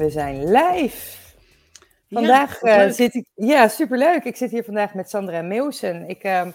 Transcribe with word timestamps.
We 0.00 0.10
zijn 0.10 0.50
live. 0.50 1.18
Vandaag 2.10 2.60
Ja, 2.60 2.84
eh, 2.84 2.90
zit 2.90 3.14
ik. 3.14 3.26
Ja, 3.34 3.68
superleuk. 3.68 4.24
Ik 4.24 4.36
zit 4.36 4.50
hier 4.50 4.64
vandaag 4.64 4.94
met 4.94 5.10
Sandra 5.10 5.42
Meeuwsen. 5.42 6.08
Ik 6.08 6.22
ehm, 6.22 6.50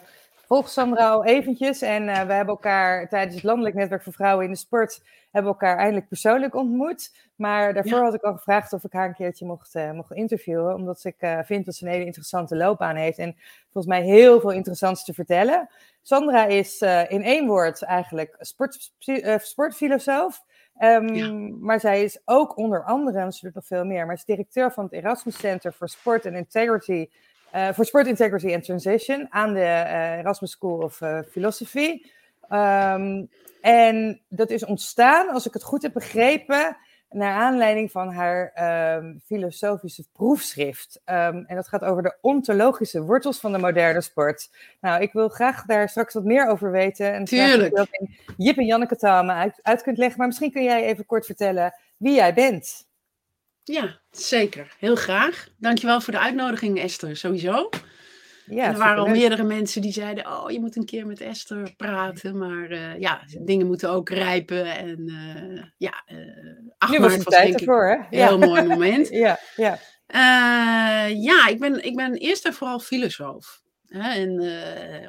volg 0.48 0.70
Sandra 0.70 1.10
al 1.10 1.26
eventjes 1.26 1.82
en 1.82 2.10
eh, 2.10 2.26
we 2.26 2.34
hebben 2.34 2.56
elkaar 2.56 3.10
tijdens 3.10 3.36
het 3.36 3.44
Landelijk 3.44 3.76
Netwerk 3.76 4.04
voor 4.04 4.14
Vrouwen 4.14 4.46
in 4.46 4.52
de 4.52 4.58
Sport 4.58 5.02
hebben 5.32 5.52
elkaar 5.52 5.78
eindelijk 5.78 6.08
persoonlijk 6.08 6.56
ontmoet. 6.56 7.16
Maar 7.36 7.74
daarvoor 7.74 7.98
Ja. 7.98 8.04
had 8.04 8.14
ik 8.14 8.22
al 8.22 8.34
gevraagd 8.34 8.74
of 8.74 8.84
ik 8.84 8.94
haar 8.94 9.08
een 9.08 9.14
keertje 9.14 9.46
mocht, 9.46 9.76
eh, 9.76 9.92
mocht 9.92 10.12
interviewen, 10.12 10.76
omdat 10.76 11.04
ik 11.04 11.16
vind 11.44 11.66
dat 11.66 11.76
ze 11.76 11.86
een 11.86 11.92
hele 11.92 12.06
interessante 12.06 12.56
loopbaan 12.56 12.96
heeft 12.96 13.18
en 13.18 13.36
volgens 13.64 13.94
mij 13.96 14.04
heel 14.04 14.40
veel 14.40 14.52
interessants 14.52 15.04
te 15.04 15.14
vertellen. 15.14 15.70
Sandra 16.02 16.46
is 16.46 16.82
in 17.08 17.24
één 17.24 17.48
woord 17.48 17.82
eigenlijk 17.82 18.36
sport, 18.40 18.92
sportfilosoof. 19.38 20.44
Ehm, 20.78 21.14
Ja. 21.14 21.32
Maar 21.60 21.80
zij 21.80 22.04
is 22.04 22.22
ook 22.26 22.58
onder 22.58 22.84
andere, 22.84 23.20
en 23.20 23.32
ze 23.32 23.46
doet 23.46 23.56
nog 23.56 23.66
veel 23.66 23.86
meer, 23.86 24.06
maar 24.06 24.16
is 24.16 24.26
directeur 24.26 24.72
van 24.72 24.84
het 24.84 24.94
Erasmus 24.94 25.38
Center 25.38 25.72
for 25.72 25.90
Sport 25.90 26.26
and 26.26 26.36
Integrity, 26.36 27.10
eh, 27.52 27.70
voor 27.74 27.86
Sport 27.86 28.08
Integrity 28.08 28.54
and 28.54 28.64
Transition 28.64 29.28
aan 29.30 29.54
de 29.54 29.60
eh, 29.60 30.18
Erasmus 30.18 30.52
School 30.52 30.78
of 30.82 31.02
eh, 31.02 31.20
Philosophy. 31.32 32.02
Ehm, 32.50 33.26
en 33.62 34.22
dat 34.30 34.50
is 34.50 34.66
ontstaan, 34.66 35.30
als 35.30 35.46
ik 35.48 35.54
het 35.54 35.64
goed 35.64 35.82
heb 35.82 35.94
begrepen, 35.94 36.78
naar 37.16 37.34
aanleiding 37.34 37.92
van 37.92 38.14
haar 38.14 38.52
ehm, 38.54 39.14
filosofische 39.26 40.04
proefschrift. 40.14 41.02
Ehm, 41.06 41.44
en 41.48 41.56
dat 41.56 41.68
gaat 41.68 41.84
over 41.84 42.04
de 42.04 42.18
ontologische 42.22 43.02
wortels 43.02 43.40
van 43.40 43.52
de 43.52 43.58
moderne 43.58 44.02
sport. 44.02 44.50
Nou, 44.82 45.02
ik 45.02 45.14
wil 45.14 45.30
graag 45.30 45.66
daar 45.66 45.90
straks 45.90 46.14
wat 46.14 46.24
meer 46.24 46.48
over 46.48 46.72
weten. 46.72 47.14
En 47.14 47.26
Tuurlijk. 47.26 47.76
dat 47.76 47.88
je 47.88 47.98
dat 48.00 48.10
in 48.10 48.36
Jip 48.46 48.58
en 48.58 48.66
Janneke 48.66 48.96
taal 48.96 49.24
me 49.24 49.32
uit, 49.32 49.60
uit 49.62 49.82
kunt 49.82 49.98
leggen. 49.98 50.18
Maar 50.18 50.28
misschien 50.28 50.52
kun 50.52 50.64
jij 50.64 50.86
even 50.86 51.06
kort 51.06 51.26
vertellen 51.26 51.74
wie 51.98 52.16
jij 52.16 52.34
bent. 52.34 52.88
Ja, 53.64 54.00
zeker. 54.12 54.76
Heel 54.80 54.96
graag. 54.96 55.48
Dankjewel 55.58 56.02
voor 56.02 56.14
de 56.14 56.20
uitnodiging, 56.20 56.80
Esther, 56.80 57.18
sowieso. 57.18 57.70
Ja, 58.46 58.66
en 58.66 58.72
er 58.72 58.78
waren 58.78 59.04
al 59.04 59.10
meerdere 59.10 59.44
mensen 59.44 59.82
die 59.82 59.92
zeiden, 59.92 60.28
oh, 60.28 60.52
je 60.52 60.60
moet 60.60 60.76
een 60.76 60.86
keer 60.86 61.08
met 61.08 61.22
Esther 61.22 61.74
praten. 61.76 62.38
Maar 62.38 62.70
eh, 62.70 63.00
ja, 63.00 63.22
dingen 63.40 63.68
moeten 63.68 63.90
ook 63.90 64.10
rijpen. 64.10 64.66
En 64.66 65.08
eh, 65.08 65.64
ja, 65.78 66.04
8 66.78 66.92
Nu 66.92 67.00
was 67.00 67.14
het 67.14 67.24
was 67.24 67.34
tijd 67.34 67.48
denk 67.48 67.60
ik 67.60 67.68
ervoor, 67.68 67.88
hè? 67.88 67.96
een 67.96 68.28
heel 68.28 68.38
mooi 68.38 68.64
moment. 68.64 69.10
Ja, 69.26 69.40
ja. 69.56 69.80
Ja, 71.08 71.48
ik 71.48 71.60
ben, 71.60 71.84
ik 71.86 71.96
ben 71.96 72.14
eerst 72.14 72.46
en 72.46 72.54
vooral 72.54 72.80
filosoof. 72.80 73.62
Hè, 73.88 74.14
en 74.14 74.32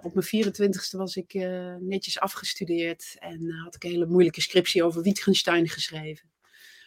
op 0.02 0.14
mijn 0.14 0.46
24ste 0.46 0.96
was 0.96 1.16
ik 1.16 1.34
netjes 1.78 2.20
afgestudeerd 2.20 3.16
en 3.18 3.52
had 3.64 3.74
ik 3.74 3.84
een 3.84 3.90
hele 3.90 4.06
moeilijke 4.06 4.40
scriptie 4.40 4.84
over 4.84 5.02
Wittgenstein 5.02 5.68
geschreven. 5.68 6.30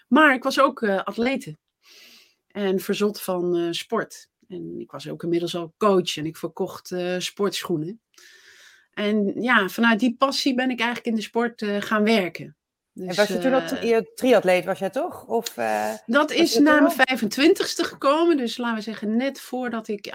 Maar 0.08 0.34
ik 0.34 0.44
was 0.44 0.60
ook 0.60 0.82
eh 0.82 1.04
atlete 1.04 1.58
en 2.48 2.80
verzot 2.80 3.22
van 3.22 3.74
sport. 3.74 4.29
En 4.50 4.80
ik 4.80 4.92
was 4.92 5.10
ook 5.10 5.24
inmiddels 5.24 5.56
al 5.56 5.74
coach 5.78 6.18
en 6.18 6.26
ik 6.26 6.38
verkocht 6.38 6.92
eh, 6.92 7.16
sportschoenen. 7.18 8.02
En 8.94 9.42
ja, 9.42 9.68
vanuit 9.68 10.00
die 10.00 10.16
passie 10.18 10.56
ben 10.56 10.70
ik 10.70 10.80
eigenlijk 10.80 11.08
in 11.08 11.16
de 11.16 11.22
sport 11.22 11.62
eh, 11.62 11.82
gaan 11.82 12.04
werken. 12.04 12.58
En 12.96 13.08
Dus, 13.08 13.16
was 13.16 13.28
je 13.28 13.38
toen 13.38 13.54
al 13.54 13.62
eh, 13.62 13.98
triatleet, 14.16 14.66
was 14.66 14.80
jij 14.80 14.90
toch? 14.90 15.26
Of, 15.26 15.54
dat 16.06 16.32
is 16.32 16.58
na 16.58 16.82
mijn 16.82 17.30
25ste 17.32 17.86
gekomen. 17.86 18.38
Dus 18.38 18.58
laten 18.58 18.76
we 18.78 18.82
zeggen, 18.82 19.16
net 19.16 19.40
voordat 19.40 19.88
ik 19.88 20.14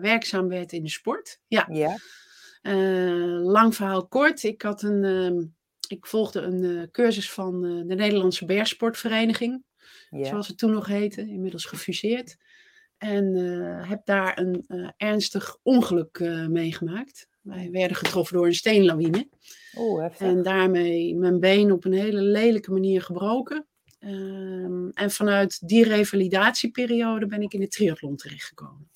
werkzaam 0.00 0.48
werd 0.48 0.72
in 0.72 0.82
de 0.82 0.88
sport. 0.88 1.40
Ja, 1.46 1.66
Ja, 1.70 1.96
lang 3.42 3.74
verhaal 3.74 4.06
kort. 4.06 4.42
Ik, 4.42 4.62
had 4.62 4.82
een, 4.82 5.04
ehm, 5.04 5.44
ik 5.88 6.06
volgde 6.06 6.40
een 6.40 6.88
cursus 6.90 7.32
van 7.32 7.60
de 7.86 7.94
Nederlandse 7.94 8.44
Bergsportvereniging. 8.44 9.64
ja. 10.10 10.24
Zoals 10.24 10.48
het 10.48 10.58
toen 10.58 10.72
nog 10.72 10.86
heette. 10.86 11.20
Inmiddels 11.20 11.64
gefuseerd. 11.64 12.36
En 12.98 13.36
eh, 13.36 13.88
heb 13.88 14.00
daar 14.04 14.38
een 14.38 14.64
eh, 14.66 14.88
ernstig 14.96 15.56
ongeluk 15.62 16.18
eh, 16.18 16.46
meegemaakt. 16.46 17.28
Wij 17.40 17.68
werden 17.70 17.96
getroffen 17.96 18.36
door 18.36 18.46
een 18.46 18.54
steenlawine. 18.54 19.28
Heftig. 20.00 20.26
En 20.26 20.42
daarmee 20.42 21.16
mijn 21.16 21.40
been 21.40 21.72
op 21.72 21.84
een 21.84 21.92
hele 21.92 22.20
lelijke 22.20 22.72
manier 22.72 23.02
gebroken. 23.02 23.66
Ehm, 23.98 24.88
en 24.88 25.10
vanuit 25.10 25.68
die 25.68 25.84
revalidatieperiode 25.84 27.26
ben 27.26 27.42
ik 27.42 27.52
in 27.52 27.60
de 27.60 27.68
triathlon 27.68 28.16
terechtgekomen. 28.16 28.90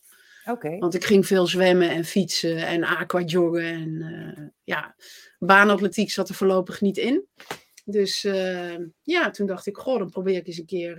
Oké. 0.44 0.78
Want 0.78 0.94
ik 0.94 1.05
ging 1.05 1.27
veel 1.27 1.47
zwemmen 1.47 1.91
en 1.91 2.05
fietsen 2.05 2.67
en 2.67 2.84
aquajoggen. 2.84 3.65
En 3.65 4.55
ja, 4.65 4.97
baanatletiek 5.38 6.11
zat 6.11 6.28
er 6.28 6.34
voorlopig 6.34 6.81
niet 6.81 6.97
in. 6.97 7.27
Dus 7.84 8.22
ja, 9.03 9.31
toen 9.31 9.47
dacht 9.47 9.67
ik, 9.67 9.77
goh, 9.77 9.99
dan 9.99 10.11
probeer 10.11 10.37
ik 10.37 10.47
eens 10.47 10.59
een 10.59 10.67
keer 10.67 10.97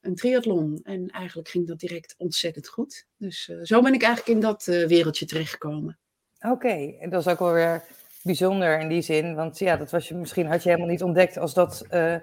een 0.00 0.14
triathlon. 0.14 0.80
En 0.82 1.08
eigenlijk 1.08 1.48
ging 1.48 1.66
dat 1.66 1.80
direct 1.80 2.14
ontzettend 2.18 2.68
goed. 2.68 3.06
Dus 3.16 3.48
eh, 3.48 3.56
zo 3.62 3.82
ben 3.82 3.94
ik 3.94 4.02
eigenlijk 4.02 4.34
in 4.34 4.42
dat 4.42 4.66
eh, 4.66 4.86
wereldje 4.86 5.26
terechtgekomen. 5.26 5.98
Oké, 6.40 6.96
en 7.00 7.10
dat 7.10 7.20
is 7.20 7.32
ook 7.32 7.38
wel 7.38 7.52
weer 7.52 7.84
bijzonder 8.22 8.80
in 8.80 8.88
die 8.88 9.02
zin. 9.02 9.34
Want 9.34 9.58
ja, 9.58 9.76
dat 9.76 9.90
was 9.90 10.08
je, 10.08 10.14
misschien 10.14 10.46
had 10.46 10.62
je 10.62 10.68
helemaal 10.68 10.90
niet 10.90 11.02
ontdekt 11.02 11.38
als 11.38 11.54
dat 11.54 11.84
eh 11.88 12.16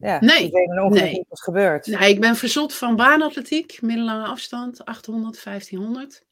ja, 0.00 0.18
Nee, 0.20 0.50
een 0.52 0.92
nee. 0.92 1.24
was 1.28 1.42
gebeurd. 1.42 1.86
Nou, 1.86 2.04
ik 2.04 2.20
ben 2.20 2.36
verzot 2.36 2.74
van 2.74 2.96
baanatletiek, 2.96 3.82
middellange 3.82 4.26
afstand, 4.26 4.84
800, 4.84 5.44
1500. 5.44 6.24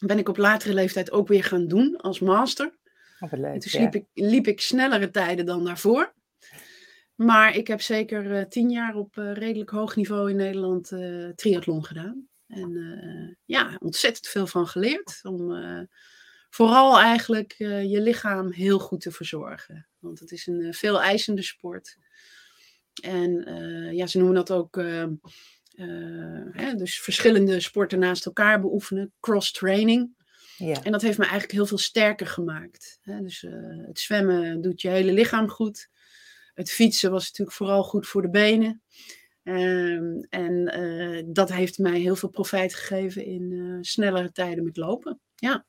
Ben 0.00 0.18
ik 0.18 0.28
op 0.28 0.36
latere 0.36 0.74
leeftijd 0.74 1.12
ook 1.12 1.28
weer 1.28 1.44
gaan 1.44 1.68
doen 1.68 1.96
als 1.96 2.20
master. 2.20 2.74
Oh, 3.20 3.32
leuk, 3.32 3.52
En 3.52 3.58
toen 3.58 3.70
ja. 3.72 3.80
liep, 3.80 3.94
ik, 3.94 4.04
liep 4.14 4.46
ik 4.46 4.60
snellere 4.60 5.10
tijden 5.10 5.46
dan 5.46 5.64
daarvoor. 5.64 6.12
Maar 7.24 7.56
ik 7.56 7.66
heb 7.66 7.80
zeker 7.80 8.36
eh, 8.36 8.44
tien 8.44 8.70
jaar 8.70 8.94
op 8.94 9.16
eh, 9.16 9.32
redelijk 9.32 9.70
hoog 9.70 9.96
niveau 9.96 10.30
in 10.30 10.36
Nederland 10.36 10.92
eh 10.92 11.28
triathlon 11.28 11.84
gedaan. 11.84 12.28
En 12.46 13.38
ja, 13.44 13.76
ontzettend 13.78 14.26
veel 14.26 14.46
van 14.46 14.66
geleerd. 14.66 15.20
Om 15.22 15.88
vooral 16.50 16.98
eigenlijk 16.98 17.54
je 17.58 18.00
lichaam 18.00 18.50
heel 18.50 18.78
goed 18.78 19.00
te 19.00 19.10
verzorgen. 19.10 19.88
Want 19.98 20.20
het 20.20 20.30
is 20.30 20.46
een 20.46 20.74
veel 20.74 21.02
eisende 21.02 21.42
sport. 21.42 21.96
En 23.02 23.32
ja, 23.94 24.06
ze 24.06 24.18
noemen 24.18 24.34
dat 24.34 24.50
ook 24.50 24.76
hè, 26.52 26.74
dus 26.74 27.00
verschillende 27.00 27.60
sporten 27.60 27.98
naast 27.98 28.26
elkaar 28.26 28.60
beoefenen. 28.60 29.12
Cross-training. 29.20 30.16
Ja. 30.56 30.82
En 30.82 30.92
dat 30.92 31.02
heeft 31.02 31.18
me 31.18 31.24
eigenlijk 31.24 31.52
heel 31.52 31.66
veel 31.66 31.78
sterker 31.78 32.26
gemaakt. 32.26 32.98
Hè? 33.02 33.22
Dus 33.22 33.46
het 33.86 33.98
zwemmen 33.98 34.60
doet 34.60 34.80
je 34.80 34.88
hele 34.88 35.12
lichaam 35.12 35.48
goed. 35.48 35.90
Het 36.54 36.70
fietsen 36.70 37.10
was 37.10 37.26
natuurlijk 37.26 37.56
vooral 37.56 37.82
goed 37.82 38.06
voor 38.06 38.22
de 38.22 38.30
benen. 38.30 38.82
Ehm, 39.42 40.20
en 40.28 40.66
eh, 40.66 41.22
dat 41.26 41.52
heeft 41.52 41.78
mij 41.78 41.98
heel 41.98 42.16
veel 42.16 42.28
profijt 42.28 42.74
gegeven 42.74 43.24
in 43.24 43.52
eh, 43.52 43.78
snellere 43.80 44.32
tijden 44.32 44.64
met 44.64 44.76
lopen. 44.76 45.20
Ja. 45.34 45.64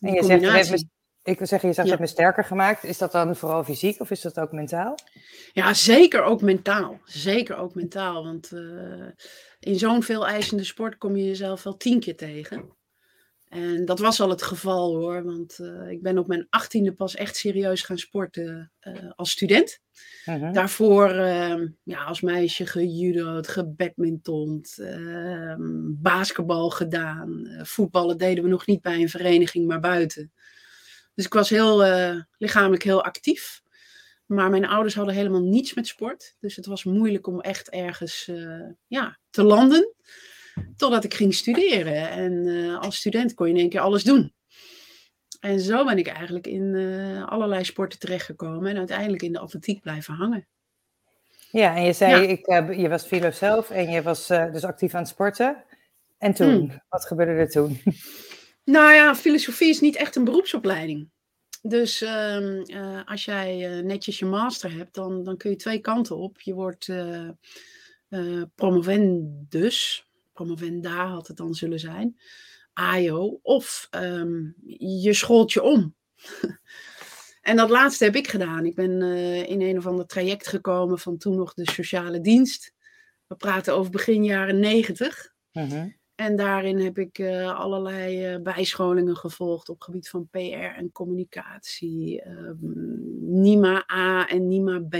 En 0.00 0.12
je 0.12 0.24
zegt, 0.24 0.50
heeft 0.50 0.70
me, 0.70 0.88
ik 1.22 1.38
wil 1.38 1.46
zeggen, 1.46 1.68
je 1.68 1.74
zegt 1.74 1.88
Ja. 1.88 1.96
me 1.98 2.06
sterker 2.06 2.44
gemaakt. 2.44 2.84
Is 2.84 2.98
dat 2.98 3.12
dan 3.12 3.36
vooral 3.36 3.64
fysiek 3.64 4.00
of 4.00 4.10
is 4.10 4.20
dat 4.20 4.40
ook 4.40 4.52
mentaal? 4.52 4.94
Ja, 5.52 5.74
zeker 5.74 6.22
ook 6.22 6.42
mentaal. 6.42 7.00
Zeker 7.04 7.56
ook 7.56 7.74
mentaal. 7.74 8.24
Want 8.24 8.52
eh, 8.52 9.06
in 9.60 9.78
zo'n 9.78 10.02
veel 10.02 10.26
eisende 10.26 10.64
sport 10.64 10.98
kom 10.98 11.16
je 11.16 11.24
jezelf 11.24 11.62
wel 11.62 11.76
tien 11.76 12.00
keer 12.00 12.16
tegen. 12.16 12.76
En 13.48 13.84
dat 13.84 13.98
was 13.98 14.20
al 14.20 14.28
het 14.28 14.42
geval 14.42 14.96
hoor. 14.96 15.24
Want 15.24 15.58
eh, 15.58 15.90
ik 15.90 16.02
ben 16.02 16.18
op 16.18 16.26
mijn 16.26 16.46
achttiende 16.50 16.92
pas 16.92 17.14
echt 17.14 17.36
serieus 17.36 17.82
gaan 17.82 17.98
sporten 17.98 18.72
eh, 18.78 19.10
als 19.16 19.30
student. 19.30 19.80
Mhm. 20.24 20.52
Daarvoor 20.52 21.10
eh, 21.10 21.62
ja, 21.82 22.04
als 22.04 22.20
meisje 22.20 22.66
gejudo'd, 22.66 23.48
gebadmintond, 23.48 24.78
eh, 24.78 25.54
basketbal 26.00 26.70
gedaan. 26.70 27.46
Eh, 27.46 27.64
voetballen 27.64 28.18
deden 28.18 28.44
we 28.44 28.50
nog 28.50 28.66
niet 28.66 28.80
bij 28.80 29.00
een 29.00 29.08
vereniging, 29.08 29.66
maar 29.66 29.80
buiten. 29.80 30.32
Dus 31.14 31.24
ik 31.24 31.32
was 31.32 31.50
heel, 31.50 31.84
lichamelijk 32.36 32.82
heel 32.82 33.04
actief. 33.04 33.62
Maar 34.26 34.50
mijn 34.50 34.66
ouders 34.66 34.94
hadden 34.94 35.14
helemaal 35.14 35.42
niets 35.42 35.74
met 35.74 35.86
sport. 35.86 36.36
Dus 36.40 36.56
het 36.56 36.66
was 36.66 36.84
moeilijk 36.84 37.26
om 37.26 37.40
echt 37.40 37.70
ergens 37.70 38.30
ja, 38.86 39.18
te 39.30 39.42
landen. 39.42 39.94
Totdat 40.76 41.04
ik 41.04 41.14
ging 41.14 41.34
studeren. 41.34 42.10
En 42.10 42.46
eh, 42.46 42.80
als 42.80 42.96
student 42.96 43.34
kon 43.34 43.46
je 43.46 43.52
in 43.52 43.60
één 43.60 43.68
keer 43.68 43.80
alles 43.80 44.04
doen. 44.04 44.32
En 45.40 45.60
zo 45.60 45.84
ben 45.84 45.98
ik 45.98 46.06
eigenlijk 46.06 46.46
in 46.46 46.62
uh, 46.62 47.26
allerlei 47.28 47.64
sporten 47.64 47.98
terechtgekomen 47.98 48.70
en 48.70 48.76
uiteindelijk 48.76 49.22
in 49.22 49.32
de 49.32 49.38
atletiek 49.38 49.82
blijven 49.82 50.14
hangen. 50.14 50.48
Ja, 51.50 51.76
en 51.76 51.82
je 51.82 51.92
zei, 51.92 52.26
ik, 52.26 52.46
uh, 52.46 52.78
je 52.78 52.88
was 52.88 53.04
filosoof 53.04 53.70
en 53.70 53.90
je 53.90 54.02
was 54.02 54.30
uh, 54.30 54.52
dus 54.52 54.64
actief 54.64 54.94
aan 54.94 55.00
het 55.00 55.08
sporten. 55.08 55.64
En 56.18 56.34
toen, 56.34 56.60
mm. 56.60 56.82
wat 56.88 57.06
gebeurde 57.06 57.32
er 57.32 57.50
toen? 57.50 57.80
Nou 58.64 58.92
ja, 58.94 59.14
filosofie 59.14 59.68
is 59.68 59.80
niet 59.80 59.96
echt 59.96 60.16
een 60.16 60.24
beroepsopleiding. 60.24 61.10
Dus 61.62 62.02
uh, 62.02 63.00
als 63.04 63.24
jij 63.24 63.82
netjes 63.82 64.18
je 64.18 64.24
master 64.24 64.72
hebt, 64.72 64.94
dan, 64.94 65.24
dan 65.24 65.36
kun 65.36 65.50
je 65.50 65.56
twee 65.56 65.78
kanten 65.78 66.16
op. 66.16 66.40
Je 66.40 66.54
wordt 66.54 66.92
promovendus, 68.54 70.07
promovenda 70.38 71.06
had 71.06 71.26
het 71.26 71.36
dan 71.36 71.54
zullen 71.54 71.80
zijn. 71.80 72.18
AIO, 72.72 73.38
of 73.42 73.86
ehm, 73.90 74.50
je 75.02 75.12
scholt 75.12 75.52
je 75.52 75.62
om. 75.62 75.94
en 77.50 77.56
dat 77.56 77.70
laatste 77.70 78.04
heb 78.04 78.16
ik 78.16 78.28
gedaan. 78.28 78.66
Ik 78.66 78.74
ben 78.74 78.90
uh, 78.90 79.48
in 79.48 79.60
een 79.60 79.78
of 79.78 79.86
ander 79.86 80.06
traject 80.06 80.46
gekomen 80.46 80.98
van 80.98 81.18
toen 81.18 81.36
nog 81.36 81.54
de 81.54 81.70
sociale 81.70 82.20
dienst. 82.20 82.74
We 83.26 83.34
praten 83.34 83.74
over 83.74 83.90
begin 83.90 84.24
jaren 84.24 84.58
negentig. 84.58 85.32
Uh-huh. 85.52 85.92
En 86.14 86.36
daarin 86.36 86.78
heb 86.78 86.98
ik 86.98 87.18
uh, 87.18 87.58
allerlei 87.58 88.34
uh, 88.34 88.42
bijscholingen 88.42 89.16
gevolgd 89.16 89.68
op 89.68 89.80
gebied 89.80 90.08
van 90.08 90.28
PR 90.30 90.76
en 90.76 90.92
communicatie. 90.92 92.26
Um, 92.26 92.58
NIMA 93.20 93.90
A 93.92 94.28
en 94.28 94.48
NIMA 94.48 94.80
B. 94.80 94.94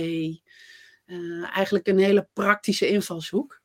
eigenlijk 1.53 1.87
een 1.87 1.99
hele 1.99 2.29
praktische 2.33 2.89
invalshoek. 2.89 3.61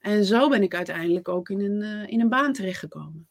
En 0.00 0.24
zo 0.24 0.48
ben 0.48 0.62
ik 0.62 0.74
uiteindelijk 0.74 1.28
ook 1.28 1.48
in 1.48 1.60
een, 1.60 2.08
in 2.08 2.20
een 2.20 2.28
baan 2.28 2.52
terechtgekomen. 2.52 3.28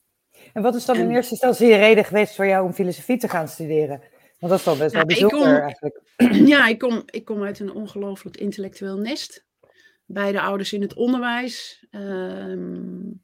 En 0.53 0.61
wat 0.61 0.75
is 0.75 0.85
dan 0.85 0.97
in 0.97 1.09
eerste 1.09 1.31
instantie 1.31 1.67
je 1.67 1.75
reden 1.75 2.05
geweest 2.05 2.35
voor 2.35 2.47
jou 2.47 2.65
om 2.65 2.73
filosofie 2.73 3.17
te 3.17 3.29
gaan 3.29 3.47
studeren? 3.47 4.01
Want 4.39 4.51
dat 4.51 4.59
is 4.59 4.65
wel 4.65 4.77
best 4.77 4.93
wel 4.93 5.05
bijzonder 5.05 5.39
kom, 5.39 5.63
eigenlijk. 5.63 6.01
Ja, 6.53 6.67
ik 6.67 6.79
kom, 6.79 7.03
ik 7.05 7.25
kom 7.25 7.43
uit 7.43 7.59
een 7.59 7.73
ongelooflijk 7.73 8.37
intellectueel 8.37 8.97
nest. 8.97 9.45
Beide 10.05 10.41
ouders 10.41 10.73
in 10.73 10.81
het 10.81 10.93
onderwijs. 10.93 11.85
Um, 11.91 13.21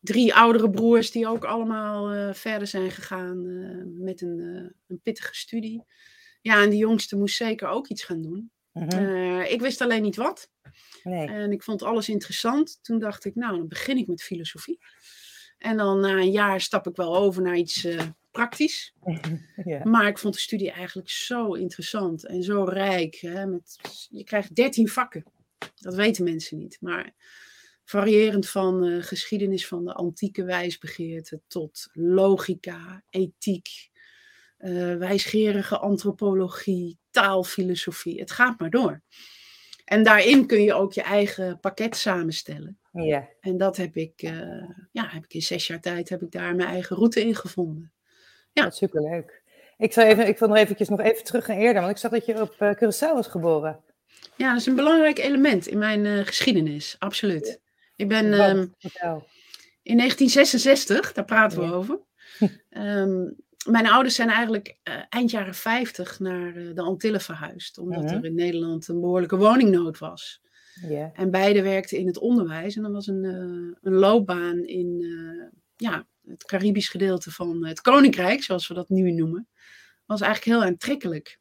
drie 0.00 0.34
oudere 0.34 0.70
broers 0.70 1.10
die 1.10 1.28
ook 1.28 1.44
allemaal 1.44 2.14
uh, 2.14 2.32
verder 2.32 2.66
zijn 2.66 2.90
gegaan 2.90 3.44
uh, 3.44 4.04
met 4.04 4.20
een, 4.20 4.38
uh, 4.38 4.70
een, 4.86 5.00
pittige 5.02 5.34
studie. 5.34 5.84
Ja, 6.40 6.62
en 6.62 6.70
die 6.70 6.78
jongste 6.78 7.16
moest 7.16 7.36
zeker 7.36 7.68
ook 7.68 7.88
iets 7.88 8.04
gaan 8.04 8.22
doen. 8.22 8.50
-huh. 8.72 9.52
ik 9.52 9.60
wist 9.60 9.80
alleen 9.80 10.02
niet 10.02 10.16
wat. 10.16 10.50
Nee. 11.02 11.26
En 11.26 11.52
ik 11.52 11.62
vond 11.62 11.82
alles 11.82 12.08
interessant. 12.08 12.78
Toen 12.82 12.98
dacht 12.98 13.24
ik, 13.24 13.34
nou, 13.34 13.56
dan 13.56 13.68
begin 13.68 13.96
ik 13.96 14.06
met 14.06 14.22
filosofie. 14.22 14.78
En 15.58 15.76
dan 15.76 16.00
na 16.00 16.18
een 16.18 16.30
jaar 16.30 16.60
stap 16.60 16.86
ik 16.86 16.96
wel 16.96 17.16
over 17.16 17.42
naar 17.42 17.56
iets 17.56 17.84
uh, 17.84 18.02
praktisch. 18.30 18.94
ja. 19.64 19.84
Maar 19.84 20.06
ik 20.06 20.18
vond 20.18 20.34
de 20.34 20.40
studie 20.40 20.70
eigenlijk 20.70 21.10
zo 21.10 21.52
interessant 21.52 22.26
en 22.26 22.42
zo 22.42 22.64
rijk. 22.64 23.14
Hè, 23.14 23.46
met, 23.46 23.78
je 24.08 24.24
krijgt 24.24 24.54
dertien 24.54 24.88
vakken. 24.88 25.24
Dat 25.74 25.94
weten 25.94 26.24
mensen 26.24 26.58
niet. 26.58 26.78
Maar 26.80 27.14
variërend 27.84 28.48
van 28.48 28.84
uh, 28.84 29.02
geschiedenis 29.02 29.66
van 29.66 29.84
de 29.84 29.92
antieke 29.92 30.44
wijsbegeerte 30.44 31.40
tot 31.46 31.88
logica, 31.92 33.04
ethiek, 33.10 33.89
uh, 34.60 34.96
wijsgerige 34.96 35.78
antropologie, 35.78 36.98
taalfilosofie. 37.10 38.20
Het 38.20 38.30
gaat 38.30 38.60
maar 38.60 38.70
door. 38.70 39.02
En 39.84 40.02
daarin 40.02 40.46
kun 40.46 40.62
je 40.62 40.74
ook 40.74 40.92
je 40.92 41.02
eigen 41.02 41.60
pakket 41.60 41.96
samenstellen. 41.96 42.78
Ja. 42.92 43.28
En 43.40 43.56
dat 43.56 43.76
heb 43.76 43.96
ik, 43.96 44.22
uh, 44.22 44.70
ja, 44.92 45.08
heb 45.08 45.24
ik 45.24 45.34
in 45.34 45.42
zes 45.42 45.66
jaar 45.66 45.80
tijd 45.80 46.08
heb 46.08 46.22
ik 46.22 46.30
daar 46.30 46.54
mijn 46.54 46.68
eigen 46.68 46.96
route 46.96 47.20
in 47.20 47.34
gevonden. 47.34 47.92
Ja, 48.52 48.62
dat 48.62 48.76
superleuk. 48.76 49.42
Ik, 49.76 49.92
zal 49.92 50.04
even, 50.04 50.28
ik 50.28 50.38
wil 50.38 50.48
nog 50.48 50.56
eventjes 50.56 50.88
nog 50.88 51.00
even 51.00 51.24
terug 51.24 51.46
naar 51.46 51.56
eerder, 51.56 51.80
want 51.82 51.92
ik 51.92 51.98
zag 51.98 52.10
dat 52.10 52.26
je 52.26 52.40
op 52.40 52.56
uh, 52.58 52.70
Curaçao 52.74 53.14
was 53.14 53.26
geboren. 53.26 53.80
Ja, 54.36 54.50
dat 54.50 54.60
is 54.60 54.66
een 54.66 54.74
belangrijk 54.74 55.18
element 55.18 55.66
in 55.66 55.78
mijn 55.78 56.04
uh, 56.04 56.26
geschiedenis, 56.26 56.96
absoluut. 56.98 57.60
Ik 57.96 58.08
ben 58.08 58.24
um, 58.24 58.74
in 59.82 59.96
1966, 59.96 61.12
daar 61.12 61.24
praten 61.24 61.58
we 61.58 61.64
ja. 61.64 61.70
over. 61.70 62.00
um, 62.70 63.36
mijn 63.68 63.86
ouders 63.86 64.14
zijn 64.14 64.28
eigenlijk 64.28 64.76
uh, 64.84 64.94
eind 65.08 65.30
jaren 65.30 65.54
50 65.54 66.18
naar 66.18 66.56
uh, 66.56 66.74
de 66.74 66.82
Antillen 66.82 67.20
verhuisd, 67.20 67.78
omdat 67.78 68.02
uh-huh. 68.02 68.18
er 68.18 68.24
in 68.24 68.34
Nederland 68.34 68.88
een 68.88 69.00
behoorlijke 69.00 69.36
woningnood 69.36 69.98
was. 69.98 70.40
Yeah. 70.88 71.10
En 71.12 71.30
beide 71.30 71.62
werkten 71.62 71.98
in 71.98 72.06
het 72.06 72.18
onderwijs 72.18 72.76
en 72.76 72.84
er 72.84 72.92
was 72.92 73.06
een, 73.06 73.24
uh, 73.24 73.76
een 73.80 73.92
loopbaan 73.92 74.64
in 74.64 75.04
ja, 75.76 76.06
het 76.26 76.44
Caribisch 76.44 76.88
gedeelte 76.88 77.30
van 77.30 77.64
het 77.66 77.80
Koninkrijk, 77.80 78.42
zoals 78.42 78.68
we 78.68 78.74
dat 78.74 78.88
nu 78.88 79.10
noemen, 79.10 79.48
was 80.06 80.20
eigenlijk 80.20 80.56
heel 80.56 80.68
aantrekkelijk. 80.68 81.38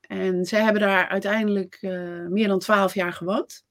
En 0.00 0.44
zij 0.44 0.62
hebben 0.62 0.80
daar 0.82 1.08
uiteindelijk 1.08 1.78
meer 2.28 2.48
dan 2.48 2.58
twaalf 2.58 2.94
jaar 2.94 3.12
gewoond. 3.12 3.64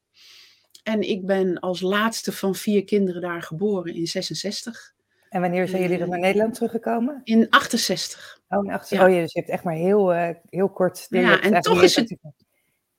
En 0.82 1.00
ik 1.00 1.26
ben 1.26 1.58
als 1.58 1.80
laatste 1.80 2.32
van 2.32 2.54
vier 2.54 2.84
kinderen 2.84 3.20
daar 3.20 3.42
geboren 3.42 3.94
in 3.94 4.06
66. 4.06 4.93
En 5.34 5.40
wanneer 5.40 5.68
zijn 5.68 5.82
jullie 5.82 5.98
dan 5.98 6.08
naar 6.08 6.18
Nederland 6.18 6.54
teruggekomen? 6.54 7.20
In 7.24 7.50
68. 7.50 8.40
Oh, 8.48 8.64
in 8.64 8.70
68. 8.70 8.98
Ja. 8.98 9.14
oh 9.14 9.22
dus 9.22 9.32
je 9.32 9.38
hebt 9.38 9.50
echt 9.50 9.64
maar 9.64 9.74
heel, 9.74 10.14
uh, 10.14 10.28
heel 10.50 10.68
kort... 10.68 11.06
Ja, 11.08 11.40
en 11.40 11.60
toch 11.60 11.82
is, 11.82 11.96
het, 11.96 12.16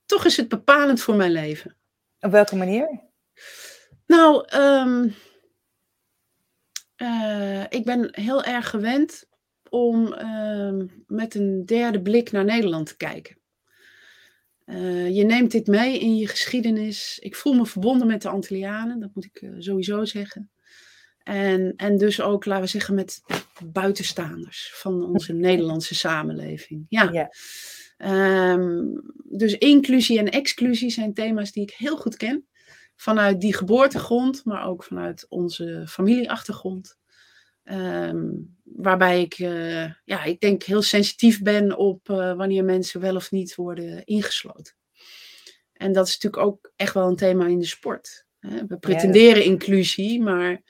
toch 0.05 0.25
is 0.25 0.37
het 0.37 0.47
bepalend 0.47 1.01
voor 1.01 1.15
mijn 1.15 1.31
leven. 1.31 1.77
Op 2.19 2.31
welke 2.31 2.55
manier? 2.55 3.01
Nou, 4.05 4.47
um, 4.55 5.15
uh, 6.97 7.63
ik 7.69 7.85
ben 7.85 8.07
heel 8.11 8.43
erg 8.43 8.69
gewend 8.69 9.29
om 9.69 10.13
uh, 10.13 10.83
met 11.07 11.35
een 11.35 11.65
derde 11.65 12.01
blik 12.01 12.31
naar 12.31 12.45
Nederland 12.45 12.87
te 12.87 12.97
kijken. 12.97 13.37
Uh, 14.65 15.15
je 15.15 15.23
neemt 15.23 15.51
dit 15.51 15.67
mee 15.67 15.99
in 15.99 16.15
je 16.15 16.27
geschiedenis. 16.27 17.19
Ik 17.19 17.35
voel 17.35 17.53
me 17.53 17.65
verbonden 17.65 18.07
met 18.07 18.21
de 18.21 18.29
Antillianen, 18.29 18.99
dat 18.99 19.09
moet 19.13 19.25
ik 19.25 19.49
sowieso 19.59 20.05
zeggen. 20.05 20.49
En, 21.25 21.73
en 21.75 21.97
dus 21.97 22.21
ook, 22.21 22.45
laten 22.45 22.63
we 22.63 22.69
zeggen, 22.69 22.95
met 22.95 23.21
buitenstaanders 23.65 24.71
van 24.73 25.05
onze 25.05 25.33
Nederlandse 25.47 25.95
samenleving. 25.95 26.85
Ja. 26.89 27.09
ja. 27.11 27.29
Um, 28.53 29.01
dus 29.23 29.57
inclusie 29.57 30.19
en 30.19 30.29
exclusie 30.29 30.89
zijn 30.89 31.13
thema's 31.13 31.51
die 31.51 31.63
ik 31.63 31.73
heel 31.77 31.97
goed 31.97 32.17
ken. 32.17 32.47
Vanuit 32.95 33.41
die 33.41 33.55
geboortegrond, 33.55 34.45
maar 34.45 34.67
ook 34.67 34.83
vanuit 34.83 35.25
onze 35.29 35.85
familieachtergrond. 35.87 36.97
Um, 37.63 38.57
waarbij 38.63 39.21
ik, 39.21 39.39
uh, 39.39 39.91
ja, 40.03 40.23
ik 40.23 40.39
denk 40.39 40.63
heel 40.63 40.81
sensitief 40.81 41.41
ben 41.41 41.77
op 41.77 42.09
uh, 42.09 42.33
wanneer 42.33 42.63
mensen 42.63 43.01
wel 43.01 43.15
of 43.15 43.31
niet 43.31 43.55
worden 43.55 44.05
ingesloten. 44.05 44.75
En 45.73 45.91
dat 45.91 46.07
is 46.07 46.13
natuurlijk 46.13 46.43
ook 46.43 46.71
echt 46.75 46.93
wel 46.93 47.07
een 47.07 47.15
thema 47.15 47.45
in 47.45 47.59
de 47.59 47.65
sport. 47.65 48.25
Hè? 48.39 48.65
We 48.65 48.77
pretenderen 48.77 49.43
ja, 49.43 49.49
inclusie, 49.49 50.21
maar 50.21 50.61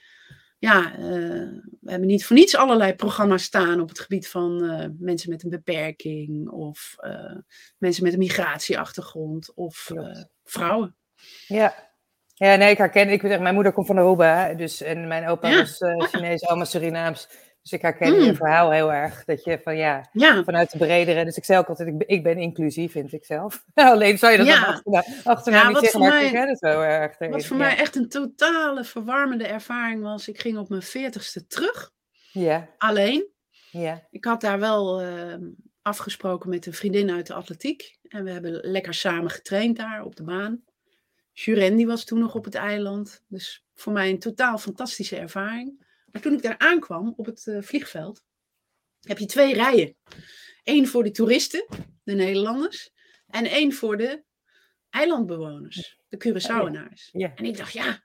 ja, 0.57 0.97
uh, 0.97 1.61
we 1.81 1.91
hebben 1.91 2.07
niet 2.07 2.25
voor 2.25 2.35
niets 2.35 2.55
allerlei 2.55 2.95
programma's 2.95 3.43
staan 3.43 3.79
op 3.79 3.89
het 3.89 3.99
gebied 3.99 4.27
van 4.27 4.63
uh, 4.63 4.85
mensen 4.99 5.29
met 5.29 5.43
een 5.43 5.49
beperking 5.49 6.49
of 6.49 6.95
uh, 6.99 7.37
mensen 7.77 8.03
met 8.03 8.13
een 8.13 8.19
migratieachtergrond 8.19 9.53
of 9.53 9.91
vrouwen. 10.43 10.95
Ja. 11.47 11.91
ja, 12.33 12.55
nee, 12.55 12.71
ik 12.71 12.77
herken, 12.77 13.09
ik 13.09 13.21
weet, 13.21 13.39
mijn 13.39 13.53
moeder 13.53 13.73
komt 13.73 13.87
van 13.87 13.97
Aruba, 13.97 14.53
dus 14.53 14.81
en 14.81 15.07
mijn 15.07 15.27
opa 15.27 15.49
ja. 15.49 15.57
was 15.57 15.77
Chinees, 16.11 16.45
allemaal 16.45 16.65
Surinaams. 16.65 17.27
Dus 17.65 17.73
ik 17.73 17.81
herken 17.81 18.13
mm. 18.13 18.19
je 18.19 18.35
verhaal 18.35 18.71
heel 18.71 18.93
erg. 18.93 19.25
Dat 19.25 19.43
je 19.43 19.59
van 19.63 19.77
ja, 19.77 20.09
ja, 20.11 20.43
vanuit 20.43 20.71
de 20.71 20.77
bredere. 20.77 21.25
Dus 21.25 21.37
ik 21.37 21.43
zei 21.45 21.59
ook 21.59 21.67
altijd, 21.67 21.87
ik, 21.87 22.03
ik 22.07 22.23
ben 22.23 22.37
inclusief, 22.37 22.91
vind 22.91 23.13
ik 23.13 23.25
zelf. 23.25 23.65
Alleen 23.73 24.17
zou 24.17 24.31
je 24.31 24.37
dat 24.37 24.47
ja. 24.47 24.63
achterna, 24.65 25.03
achterna 25.23 25.61
ja, 25.61 25.67
niet 25.67 25.77
zeggen, 25.77 25.99
maar 25.99 26.09
mij, 26.09 26.25
ik 26.25 26.31
herken 26.31 26.49
het 26.49 26.59
zo 26.59 26.81
erg. 26.81 27.19
Erin. 27.19 27.31
Wat 27.31 27.45
voor 27.45 27.57
mij 27.57 27.77
echt 27.77 27.95
een 27.95 28.09
totale 28.09 28.83
verwarmende 28.83 29.47
ervaring 29.47 30.01
was. 30.01 30.27
Ik 30.27 30.39
ging 30.39 30.57
op 30.57 30.69
mijn 30.69 30.81
veertigste 30.81 31.47
terug. 31.47 31.91
Ja. 32.31 32.69
Alleen. 32.77 33.27
Ja. 33.71 34.07
Ik 34.11 34.25
had 34.25 34.41
daar 34.41 34.59
wel 34.59 35.03
uh, 35.03 35.35
afgesproken 35.81 36.49
met 36.49 36.65
een 36.65 36.73
vriendin 36.73 37.11
uit 37.11 37.27
de 37.27 37.33
atletiek. 37.33 37.97
En 38.07 38.23
we 38.23 38.31
hebben 38.31 38.59
lekker 38.61 38.93
samen 38.93 39.29
getraind 39.29 39.77
daar 39.77 40.03
op 40.03 40.15
de 40.15 40.23
baan. 40.23 40.63
Juren 41.31 41.75
die 41.75 41.87
was 41.87 42.03
toen 42.03 42.19
nog 42.19 42.35
op 42.35 42.45
het 42.45 42.55
eiland. 42.55 43.23
Dus 43.27 43.65
voor 43.73 43.93
mij 43.93 44.09
een 44.09 44.19
totaal 44.19 44.57
fantastische 44.57 45.17
ervaring. 45.17 45.84
Maar 46.15 46.23
toen 46.23 46.33
ik 46.33 46.41
daar 46.41 46.57
aankwam 46.57 47.13
op 47.17 47.25
het 47.25 47.45
uh, 47.45 47.61
vliegveld, 47.61 48.23
heb 48.99 49.17
je 49.17 49.25
twee 49.25 49.53
rijen. 49.53 49.97
Eén 50.63 50.87
voor 50.87 51.03
de 51.03 51.11
toeristen, 51.11 51.65
de 52.03 52.13
Nederlanders, 52.13 52.91
en 53.27 53.45
één 53.45 53.73
voor 53.73 53.97
de 53.97 54.23
eilandbewoners, 54.89 55.99
de 56.07 56.17
Curaçaoenaars. 56.17 57.09
Oh, 57.11 57.21
ja. 57.21 57.31
En 57.35 57.45
ik 57.45 57.57
dacht, 57.57 57.73
ja, 57.73 58.03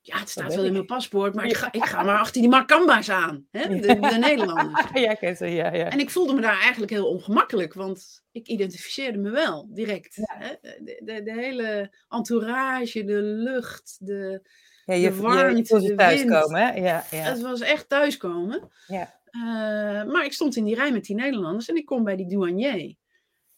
ja, 0.00 0.18
het 0.18 0.28
staat 0.28 0.54
wel 0.54 0.64
in 0.64 0.72
mijn 0.72 0.86
paspoort, 0.86 1.34
maar 1.34 1.46
ik 1.46 1.56
ga, 1.56 1.72
ik 1.72 1.84
ga 1.84 2.02
maar 2.02 2.18
achter 2.18 2.40
die 2.40 2.50
Makamba's 2.50 3.08
aan, 3.08 3.46
hè? 3.50 3.68
De, 3.68 3.80
de 3.80 4.16
Nederlanders. 4.18 4.84
Ja, 4.94 5.16
ja, 5.46 5.74
ja. 5.74 5.90
En 5.90 5.98
ik 5.98 6.10
voelde 6.10 6.34
me 6.34 6.40
daar 6.40 6.60
eigenlijk 6.60 6.92
heel 6.92 7.08
ongemakkelijk, 7.08 7.74
want 7.74 8.24
ik 8.32 8.46
identificeerde 8.46 9.18
me 9.18 9.30
wel 9.30 9.68
direct. 9.74 10.16
Hè? 10.16 10.54
De, 10.60 11.00
de, 11.04 11.22
de, 11.22 11.32
hele 11.32 11.96
entourage, 12.08 13.04
de 13.04 13.22
lucht, 13.22 13.96
de, 14.00 14.48
Ja, 14.86 14.94
je, 14.94 15.10
de 15.10 15.16
warmte, 15.16 15.80
je 15.80 15.94
thuiskomen, 15.94 16.60
hè? 16.60 16.72
Ja, 16.72 17.04
ja. 17.10 17.16
Het 17.16 17.40
was 17.40 17.60
echt 17.60 17.88
thuiskomen. 17.88 18.68
Ja. 18.86 19.20
Eh, 19.30 20.04
maar 20.12 20.24
ik 20.24 20.32
stond 20.32 20.56
in 20.56 20.64
die 20.64 20.74
rij 20.74 20.92
met 20.92 21.04
die 21.04 21.16
Nederlanders 21.16 21.68
en 21.68 21.76
ik 21.76 21.86
kom 21.86 22.04
bij 22.04 22.16
die 22.16 22.28
douanier. 22.28 22.94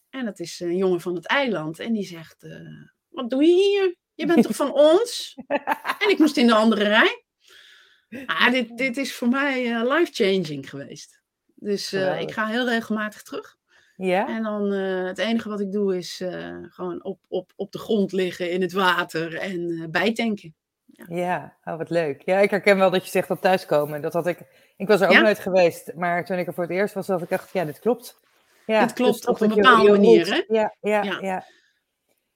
En 0.09 0.25
dat 0.25 0.39
is 0.39 0.59
een 0.59 0.75
jongen 0.75 1.01
van 1.01 1.15
het 1.15 1.25
eiland. 1.25 1.79
En 1.79 1.93
die 1.93 2.05
zegt, 2.05 2.43
eh, 2.43 2.51
wat 3.09 3.29
doe 3.29 3.43
je 3.43 3.53
hier? 3.53 3.95
Je 4.13 4.25
bent 4.25 4.43
toch 4.43 4.55
van 4.55 4.73
ons? 4.73 5.35
En 6.03 6.09
ik 6.09 6.17
moest 6.17 6.37
in 6.37 6.47
de 6.47 6.53
andere 6.53 6.83
rij. 6.83 7.23
Ah, 8.25 8.51
dit, 8.51 8.77
dit 8.77 8.97
is 8.97 9.13
voor 9.13 9.27
mij 9.27 9.73
eh, 9.73 9.83
life-changing 9.83 10.69
geweest. 10.69 11.21
Dus 11.55 11.93
ik 11.93 12.31
ga 12.31 12.47
heel 12.47 12.69
regelmatig 12.69 13.23
terug. 13.23 13.57
Ja? 13.95 14.27
En 14.27 14.43
dan 14.43 14.71
het 14.71 15.17
enige 15.17 15.49
wat 15.49 15.59
ik 15.59 15.71
doe 15.71 15.97
is 15.97 16.23
gewoon 16.69 17.03
op, 17.03 17.19
op, 17.27 17.51
op 17.55 17.71
de 17.71 17.77
grond 17.77 18.11
liggen 18.11 18.51
in 18.51 18.61
het 18.61 18.71
water 18.71 19.35
en 19.35 19.87
bijtanken. 19.91 20.55
Ja, 21.07 21.57
oh, 21.63 21.77
wat 21.77 21.89
leuk. 21.89 22.21
Ja, 22.21 22.37
ik 22.39 22.49
herken 22.49 22.77
wel 22.77 22.89
dat 22.89 23.03
je 23.03 23.09
zegt 23.11 23.27
dat 23.27 23.41
thuiskomen. 23.41 24.01
Dat 24.01 24.13
had 24.13 24.27
ik, 24.27 24.39
ik 24.77 24.87
was 24.87 25.01
er 25.01 25.07
ook 25.07 25.13
Ja? 25.13 25.21
nooit 25.21 25.39
geweest, 25.39 25.93
maar 25.95 26.25
toen 26.25 26.37
ik 26.37 26.47
er 26.47 26.53
voor 26.53 26.63
het 26.63 26.71
eerst 26.73 26.93
was, 26.93 27.07
had 27.07 27.21
ik 27.21 27.29
dacht, 27.29 27.51
ja, 27.53 27.65
dit 27.65 27.79
klopt. 27.79 28.19
Ja, 28.65 28.81
Dit 28.85 28.93
klopt 28.93 29.13
dus 29.17 29.25
op 29.25 29.41
een 29.41 29.49
je- 29.49 29.55
bepaalde 29.55 29.83
je 29.83 29.89
manier, 29.91 30.27
hè? 30.33 30.43
Ja, 30.47 30.75
ja, 30.79 31.03
Ja. 31.03 31.17
ja. 31.21 31.45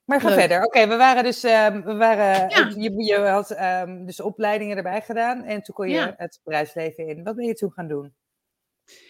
Maar 0.03 0.22
ga 0.22 0.29
Leuk. 0.29 0.39
verder. 0.39 0.63
Oké, 0.65 0.88
we 0.88 0.96
waren 0.96 1.24
dus, 1.24 1.43
ehm, 1.43 1.82
we 1.82 1.96
waren, 1.96 2.50
Ja. 2.50 2.72
je, 2.75 3.03
je 3.03 3.17
had 3.20 3.51
ehm, 3.51 4.05
dus 4.05 4.20
opleidingen 4.20 4.77
erbij 4.77 5.01
gedaan 5.01 5.43
en 5.43 5.62
toen 5.62 5.75
kon 5.75 5.88
je 5.89 5.96
Ja. 5.96 6.13
het 6.17 6.39
bedrijfsleven 6.43 7.08
in. 7.08 7.24
Wat 7.24 7.36
ben 7.36 7.46
je 7.46 7.53
toen 7.53 7.72
gaan 7.72 7.88
doen? 7.88 8.15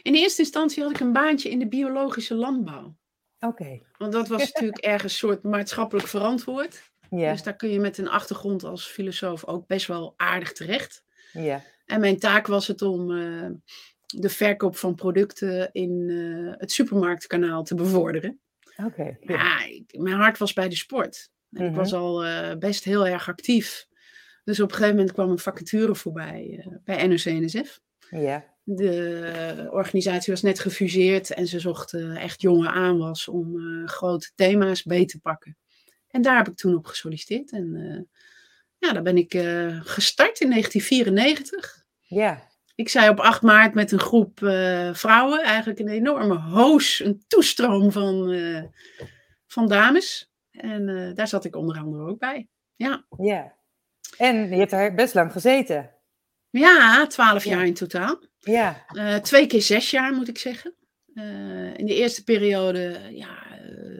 In 0.01 0.13
eerste 0.15 0.41
instantie 0.41 0.83
had 0.83 0.91
ik 0.91 0.99
een 0.99 1.13
baantje 1.13 1.49
in 1.49 1.59
de 1.59 1.67
biologische 1.67 2.35
landbouw. 2.35 2.95
Oké, 3.39 3.81
Want 3.97 4.11
dat 4.11 4.27
was 4.27 4.39
natuurlijk 4.51 4.77
ergens 4.83 5.17
soort 5.17 5.43
maatschappelijk 5.43 6.07
verantwoord. 6.07 6.91
Ja, 7.15 7.31
Dus 7.31 7.43
daar 7.43 7.55
kun 7.55 7.69
je 7.69 7.79
met 7.79 7.97
een 7.97 8.09
achtergrond 8.09 8.63
als 8.63 8.85
filosoof 8.87 9.45
ook 9.45 9.67
best 9.67 9.87
wel 9.87 10.13
aardig 10.17 10.51
terecht. 10.53 11.03
ja, 11.31 11.61
En 11.85 11.99
mijn 11.99 12.19
taak 12.19 12.47
was 12.47 12.67
het 12.67 12.81
om 12.81 13.17
eh, 13.17 13.49
de 14.05 14.29
verkoop 14.29 14.75
van 14.75 14.95
producten 14.95 15.69
in 15.71 16.09
eh, 16.09 16.59
het 16.59 16.71
supermarktkanaal 16.71 17.63
te 17.63 17.75
bevorderen. 17.75 18.39
oké. 18.85 19.03
ja. 19.03 19.33
Ja, 19.35 19.65
ik- 19.65 19.97
mijn 19.99 20.15
hart 20.15 20.37
was 20.37 20.53
bij 20.53 20.69
de 20.69 20.75
sport. 20.75 21.29
En 21.51 21.63
ik 21.63 21.69
Mhm. 21.69 21.79
was 21.79 21.93
al 21.93 22.25
eh, 22.25 22.57
best 22.57 22.83
heel 22.83 23.07
erg 23.07 23.27
actief. 23.29 23.85
Dus 24.43 24.59
op 24.59 24.69
een 24.69 24.75
gegeven 24.75 24.95
moment 24.95 25.13
kwam 25.13 25.29
een 25.29 25.39
vacature 25.39 25.95
voorbij 25.95 26.67
bij 26.83 27.07
NOC-NSF. 27.07 27.79
ja. 28.09 28.51
De 28.65 29.67
organisatie 29.71 30.33
was 30.33 30.41
net 30.41 30.59
gefuseerd 30.59 31.29
en 31.33 31.47
ze 31.47 31.59
zochten 31.59 32.15
echt 32.15 32.41
jonge 32.41 32.67
aanwas 32.69 33.27
om 33.27 33.55
grote 33.87 34.31
thema's 34.35 34.83
beet 34.83 35.09
te 35.09 35.19
pakken. 35.19 35.57
En 36.13 36.21
daar 36.21 36.37
heb 36.37 36.47
ik 36.47 36.55
toen 36.55 36.75
op 36.75 36.85
gesolliciteerd. 36.85 37.51
En 37.51 37.75
eh, 37.75 38.19
ja, 38.77 38.93
daar 38.93 39.03
ben 39.03 39.17
ik 39.17 39.33
eh, 39.33 39.79
gestart 39.83 40.39
in 40.39 40.49
1994. 40.49 41.83
ja. 42.01 42.51
Ik 42.75 42.89
zei 42.89 43.09
op 43.09 43.19
8 43.19 43.41
maart 43.41 43.73
met 43.73 43.91
een 43.91 43.99
groep 43.99 44.43
eh, 44.43 44.93
vrouwen, 44.93 45.41
eigenlijk 45.43 45.79
een 45.79 45.87
enorme 45.87 46.35
hoos, 46.39 46.99
een 46.99 47.23
toestroom 47.27 47.91
van, 47.91 48.35
van 49.47 49.67
dames. 49.67 50.31
En 50.51 51.11
daar 51.15 51.27
zat 51.27 51.45
ik 51.45 51.55
onder 51.55 51.77
andere 51.77 52.03
ook 52.03 52.19
bij. 52.19 52.47
Ja, 52.75 53.05
Ja. 53.17 53.55
En 54.17 54.49
je 54.49 54.55
hebt 54.55 54.71
daar 54.71 54.93
best 54.93 55.13
lang 55.13 55.31
gezeten. 55.31 55.91
ja 56.49 57.07
12 57.07 57.43
Ja. 57.43 57.51
jaar 57.55 57.65
in 57.65 57.73
totaal. 57.73 58.19
Ja. 58.39 58.85
Twee 59.21 59.47
keer 59.47 59.61
zes 59.61 59.91
jaar 59.91 60.13
moet 60.13 60.27
ik 60.27 60.37
zeggen. 60.37 60.75
In 61.75 61.85
de 61.85 61.95
eerste 61.95 62.23
periode 62.23 62.99
ja, 63.11 63.42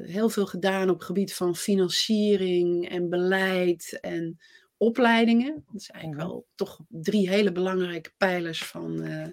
heel 0.02 0.30
veel 0.30 0.46
gedaan 0.46 0.90
op 0.90 0.96
het 0.96 1.06
gebied 1.06 1.34
van 1.34 1.56
financiering 1.56 2.90
en 2.90 3.10
beleid 3.10 3.98
en 4.02 4.40
opleidingen. 4.78 5.64
Dat 5.72 5.84
zijn 5.84 5.98
eigenlijk 5.98 6.28
Mhm. 6.28 6.34
wel 6.34 6.48
toch 6.56 6.80
drie 6.90 7.30
hele 7.30 7.52
belangrijke 7.52 8.12
pijlers 8.18 8.64
van 8.64 9.02
eh 9.02 9.28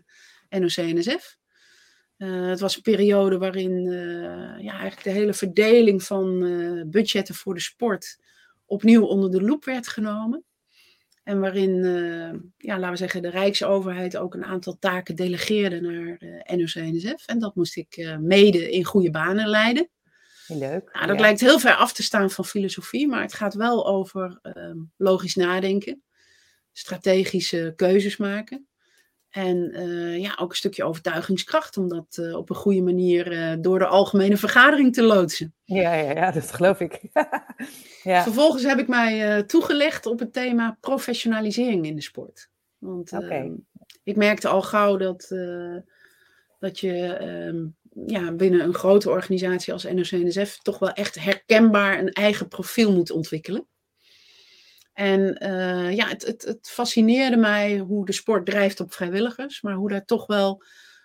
NOC-NSF. 0.61 1.38
Eh, 2.17 2.47
het 2.49 2.61
was 2.61 2.76
een 2.76 2.83
periode 2.83 3.38
waarin 3.38 3.87
eh, 3.87 4.64
ja, 4.64 4.73
eigenlijk 4.73 5.02
de 5.02 5.11
hele 5.11 5.35
verdeling 5.35 6.02
van 6.02 6.38
budgetten 6.90 7.35
voor 7.35 7.55
de 7.55 7.61
sport 7.61 8.19
opnieuw 8.67 9.05
onder 9.05 9.31
de 9.31 9.43
loep 9.43 9.64
werd 9.64 9.88
genomen. 9.88 10.45
En 11.23 11.40
waarin, 11.40 11.85
ja, 12.57 12.75
laten 12.79 12.90
we 12.90 12.97
zeggen, 12.97 13.23
de 13.23 13.31
Rijksoverheid 13.31 14.17
ook 14.17 14.35
een 14.35 14.45
aantal 14.45 14.79
taken 14.79 15.17
delegeerde 15.17 15.81
naar 15.81 16.17
eh 16.19 16.57
NOC-NSF. 16.57 17.26
En 17.26 17.38
dat 17.38 17.55
moest 17.55 17.76
ik 17.76 18.17
mede 18.21 18.71
in 18.71 18.85
goede 18.85 19.11
banen 19.11 19.49
leiden. 19.49 19.88
Leuk. 20.59 20.92
Nou, 20.92 21.07
dat 21.07 21.16
ja. 21.16 21.23
lijkt 21.23 21.40
heel 21.40 21.59
ver 21.59 21.75
af 21.75 21.92
te 21.92 22.02
staan 22.02 22.30
van 22.30 22.45
filosofie, 22.45 23.09
maar 23.09 23.23
het 23.23 23.35
gaat 23.35 23.54
wel 23.54 23.87
over 23.87 24.38
ehm, 24.42 24.78
logisch 24.97 25.35
nadenken, 25.35 26.02
strategische 26.73 27.73
keuzes 27.76 28.16
maken. 28.16 28.69
En 29.30 29.73
eh, 29.73 30.19
ja, 30.19 30.37
ook 30.40 30.50
een 30.50 30.57
stukje 30.57 30.85
overtuigingskracht 30.85 31.76
om 31.76 31.88
dat 31.88 32.19
eh, 32.23 32.37
op 32.37 32.50
een 32.50 32.57
goede 32.57 32.83
manier 32.83 33.33
eh, 33.33 33.57
door 33.61 33.78
de 33.78 33.87
algemene 33.87 34.37
vergadering 34.37 34.95
te 34.95 35.02
loodsen. 35.02 35.54
Ja, 35.64 35.95
ja, 35.95 36.11
ja, 36.12 36.30
dat 36.30 36.52
geloof 36.52 36.80
ik. 36.80 37.00
ja. 38.02 38.23
Vervolgens 38.23 38.62
heb 38.62 38.78
ik 38.78 38.88
mij 38.88 39.42
toegelegd 39.42 40.07
op 40.07 40.19
het 40.19 40.33
thema 40.33 40.78
professionalisering 40.80 41.87
in 41.87 41.95
de 41.95 42.02
sport. 42.02 42.49
Want 42.78 43.12
Oké. 43.12 43.26
ehm, 43.26 43.52
ik 44.02 44.16
merkte 44.16 44.49
al 44.49 44.62
gauw 44.62 44.97
dat, 44.97 45.28
dat 46.59 46.78
je 46.78 47.14
ehm, 47.14 47.66
ja, 48.07 48.33
binnen 48.33 48.61
een 48.61 48.75
grote 48.75 49.11
organisatie 49.11 49.73
als 49.73 49.85
NOC-NSF 49.85 50.59
toch 50.63 50.79
wel 50.79 50.93
echt 50.93 51.15
herkenbaar 51.21 51.99
een 51.99 52.13
eigen 52.13 52.49
profiel 52.49 52.93
moet 52.93 53.11
ontwikkelen. 53.11 53.67
En 54.93 55.35
eh, 55.35 55.95
ja, 55.97 56.09
het, 56.09 56.27
het, 56.27 56.43
het 56.43 56.69
fascineerde 56.71 57.37
mij 57.37 57.79
hoe 57.79 58.07
de 58.07 58.13
sport 58.13 58.47
drijft 58.47 58.81
op 58.81 58.93
vrijwilligers, 58.93 59.63
maar 59.63 59.75
hoe 59.75 59.89
daar 59.89 60.05
toch 60.05 60.27
wel 60.27 60.63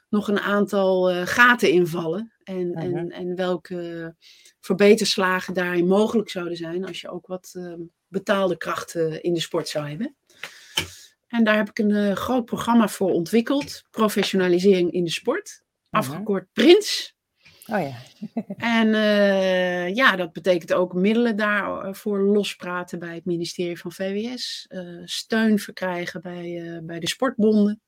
nog 0.09 0.27
een 0.27 0.39
aantal 0.39 1.09
eh, 1.09 1.21
gaten 1.25 1.69
in 1.71 1.87
vallen. 1.87 2.33
En, 2.43 2.69
Mhm. 2.69 2.79
en, 2.79 3.09
en 3.09 3.35
welke 3.35 4.15
verbeterslagen 4.59 5.53
daarin 5.53 5.87
mogelijk 5.87 6.29
zouden 6.29 6.57
zijn 6.57 6.85
als 6.85 7.01
je 7.01 7.09
ook 7.09 7.27
wat 7.27 7.51
ehm, 7.53 7.79
betaalde 8.07 8.57
krachten 8.57 9.23
in 9.23 9.33
de 9.33 9.39
sport 9.39 9.67
zou 9.67 9.87
hebben. 9.87 10.15
En 11.27 11.43
daar 11.43 11.57
heb 11.57 11.69
ik 11.69 11.79
een 11.79 11.91
eh, 11.91 12.15
groot 12.15 12.45
programma 12.45 12.87
voor 12.87 13.11
ontwikkeld. 13.11 13.83
Professionalisering 13.91 14.91
in 14.91 15.03
de 15.03 15.11
sport. 15.11 15.63
Mhm. 15.99 16.11
Afgekort 16.11 16.47
PRINS. 16.53 17.15
Oh 17.71 17.79
ja. 17.81 17.95
En 18.57 18.93
eh, 18.93 19.95
ja, 19.95 20.15
dat 20.15 20.31
betekent 20.33 20.73
ook 20.73 20.93
middelen 20.93 21.35
daarvoor 21.37 22.19
lospraten 22.19 22.99
bij 22.99 23.15
het 23.15 23.25
ministerie 23.25 23.79
van 23.79 23.91
VWS. 23.91 24.65
eh, 24.69 24.81
steun 25.05 25.59
verkrijgen 25.59 26.21
bij, 26.21 26.61
eh, 26.75 26.79
bij 26.83 26.99
de 26.99 27.07
sportbonden. 27.07 27.81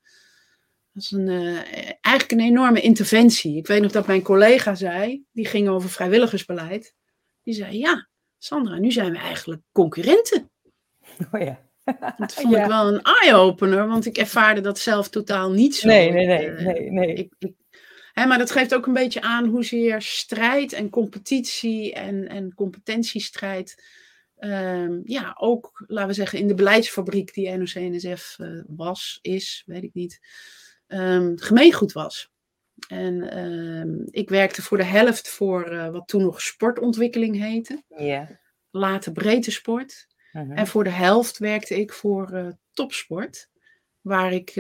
Dat 0.94 1.04
is 1.04 1.12
een, 1.12 1.28
eh, 1.28 1.92
eigenlijk 2.02 2.32
een 2.32 2.48
enorme 2.48 2.82
interventie. 2.82 3.58
Ik 3.58 3.68
weet 3.68 3.82
nog 3.82 3.92
dat 3.92 4.08
mijn 4.08 4.22
collega 4.22 4.76
zei, 4.76 5.24
die 5.32 5.46
ging 5.48 5.68
over 5.70 5.90
vrijwilligersbeleid. 5.90 6.94
Die 7.44 7.54
zei, 7.54 7.78
ja, 7.78 8.08
Sandra, 8.38 8.78
nu 8.78 8.92
zijn 8.92 9.12
we 9.12 9.18
eigenlijk 9.18 9.62
concurrenten. 9.72 10.52
Oh 11.32 11.42
ja. 11.42 11.66
Dat 12.18 12.34
vond 12.34 12.54
Ja. 12.54 12.62
ik 12.64 12.68
wel 12.70 12.88
een 12.94 13.02
eye-opener, 13.02 13.88
want 13.88 14.06
ik 14.06 14.18
ervaarde 14.18 14.62
dat 14.62 14.80
zelf 14.80 15.10
totaal 15.10 15.52
niet 15.52 15.76
zo. 15.76 15.88
Nee, 15.88 16.12
nee, 16.12 16.26
nee, 16.26 16.50
eh, 16.50 16.66
nee, 16.66 16.92
nee. 16.92 17.14
ik, 17.14 17.34
ik, 17.40 17.54
maar 18.26 18.38
dat 18.38 18.52
geeft 18.52 18.74
ook 18.76 18.86
een 18.88 18.94
beetje 18.94 19.22
aan 19.22 19.46
hoezeer 19.48 20.02
strijd 20.02 20.74
en 20.74 20.90
competitie 20.90 21.94
en, 21.94 22.28
en 22.28 22.54
competentiestrijd. 22.56 23.84
ehm, 24.38 25.00
ja, 25.04 25.36
ook, 25.40 25.84
laten 25.88 26.08
we 26.08 26.14
zeggen, 26.14 26.40
in 26.40 26.48
de 26.48 26.54
beleidsfabriek 26.54 27.34
die 27.34 27.52
NOC-NSF 27.58 28.36
eh, 28.40 28.48
was, 28.68 29.20
is, 29.22 29.64
weet 29.66 29.84
ik 29.84 29.94
niet, 29.94 30.20
ehm, 30.88 31.36
gemeengoed 31.36 31.92
was. 31.92 32.30
En 32.88 33.30
ehm, 33.30 33.96
ik 34.10 34.30
werkte 34.30 34.62
voor 34.62 34.78
de 34.78 34.84
helft 34.84 35.28
voor 35.30 35.64
eh, 35.72 35.90
wat 35.90 36.08
toen 36.08 36.22
nog 36.22 36.42
sportontwikkeling 36.42 37.40
heette, 37.40 37.84
Ja. 37.98 38.40
later 38.72 39.12
breedte 39.12 39.52
sport. 39.52 40.08
Mhm. 40.32 40.52
En 40.52 40.68
voor 40.68 40.84
de 40.84 40.90
helft 40.90 41.38
werkte 41.38 41.80
ik 41.80 41.94
voor 41.94 42.32
eh, 42.32 42.48
topsport, 42.74 43.50
waar 44.02 44.34
ik 44.34 44.50
eh, 44.50 44.56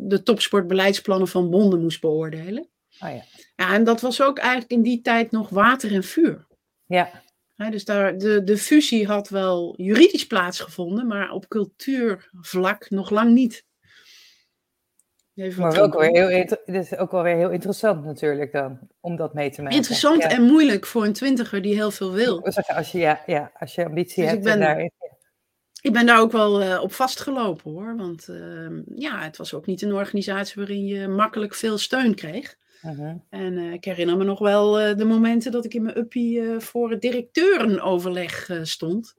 de 0.00 0.20
topsportbeleidsplannen 0.24 1.28
van 1.28 1.50
bonden 1.50 1.80
moest 1.80 2.00
beoordelen. 2.00 2.68
Oh 3.00 3.08
ja. 3.10 3.22
Ja, 3.56 3.74
en 3.74 3.84
dat 3.84 4.00
was 4.00 4.22
ook 4.22 4.38
eigenlijk 4.38 4.70
in 4.70 4.82
die 4.82 5.00
tijd 5.00 5.30
nog 5.30 5.48
water 5.48 5.94
en 5.94 6.02
vuur. 6.04 6.46
Ja. 6.86 7.10
Dus 7.70 7.84
daar, 7.84 8.18
de, 8.18 8.44
de 8.44 8.58
fusie 8.58 9.06
had 9.06 9.28
wel 9.28 9.74
juridisch 9.76 10.26
plaatsgevonden, 10.26 11.06
maar 11.06 11.30
op 11.30 11.48
cultuurvlak 11.48 12.90
nog 12.90 13.10
lang 13.10 13.32
niet. 13.32 13.64
Even 15.34 15.62
Maar 15.62 15.80
ook 15.80 15.98
weer 16.00 16.10
heel, 16.10 16.46
dit 16.46 16.84
is 16.84 16.96
ook 16.96 17.10
wel 17.10 17.22
weer 17.22 17.36
heel 17.36 17.50
interessant 17.50 18.04
natuurlijk 18.04 18.52
dan, 18.52 18.78
om 19.00 19.16
dat 19.16 19.34
mee 19.34 19.50
te 19.50 19.62
maken. 19.62 19.76
Interessant 19.76 20.22
ja. 20.22 20.30
en 20.30 20.42
moeilijk 20.42 20.86
voor 20.86 21.04
een 21.04 21.12
twintiger 21.12 21.62
die 21.62 21.74
heel 21.74 21.90
veel 21.90 22.12
wil. 22.12 22.44
Als 22.66 22.92
je, 22.92 22.98
ja, 22.98 23.22
ja, 23.26 23.52
als 23.58 23.74
je 23.74 23.84
ambitie 23.84 24.22
Dus 24.22 24.32
hebt 24.32 24.46
ik 24.46 24.52
en 24.52 24.58
ben- 24.58 24.68
daar... 24.68 24.90
Ik 25.80 25.92
ben 25.92 26.06
daar 26.06 26.20
ook 26.20 26.32
wel 26.32 26.62
eh, 26.62 26.82
op 26.82 26.92
vastgelopen 26.92 27.70
hoor. 27.70 27.96
Want 27.96 28.28
ehm, 28.28 28.82
ja, 28.94 29.22
het 29.22 29.36
was 29.36 29.54
ook 29.54 29.66
niet 29.66 29.82
een 29.82 29.94
organisatie 29.94 30.54
waarin 30.56 30.86
je 30.86 31.08
makkelijk 31.08 31.54
veel 31.54 31.78
steun 31.78 32.14
kreeg. 32.14 32.56
En 33.30 33.58
eh, 33.58 33.72
ik 33.72 33.84
herinner 33.84 34.16
me 34.16 34.24
nog 34.24 34.38
wel 34.38 34.80
eh, 34.80 34.96
de 34.96 35.04
momenten 35.04 35.52
dat 35.52 35.64
ik 35.64 35.74
in 35.74 35.82
mijn 35.82 35.98
uppie 35.98 36.40
eh, 36.40 36.60
voor 36.60 36.90
het 36.90 37.00
directeurenoverleg 37.00 38.50
stond. 38.62 39.14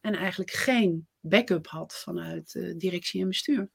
en 0.00 0.14
eigenlijk 0.14 0.50
geen 0.50 1.06
backup 1.20 1.66
had 1.66 1.94
vanuit 1.94 2.54
uh, 2.54 2.74
directie 2.76 3.20
en 3.20 3.28
bestuur. 3.28 3.70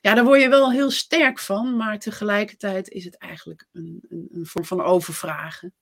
Ja, 0.00 0.14
daar 0.14 0.24
word 0.24 0.40
je 0.40 0.48
wel 0.48 0.72
heel 0.72 0.90
sterk 0.90 1.38
van, 1.38 1.76
maar 1.76 1.98
tegelijkertijd 1.98 2.88
is 2.88 3.04
het 3.04 3.18
eigenlijk 3.18 3.66
een, 3.72 4.04
een, 4.08 4.28
een 4.32 4.46
vorm 4.46 4.64
van 4.64 4.80
overvragen. 4.82 5.74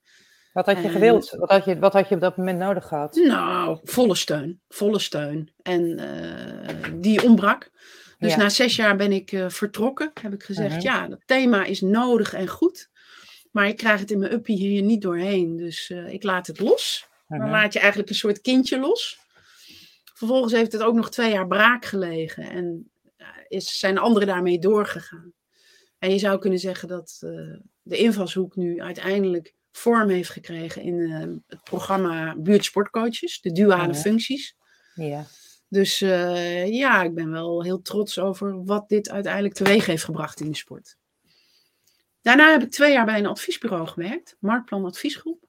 Wat 0.53 0.67
had 0.67 0.83
je 0.83 0.89
gewild? 0.89 1.31
Wat 1.31 1.51
had 1.51 1.65
je, 1.65 1.79
wat 1.79 1.93
had 1.93 2.09
je 2.09 2.15
op 2.15 2.21
dat 2.21 2.37
moment 2.37 2.59
nodig 2.59 2.87
gehad? 2.87 3.15
Nou, 3.15 3.79
volle 3.83 4.15
steun. 4.15 4.61
Volle 4.69 4.99
steun. 4.99 5.53
En 5.63 6.01
uh, 6.01 7.01
die 7.01 7.23
ontbrak. 7.23 7.71
Dus 8.23 8.31
ja. 8.31 8.37
na 8.37 8.49
zes 8.49 8.77
jaar 8.77 8.97
ben 8.97 9.13
ik 9.13 9.33
uh, 9.33 9.49
vertrokken. 9.49 10.11
Heb 10.21 10.33
ik 10.33 10.43
gezegd, 10.43 10.69
uh 10.69 10.75
-huh. 10.75 10.83
ja, 10.83 11.09
dat 11.09 11.21
thema 11.25 11.65
is 11.65 11.81
nodig 11.81 12.35
en 12.35 12.49
goed. 12.49 12.91
Maar 13.51 13.69
ik 13.69 13.77
krijg 13.77 14.01
het 14.01 14.11
in 14.11 14.19
mijn 14.19 14.33
uppie 14.33 14.57
hier 14.57 14.83
niet 14.83 15.03
doorheen. 15.03 15.57
Dus 15.57 15.91
uh, 15.91 16.13
ik 16.13 16.23
laat 16.23 16.47
het 16.47 16.61
los. 16.61 17.07
Dan 17.29 17.41
-huh. 17.41 17.51
laat 17.51 17.73
je 17.73 17.79
eigenlijk 17.79 18.11
een 18.11 18.17
soort 18.17 18.41
kindje 18.41 18.79
los. 18.79 19.19
Vervolgens 20.15 20.53
heeft 20.53 20.73
het 20.73 20.83
ook 20.83 20.95
nog 20.95 21.11
twee 21.11 21.33
jaar 21.33 21.47
braak 21.47 21.85
gelegen. 21.85 22.51
En 22.51 22.91
is, 23.49 23.79
zijn 23.79 23.99
anderen 23.99 24.29
daarmee 24.29 24.59
doorgegaan. 24.59 25.33
En 25.99 26.11
je 26.11 26.19
zou 26.19 26.39
kunnen 26.39 26.59
zeggen 26.59 26.89
dat 26.89 27.17
de 27.83 27.97
invalshoek 27.97 28.57
nu 28.57 28.81
uiteindelijk 28.81 29.55
vorm 29.73 30.09
heeft 30.09 30.31
gekregen 30.31 30.83
in 30.83 31.01
het 31.47 31.63
programma 31.65 32.37
Buurtsportcoaches, 32.37 33.41
de 33.41 33.53
duale 33.53 33.93
ja. 33.93 33.99
functies. 33.99 34.57
Ja. 34.95 35.27
Dus 35.73 36.03
uh, 36.03 36.73
ja, 36.73 37.03
ik 37.03 37.15
ben 37.15 37.31
wel 37.31 37.63
heel 37.63 37.83
trots 37.83 38.19
over 38.19 38.65
wat 38.65 38.89
dit 38.89 39.11
uiteindelijk 39.11 39.55
teweeg 39.55 39.87
heeft 39.87 40.05
gebracht 40.05 40.41
in 40.41 40.51
de 40.51 40.57
sport. 40.57 40.97
Daarna 42.21 42.51
heb 42.51 42.63
ik 42.63 42.71
twee 42.71 42.93
jaar 42.93 43.05
bij 43.05 43.19
een 43.19 43.27
adviesbureau 43.27 43.87
gewerkt, 43.87 44.37
Marktplan 44.39 44.85
Adviesgroep. 44.85 45.45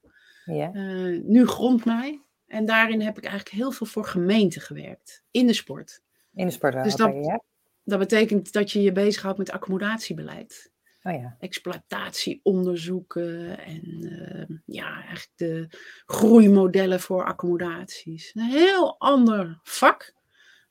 Ja. 0.46 0.72
Uh, 0.74 1.22
nu 1.24 1.48
grond 1.48 1.86
mij. 1.86 2.22
En 2.48 2.66
daarin 2.66 3.02
heb 3.02 3.18
ik 3.18 3.24
eigenlijk 3.24 3.56
heel 3.56 3.72
veel 3.72 3.88
voor 3.88 4.06
gemeenten 4.06 4.62
gewerkt, 4.62 5.24
in 5.32 5.48
de 5.48 5.54
sport. 5.54 6.02
In 6.34 6.46
de 6.46 6.52
sport, 6.52 6.84
dus 6.84 6.96
dat, 6.96 7.14
ja. 7.26 7.44
dat 7.84 8.00
betekent 8.00 8.52
dat 8.52 8.72
je 8.72 8.82
je 8.82 8.92
bezighoudt 8.92 9.38
met 9.38 9.52
accommodatiebeleid. 9.52 10.72
Oh 11.04 11.14
ja. 11.14 11.36
exploitatieonderzoeken 11.40 13.60
en 13.60 14.02
uh, 14.02 14.46
ja, 14.66 14.96
eigenlijk 14.96 15.32
de 15.36 15.68
groeimodellen 16.06 17.00
voor 17.00 17.26
accommodaties. 17.26 18.32
Een 18.34 18.44
heel 18.44 19.00
ander 19.00 19.60
vak, 19.64 20.14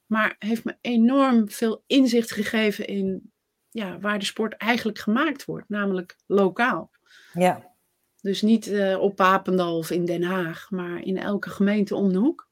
maar 0.06 0.36
heeft 0.38 0.64
me 0.64 0.76
enorm 0.80 1.50
veel 1.50 1.84
inzicht 1.86 2.30
gegeven 2.30 2.86
in 2.86 3.32
ja, 3.70 3.98
waar 3.98 4.18
de 4.18 4.24
sport 4.24 4.56
eigenlijk 4.56 4.98
gemaakt 4.98 5.44
wordt, 5.44 5.68
namelijk 5.68 6.16
lokaal. 6.26 6.90
Ja. 7.32 7.70
Dus 8.20 8.42
niet 8.42 8.66
uh, 8.66 8.98
op 8.98 9.16
Papendal 9.16 9.76
of 9.76 9.90
in 9.90 10.04
Den 10.04 10.22
Haag, 10.22 10.70
maar 10.70 11.02
in 11.02 11.18
elke 11.18 11.50
gemeente 11.50 11.94
om 11.94 12.12
de 12.12 12.18
hoek. 12.18 12.48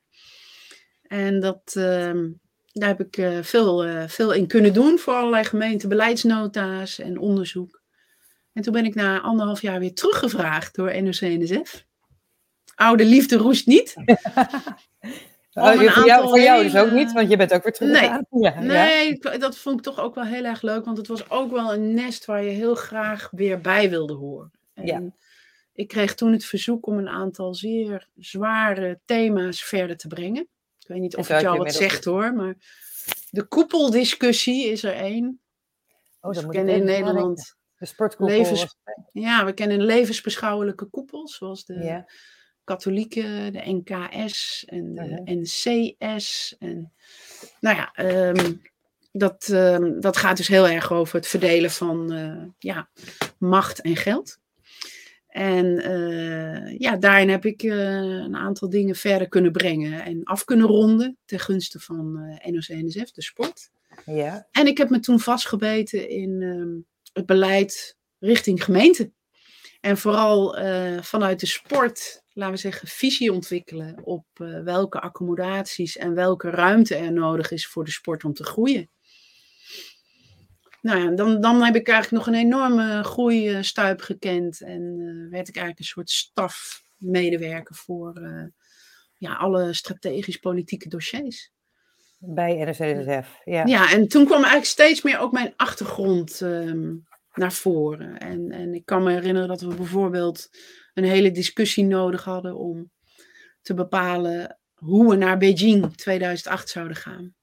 En 1.03 1.41
dat, 1.41 1.75
uh, 1.79 2.25
daar 2.73 2.89
heb 2.89 3.01
ik 3.01 3.17
uh, 3.17 3.39
veel, 3.43 3.87
uh, 3.87 4.05
veel 4.07 4.33
in 4.33 4.47
kunnen 4.47 4.73
doen 4.73 4.99
voor 4.99 5.15
allerlei 5.15 5.45
gemeenten, 5.45 5.89
beleidsnota's 5.89 6.99
en 6.99 7.19
onderzoek. 7.19 7.81
En 8.53 8.63
toen 8.63 8.73
ben 8.73 8.85
ik 8.85 8.95
na 8.95 9.21
anderhalf 9.21 9.63
jaar 9.63 9.79
weer 9.79 9.95
teruggevraagd 9.95 10.75
door 10.75 11.03
NOC-NSF. 11.03 11.85
Oude 12.75 13.05
liefde 13.05 13.37
roest 13.37 13.67
niet. 13.67 13.95
Oh, 15.53 15.73
voor, 15.73 16.07
jou, 16.07 16.29
voor 16.29 16.41
jou 16.41 16.63
dus 16.63 16.77
ook 16.77 16.91
niet, 16.91 17.13
want 17.13 17.31
je 17.31 17.37
bent 17.37 17.53
ook 17.53 17.63
weer 17.63 17.73
teruggegaan. 17.73 18.27
Nee, 18.31 18.43
ja, 18.43 18.61
nee 18.61 19.19
ja. 19.21 19.39
dat 19.39 19.57
vond 19.57 19.79
ik 19.79 19.85
toch 19.85 20.01
ook 20.01 20.15
wel 20.15 20.25
heel 20.25 20.45
erg 20.45 20.63
leuk, 20.63 20.85
want 20.85 20.97
het 20.97 21.07
was 21.07 21.31
ook 21.31 21.51
wel 21.51 21.73
een 21.75 21.95
nest 21.95 22.25
waar 22.25 22.43
je 22.43 22.51
heel 22.51 22.75
graag 22.75 23.29
weer 23.31 23.61
bij 23.61 23.91
wilde 23.91 24.15
horen. 24.15 24.51
En 24.75 24.87
ja. 24.87 25.03
ik 25.73 25.89
kreeg 25.89 26.15
toen 26.15 26.33
het 26.33 26.45
verzoek 26.45 26.87
om 26.87 26.99
een 26.99 27.09
aantal 27.09 27.55
zeer 27.55 28.09
zware 28.17 29.01
thema's 29.05 29.65
verder 29.65 29.97
te 29.97 30.09
brengen. 30.09 30.49
Ik 30.91 30.97
weet 30.97 31.05
niet 31.05 31.17
of 31.17 31.29
het 31.29 31.41
jou 31.41 31.59
wat 31.59 31.75
zegt 31.75 32.05
hoor, 32.05 32.35
maar 32.35 32.55
de 33.31 33.43
koepeldiscussie 33.45 34.67
is 34.67 34.83
er 34.83 34.95
één. 34.95 35.41
Oh, 36.21 36.33
dat 36.33 36.45
we 36.45 36.51
kennen 36.51 36.75
in 36.75 36.85
Nederland 36.85 37.57
de 37.77 37.87
sportkoepel. 37.87 38.37
Levens, 38.37 38.77
ja, 39.13 39.45
we 39.45 39.53
kennen 39.53 39.83
levensbeschouwelijke 39.83 40.85
koepels, 40.85 41.37
zoals 41.37 41.65
de 41.65 41.75
ja. 41.75 42.09
katholieke, 42.65 43.49
de 43.53 43.63
NKS 43.65 44.65
en 44.67 44.95
de 44.95 45.03
uh 45.03 45.09
-huh. 45.09 45.25
NCS. 45.25 46.57
En, 46.59 46.93
nou 47.61 47.77
ja, 47.77 47.93
um, 48.29 48.63
dat, 49.13 49.49
um, 49.49 50.01
dat 50.01 50.17
gaat 50.17 50.37
dus 50.37 50.49
heel 50.49 50.69
erg 50.69 50.93
over 50.93 51.15
het 51.15 51.27
verdelen 51.27 51.71
van 51.71 52.13
uh, 52.13 52.45
ja, 52.59 52.89
macht 53.39 53.81
en 53.81 53.97
geld. 53.97 54.40
En 55.31 55.67
uh, 55.67 56.79
ja, 56.79 56.97
daarin 56.97 57.29
heb 57.29 57.45
ik 57.45 57.63
uh, 57.63 57.75
een 57.99 58.37
aantal 58.37 58.71
dingen 58.71 58.95
verder 58.95 59.29
kunnen 59.29 59.53
brengen 59.53 60.05
en 60.05 60.25
af 60.25 60.45
kunnen 60.45 60.67
ronden 60.67 61.19
ten 61.25 61.39
gunste 61.39 61.81
van 61.81 62.17
uh, 62.19 62.53
NOC-NSF, 62.53 63.11
de 63.11 63.23
sport. 63.23 63.71
Ja. 64.07 64.49
En 64.51 64.67
ik 64.67 64.79
heb 64.79 64.91
me 64.91 65.01
toen 65.01 65.21
vastgebeten 65.21 66.09
in 66.09 66.43
um, 66.43 66.87
het 67.13 67.27
beleid 67.27 67.97
richting 68.19 68.65
gemeente. 68.65 69.13
En 69.81 69.97
vooral 69.97 70.55
vanuit 71.03 71.41
de 71.41 71.47
sport, 71.47 72.23
laten 72.33 72.55
we 72.55 72.61
zeggen, 72.61 72.89
visie 72.89 73.33
ontwikkelen 73.33 74.01
op 74.05 74.27
welke 74.65 75.01
accommodaties 75.01 75.97
en 75.97 76.15
welke 76.15 76.51
ruimte 76.51 76.95
er 76.97 77.13
nodig 77.13 77.51
is 77.51 77.67
voor 77.67 77.85
de 77.85 77.91
sport 77.91 78.25
om 78.25 78.33
te 78.33 78.45
groeien 78.45 78.91
nou 80.81 80.99
ja, 80.99 81.11
dan, 81.11 81.41
dan 81.41 81.63
heb 81.63 81.75
ik 81.75 81.89
eigenlijk 81.89 82.25
nog 82.25 82.35
een 82.35 82.41
enorme 82.41 83.05
groeistuip 83.05 84.01
gekend. 84.01 84.61
En 84.61 84.83
uh, 84.99 85.31
werd 85.31 85.49
ik 85.49 85.57
eigenlijk 85.57 85.79
een 85.79 85.85
soort 85.85 86.11
stafmedewerker 86.11 87.75
voor 87.75 88.19
uh, 88.21 88.45
ja, 89.17 89.35
alle 89.35 89.73
strategisch-politieke 89.73 90.89
dossiers. 90.89 91.51
Bij 92.19 92.65
NSCSF, 92.65 93.41
ja. 93.45 93.67
Ja, 93.67 93.93
en 93.93 94.09
toen 94.09 94.25
kwam 94.25 94.37
eigenlijk 94.37 94.67
steeds 94.67 95.03
meer 95.03 95.19
ook 95.19 95.33
mijn 95.33 95.53
achtergrond 95.57 96.41
um, 96.41 97.07
naar 97.35 97.53
voren. 97.53 98.19
En, 98.19 98.51
en 98.51 98.75
ik 98.75 98.85
kan 98.85 99.03
me 99.03 99.13
herinneren 99.13 99.49
dat 99.49 99.61
we 99.61 99.75
bijvoorbeeld 99.75 100.49
een 100.95 101.05
hele 101.05 101.31
discussie 101.31 101.85
nodig 101.85 102.25
hadden 102.25 102.57
om 102.57 102.91
te 103.63 103.75
bepalen 103.75 104.59
hoe 104.75 105.11
we 105.11 105.17
naar 105.17 105.39
Beijing 105.39 105.97
2008 105.97 106.69
zouden 106.69 106.97
gaan. 106.97 107.35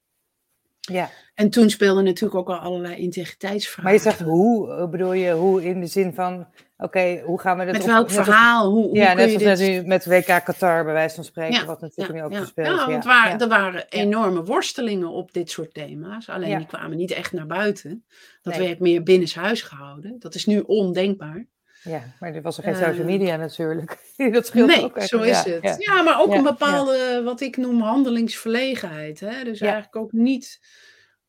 Ja. 0.92 1.10
En 1.34 1.50
toen 1.50 1.70
speelden 1.70 2.04
natuurlijk 2.04 2.40
ook 2.40 2.50
al 2.50 2.58
allerlei 2.58 2.96
integriteitsvragen. 2.96 3.84
Maar 3.84 3.94
je 3.94 4.00
zegt 4.00 4.20
hoe, 4.20 4.88
bedoel 4.88 5.14
je 5.14 5.32
hoe 5.32 5.64
in 5.64 5.80
de 5.80 5.88
zin 5.88 6.14
van, 6.14 6.40
oké, 6.40 6.48
okay, 6.78 7.22
hoe 7.22 7.40
gaan 7.40 7.58
we 7.58 7.66
dat 7.66 7.74
Met 7.74 7.86
welk 7.86 8.04
op, 8.04 8.12
verhaal? 8.12 8.72
Hoe, 8.72 8.84
hoe 8.88 8.96
ja, 8.96 9.14
net 9.14 9.42
zoals 9.42 9.60
dit... 9.60 9.86
met 9.86 10.06
WK 10.06 10.44
Qatar, 10.44 10.84
bij 10.84 10.94
wijze 10.94 11.16
van 11.16 11.24
spreken, 11.24 11.60
ja, 11.60 11.66
wat 11.66 11.82
natuurlijk 11.82 12.18
ja, 12.18 12.22
nu 12.22 12.26
ook 12.26 12.32
ja. 12.32 12.40
gespeeld 12.40 12.80
ja, 12.80 12.90
want 12.90 13.04
waar, 13.04 13.30
ja. 13.30 13.40
er 13.40 13.48
waren 13.48 13.86
enorme 13.90 14.44
worstelingen 14.44 15.10
op 15.10 15.34
dit 15.34 15.50
soort 15.50 15.74
thema's. 15.74 16.30
Alleen 16.30 16.58
die 16.58 16.68
kwamen 16.68 16.98
niet 16.98 17.12
echt 17.12 17.32
naar 17.32 17.48
buiten. 17.48 18.06
Dat 18.42 18.58
nee. 18.58 18.68
werd 18.68 18.80
meer 18.80 19.04
binnenshuis 19.04 19.62
gehouden. 19.62 20.16
Dat 20.20 20.36
is 20.36 20.46
nu 20.46 20.60
ondenkbaar. 20.60 21.46
Ja, 21.88 22.04
maar 22.20 22.36
er 22.36 22.42
was 22.42 22.58
er 22.58 22.64
geen 22.64 22.74
uh, 22.74 22.80
social 22.80 23.06
media 23.06 23.36
natuurlijk. 23.36 23.98
dat 24.32 24.46
scheelt 24.46 24.68
nee, 24.68 24.84
ook 24.84 24.98
echt. 24.98 25.10
zo 25.10 25.22
is 25.22 25.44
het. 25.44 25.76
Ja, 25.80 26.02
maar 26.02 26.22
ook 26.22 26.34
een 26.34 26.44
bepaalde, 26.44 27.22
wat 27.24 27.42
ik 27.42 27.58
noem, 27.58 27.82
handelingsverlegenheid. 27.82 29.20
Hè? 29.20 29.44
Dus 29.44 29.60
eigenlijk 29.60 29.96
ook 29.96 30.12
niet 30.12 30.60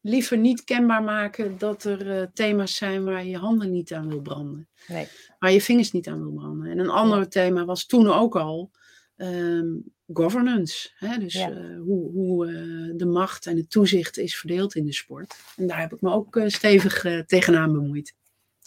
liever 0.00 0.38
niet 0.38 0.64
kenbaar 0.64 1.02
maken 1.02 1.58
dat 1.58 1.84
er 1.84 2.06
uh, 2.06 2.26
thema's 2.32 2.76
zijn 2.76 3.04
waar 3.04 3.24
je 3.24 3.36
handen 3.36 3.70
niet 3.70 3.92
aan 3.92 4.08
wil 4.08 4.20
branden. 4.20 4.68
Nee. 4.86 5.08
Waar 5.38 5.52
je 5.52 5.60
vingers 5.60 5.92
niet 5.92 6.08
aan 6.08 6.20
wil 6.20 6.32
branden. 6.32 6.70
En 6.70 6.78
een 6.78 6.90
ander 6.90 7.28
thema 7.28 7.64
was 7.64 7.86
toen 7.86 8.12
ook 8.12 8.36
al 8.36 8.70
um, 9.16 9.84
governance. 10.12 10.90
Hè? 10.94 11.18
Dus 11.18 11.34
uh, 11.34 11.46
hoe, 11.80 12.10
hoe 12.10 12.46
uh, 12.46 12.92
de 12.96 13.06
macht 13.06 13.46
en 13.46 13.56
het 13.56 13.70
toezicht 13.70 14.18
is 14.18 14.36
verdeeld 14.36 14.74
in 14.74 14.84
de 14.84 14.92
sport. 14.92 15.36
En 15.56 15.66
daar 15.66 15.80
heb 15.80 15.92
ik 15.92 16.00
me 16.00 16.12
ook 16.12 16.40
stevig 16.46 17.04
tegenaan 17.26 17.72
bemoeid. 17.72 18.14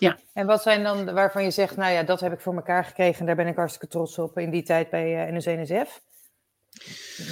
Ja. 0.02 0.18
En 0.34 0.46
wat 0.46 0.62
zijn 0.62 0.84
dan 0.84 1.14
waarvan 1.14 1.44
je 1.44 1.52
zegt, 1.52 1.76
nou 1.76 1.94
ja, 1.94 2.04
dat 2.04 2.20
heb 2.20 2.34
ik 2.34 2.40
voor 2.40 2.56
elkaar 2.56 2.86
gekregen 2.86 3.20
en 3.20 3.26
daar 3.26 3.36
ben 3.36 3.48
ik 3.48 3.56
hartstikke 3.56 3.88
trots 3.88 4.18
op 4.18 4.38
in 4.38 4.50
die 4.52 4.64
tijd 4.64 4.90
bij 4.90 5.28
uh, 5.28 5.38
NSNSF? 5.38 6.02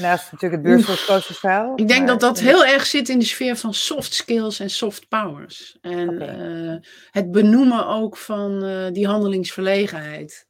Naast 0.02 0.32
natuurlijk 0.32 0.52
het 0.52 0.72
beursvoortkoosverhaal. 0.72 1.74
Ik 1.76 1.88
denk 1.88 2.00
maar, 2.00 2.08
dat 2.08 2.20
dat 2.20 2.40
heel 2.40 2.66
erg 2.66 2.86
zit 2.86 3.10
in 3.10 3.20
de 3.20 3.26
sfeer 3.26 3.56
van 3.56 3.74
soft 3.74 4.14
skills 4.14 4.60
en 4.60 4.70
soft 4.70 5.08
powers. 5.08 5.78
En 5.82 6.10
okay. 6.10 6.70
uh, 6.72 6.76
het 7.12 7.32
benoemen 7.32 7.88
ook 7.88 8.18
van 8.18 8.66
uh, 8.66 8.92
die 8.92 9.08
handelingsverlegenheid. 9.08 10.48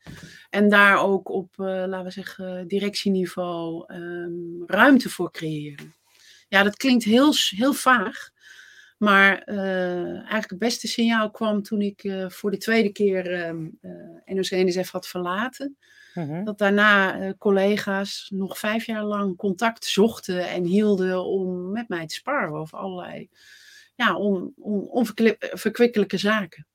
En 0.50 0.70
daar 0.70 0.98
ook 0.98 1.30
op, 1.30 1.54
uh, 1.58 1.66
laten 1.66 2.04
we 2.04 2.12
zeggen, 2.12 2.68
directieniveau 2.68 3.94
um, 3.94 4.64
ruimte 4.66 5.10
voor 5.10 5.32
creëren. 5.32 5.96
Ja, 6.48 6.64
dat 6.64 6.78
klinkt 6.78 7.04
heel, 7.04 7.34
heel 7.56 7.74
vaag. 7.74 8.30
Maar 9.00 9.44
eigenlijk 9.44 10.50
het 10.50 10.60
beste 10.60 10.88
signaal 10.88 11.32
kwam 11.32 11.62
toen 11.64 11.82
ik 11.82 12.14
voor 12.28 12.52
de 12.52 12.58
tweede 12.58 12.92
keer 12.92 13.48
um, 13.48 13.80
NOC-NSF 14.26 14.92
had 14.92 15.08
verlaten. 15.08 15.78
Mhm. 16.14 16.44
Dat 16.44 16.58
daarna 16.58 17.34
collega's 17.38 18.30
nog 18.34 18.58
vijf 18.58 18.86
jaar 18.86 19.04
lang 19.04 19.38
contact 19.38 19.86
zochten 19.86 20.50
en 20.50 20.64
hielden 20.64 21.26
om 21.26 21.72
met 21.72 21.88
mij 21.88 22.08
te 22.08 22.14
sparren 22.14 22.60
over 22.60 22.78
allerlei 22.78 23.30
ja, 23.96 24.16
on, 24.16 24.54
on, 24.58 24.90
onverkwikkelijke 24.90 26.18
zaken. 26.18 26.68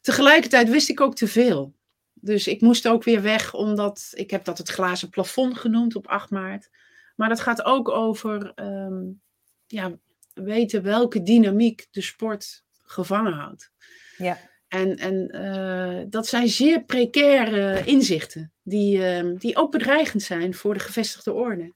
Tegelijkertijd 0.00 0.68
wist 0.68 0.88
ik 0.88 1.00
ook 1.00 1.14
te 1.14 1.26
veel. 1.26 1.74
Dus 2.12 2.46
ik 2.46 2.60
moest 2.60 2.88
ook 2.88 3.04
weer 3.04 3.22
weg, 3.22 3.54
omdat 3.54 4.12
ik 4.14 4.30
heb 4.30 4.44
dat 4.44 4.58
het 4.58 4.68
glazen 4.68 5.08
plafond 5.08 5.58
genoemd 5.58 5.96
op 5.96 6.06
8 6.06 6.30
maart. 6.30 6.70
Maar 7.16 7.28
dat 7.28 7.40
gaat 7.40 7.62
ook 7.62 7.88
over 7.88 8.52
ehm, 8.54 9.02
ja, 9.66 9.98
weten 10.42 10.82
welke 10.82 11.22
dynamiek 11.22 11.86
de 11.90 12.00
sport 12.00 12.64
gevangen 12.82 13.32
houdt. 13.32 13.70
Ja. 14.16 14.38
En, 14.68 14.96
en 14.96 15.36
uh, 15.36 16.04
dat 16.08 16.26
zijn 16.26 16.48
zeer 16.48 16.84
precaire 16.84 17.84
inzichten, 17.84 18.52
die, 18.62 18.98
uh, 19.22 19.38
die 19.38 19.56
ook 19.56 19.70
bedreigend 19.70 20.22
zijn 20.22 20.54
voor 20.54 20.74
de 20.74 20.80
gevestigde 20.80 21.32
orde. 21.32 21.74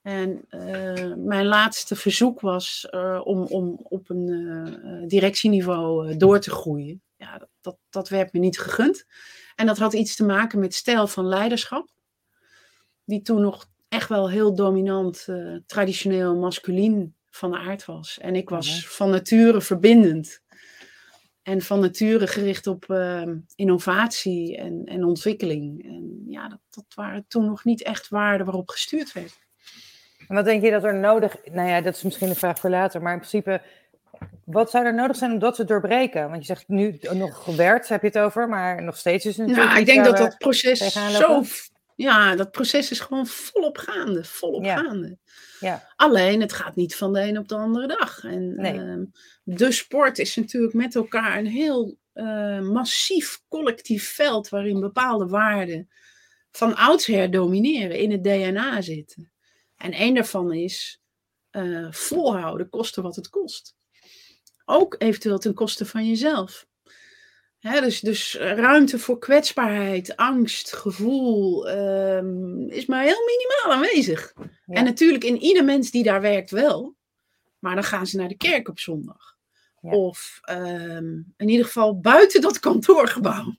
En 0.00 0.44
uh, 0.50 1.14
mijn 1.16 1.46
laatste 1.46 1.96
verzoek 1.96 2.40
was 2.40 2.88
om, 3.24 3.44
om 3.44 3.80
op 3.82 4.10
een 4.10 5.04
directieniveau 5.08 6.16
door 6.16 6.40
te 6.40 6.50
groeien. 6.50 7.02
Ja, 7.16 7.38
dat, 7.38 7.48
dat, 7.60 7.78
dat 7.90 8.08
werd 8.08 8.32
me 8.32 8.38
niet 8.38 8.58
gegund. 8.58 9.04
En 9.54 9.66
dat 9.66 9.78
had 9.78 9.92
iets 9.92 10.16
te 10.16 10.24
maken 10.24 10.58
met 10.58 10.74
stijl 10.74 11.06
van 11.06 11.26
leiderschap, 11.26 11.88
die 13.04 13.22
toen 13.22 13.40
nog 13.40 13.66
echt 13.88 14.08
wel 14.08 14.30
heel 14.30 14.54
dominant, 14.54 15.28
traditioneel 15.66 16.36
masculien 16.36 17.16
van 17.36 17.56
aard 17.56 17.84
was. 17.84 18.18
En 18.20 18.36
ik 18.36 18.48
was 18.48 18.88
van 18.88 19.10
nature 19.10 19.60
verbindend. 19.60 20.40
En 21.42 21.62
van 21.62 21.80
nature 21.80 22.26
gericht 22.26 22.66
op 22.66 22.84
uh, 22.88 23.22
innovatie 23.54 24.56
en, 24.56 24.82
en 24.84 25.04
ontwikkeling. 25.04 25.84
En 25.84 26.24
ja, 26.28 26.48
dat, 26.48 26.60
dat 26.70 26.84
waren 26.94 27.24
toen 27.28 27.44
nog 27.44 27.64
niet 27.64 27.82
echt 27.82 28.08
waarden 28.08 28.46
waarop 28.46 28.68
gestuurd 28.68 29.12
werd. 29.12 29.38
En 30.28 30.34
wat 30.34 30.44
denk 30.44 30.62
je 30.62 30.70
dat 30.70 30.84
er 30.84 30.94
nodig... 30.94 31.36
Nou 31.44 31.68
ja, 31.68 31.80
dat 31.80 31.94
is 31.94 32.02
misschien 32.02 32.28
een 32.28 32.36
vraag 32.36 32.58
voor 32.58 32.70
later. 32.70 33.02
Maar 33.02 33.12
in 33.12 33.18
principe, 33.18 33.62
wat 34.44 34.70
zou 34.70 34.84
er 34.84 34.94
nodig 34.94 35.16
zijn 35.16 35.32
om 35.32 35.38
dat 35.38 35.54
te 35.54 35.64
doorbreken? 35.64 36.30
Want 36.30 36.40
je 36.40 36.54
zegt 36.54 36.68
nu 36.68 36.98
nog 37.12 37.44
gewerkt, 37.44 37.88
heb 37.88 38.00
je 38.00 38.06
het 38.06 38.18
over. 38.18 38.48
Maar 38.48 38.82
nog 38.82 38.96
steeds 38.96 39.24
is 39.24 39.36
het 39.36 39.46
natuurlijk... 39.46 39.74
Nou, 39.74 39.80
ik 39.80 39.94
denk 39.94 40.04
dat 40.04 40.16
dat 40.16 40.38
proces 40.38 40.92
zo 40.92 41.42
ja, 41.96 42.36
dat 42.36 42.50
proces 42.50 42.90
is 42.90 43.00
gewoon 43.00 43.26
volop 43.26 43.78
gaande. 43.78 44.24
Volop 44.24 44.64
gaande. 44.64 45.18
Ja. 45.62 45.92
Alleen, 45.96 46.40
het 46.40 46.52
gaat 46.52 46.76
niet 46.76 46.96
van 46.96 47.12
de 47.12 47.20
een 47.20 47.38
op 47.38 47.48
de 47.48 47.54
andere 47.54 47.86
dag. 47.86 48.24
En 48.24 48.56
ehm, 48.58 49.04
de 49.42 49.72
sport 49.72 50.18
is 50.18 50.36
natuurlijk 50.36 50.74
met 50.74 50.94
elkaar 50.94 51.38
een 51.38 51.46
heel 51.46 51.98
uh, 52.14 52.60
massief 52.60 53.42
collectief 53.48 54.12
veld 54.14 54.48
waarin 54.48 54.80
bepaalde 54.80 55.26
waarden 55.26 55.90
van 56.50 56.76
oudsher 56.76 57.30
domineren, 57.30 57.98
in 57.98 58.10
het 58.10 58.24
DNA 58.24 58.80
zitten. 58.80 59.32
En 59.76 59.92
één 59.92 60.14
daarvan 60.14 60.52
is 60.52 61.00
uh, 61.52 61.92
volhouden, 61.92 62.68
koste 62.68 63.02
wat 63.02 63.16
het 63.16 63.28
kost. 63.28 63.76
Ook 64.64 64.94
eventueel 64.98 65.38
ten 65.38 65.54
koste 65.54 65.86
van 65.86 66.06
jezelf 66.06 66.66
dus, 67.62 68.00
dus 68.00 68.34
ruimte 68.34 68.98
voor 68.98 69.18
kwetsbaarheid, 69.18 70.16
angst, 70.16 70.72
gevoel 70.72 71.70
um, 71.70 72.70
is 72.70 72.86
maar 72.86 73.02
heel 73.02 73.22
minimaal 73.26 73.72
aanwezig. 73.72 74.32
En 74.66 74.84
natuurlijk 74.84 75.24
in 75.24 75.38
ieder 75.38 75.64
mens 75.64 75.90
die 75.90 76.02
daar 76.02 76.20
werkt 76.20 76.50
wel. 76.50 76.96
Maar 77.58 77.74
dan 77.74 77.84
gaan 77.84 78.06
ze 78.06 78.16
naar 78.16 78.28
de 78.28 78.36
kerk 78.36 78.68
op 78.68 78.78
zondag. 78.78 79.36
Of 79.80 80.40
um, 80.50 81.34
in 81.36 81.48
ieder 81.48 81.66
geval 81.66 82.00
buiten 82.00 82.40
dat 82.40 82.58
kantoorgebouw. 82.58 83.56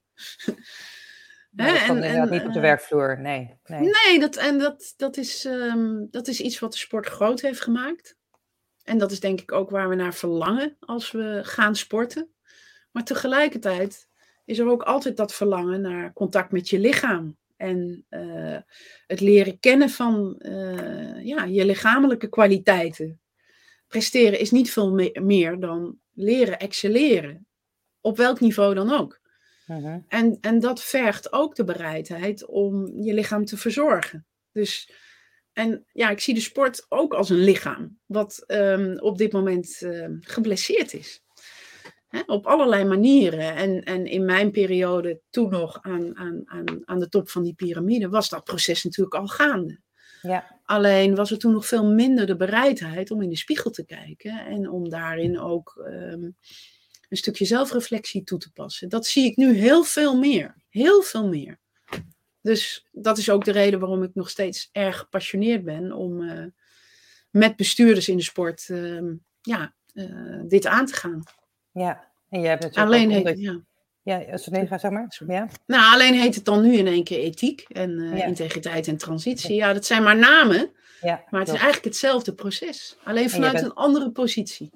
Nee, 1.56 1.78
en, 1.78 2.04
en, 2.04 2.30
niet 2.30 2.42
op 2.42 2.48
de 2.48 2.54
eh, 2.54 2.62
werkvloer, 2.62 3.20
nee. 3.20 3.60
Nee, 3.66 3.90
nee 4.06 4.20
dat, 4.20 4.36
en 4.36 4.60
dat, 4.60 4.94
dat, 4.98 5.18
is, 5.18 5.46
um, 5.46 6.08
dat 6.12 6.28
is 6.28 6.42
iets 6.42 6.60
wat 6.60 6.72
de 6.72 6.78
sport 6.78 7.08
groot 7.08 7.42
heeft 7.42 7.62
gemaakt. 7.62 8.18
En 8.84 8.98
dat 8.98 9.12
is 9.12 9.20
denk 9.20 9.42
ik 9.42 9.52
ook 9.52 9.70
waar 9.70 9.90
we 9.90 9.96
naar 9.96 10.14
verlangen 10.14 10.78
als 10.80 11.12
we 11.12 11.40
gaan 11.44 11.76
sporten. 11.76 12.33
Maar 12.94 13.04
tegelijkertijd 13.04 14.10
is 14.46 14.60
er 14.60 14.68
ook 14.68 14.84
altijd 14.84 15.18
dat 15.18 15.34
verlangen 15.34 15.82
naar 15.82 16.14
contact 16.14 16.52
met 16.52 16.70
je 16.70 16.80
lichaam. 16.80 17.38
En 17.58 18.06
uh, 18.10 18.58
het 19.08 19.20
leren 19.20 19.60
kennen 19.60 19.90
van 19.90 20.36
uh, 20.40 21.26
ja, 21.26 21.44
je 21.44 21.66
lichamelijke 21.66 22.30
kwaliteiten. 22.30 23.22
Presteren 23.88 24.40
is 24.40 24.52
niet 24.52 24.72
veel 24.72 24.92
me 24.92 25.20
meer 25.22 25.60
dan 25.60 25.98
leren 26.14 26.60
excelleren. 26.60 27.48
Op 28.02 28.18
welk 28.18 28.40
niveau 28.40 28.74
dan 28.74 28.92
ook. 28.92 29.22
Uh 29.68 29.84
-huh. 29.84 29.96
en, 30.08 30.38
en 30.42 30.60
dat 30.60 30.84
vergt 30.84 31.34
ook 31.34 31.56
de 31.56 31.64
bereidheid 31.64 32.46
om 32.46 33.02
je 33.02 33.14
lichaam 33.14 33.46
te 33.46 33.58
verzorgen. 33.58 34.26
Dus, 34.52 34.92
en 35.54 35.86
ja, 35.92 36.10
ik 36.10 36.20
zie 36.20 36.34
de 36.34 36.40
sport 36.40 36.86
ook 36.90 37.14
als 37.14 37.30
een 37.30 37.44
lichaam, 37.44 38.00
wat 38.06 38.44
um, 38.48 39.00
op 39.00 39.18
dit 39.18 39.32
moment 39.32 39.82
uh, 39.82 40.08
geblesseerd 40.20 40.94
is. 40.94 41.23
Op 42.26 42.46
allerlei 42.46 42.84
manieren. 42.84 43.56
En, 43.56 43.84
en 43.84 44.06
in 44.06 44.26
mijn 44.26 44.52
periode, 44.52 45.20
toen 45.30 45.50
nog 45.50 45.82
aan, 45.82 46.18
aan, 46.18 46.42
aan, 46.46 46.82
aan 46.86 47.00
de 47.00 47.10
top 47.10 47.30
van 47.30 47.44
die 47.44 47.54
piramide, 47.54 48.10
was 48.10 48.30
dat 48.30 48.44
proces 48.44 48.84
natuurlijk 48.84 49.16
al 49.16 49.28
gaande. 49.28 49.80
Ja. 50.22 50.60
Alleen 50.64 51.16
was 51.16 51.32
er 51.32 51.38
toen 51.38 51.52
nog 51.52 51.66
veel 51.66 51.86
minder 51.86 52.26
de 52.26 52.36
bereidheid 52.36 53.12
om 53.12 53.22
in 53.22 53.30
de 53.30 53.38
spiegel 53.38 53.72
te 53.72 53.86
kijken 53.86 54.46
en 54.46 54.70
om 54.70 54.90
daarin 54.90 55.40
ook 55.40 55.84
um, 55.88 56.36
een 57.10 57.18
stukje 57.18 57.46
zelfreflectie 57.46 58.24
toe 58.24 58.40
te 58.40 58.52
passen. 58.52 58.90
Dat 58.90 59.06
zie 59.06 59.26
ik 59.26 59.36
nu 59.36 59.54
heel 59.56 59.84
veel 59.84 60.18
meer. 60.18 60.56
Heel 60.70 61.02
veel 61.02 61.28
meer. 61.28 61.60
Dus 62.42 62.88
dat 62.92 63.18
is 63.18 63.30
ook 63.30 63.46
de 63.46 63.52
reden 63.52 63.80
waarom 63.80 64.04
ik 64.04 64.16
nog 64.16 64.30
steeds 64.30 64.70
erg 64.72 64.98
gepassioneerd 64.98 65.64
ben 65.64 65.92
om 65.92 66.22
uh, 66.22 66.46
met 67.30 67.56
bestuurders 67.56 68.08
in 68.08 68.18
de 68.18 68.24
sport 68.24 68.68
uh, 68.70 69.12
ja, 69.42 69.76
uh, 69.94 70.42
dit 70.48 70.66
aan 70.66 70.86
te 70.86 70.94
gaan. 70.94 71.24
Ja, 71.74 72.04
en 72.30 72.42
je 72.42 72.48
hebt 72.48 72.62
natuurlijk 72.64 72.94
alleen 72.94 73.10
heet, 73.10 73.40
ja. 73.40 73.62
Ja, 74.04 74.32
als 74.32 74.48
nee, 74.48 74.68
ga 74.68 74.78
zeg 74.78 74.92
maar. 74.92 75.22
Ja. 75.28 75.48
Nou, 75.66 75.94
alleen 75.94 76.14
heet 76.14 76.36
het 76.36 76.46
dan 76.46 76.62
nu 76.62 76.74
in 76.74 76.88
één 76.88 77.04
keer 77.04 77.20
ethiek 77.20 77.66
en 77.68 77.90
uh, 77.90 78.18
ja. 78.18 78.26
integriteit 78.26 78.88
en 78.88 78.98
transitie. 78.98 79.56
Ja, 79.56 79.74
dat 79.74 79.86
zijn 79.86 80.04
maar 80.04 80.18
namen, 80.18 80.72
ja, 81.02 81.24
maar 81.30 81.40
het 81.40 81.50
is 81.50 81.56
eigenlijk 81.56 81.86
hetzelfde 81.86 82.34
proces. 82.34 82.98
Alleen 83.04 83.30
vanuit 83.30 83.54
bent... 83.54 83.66
een 83.66 83.74
andere 83.74 84.12
positie. 84.12 84.72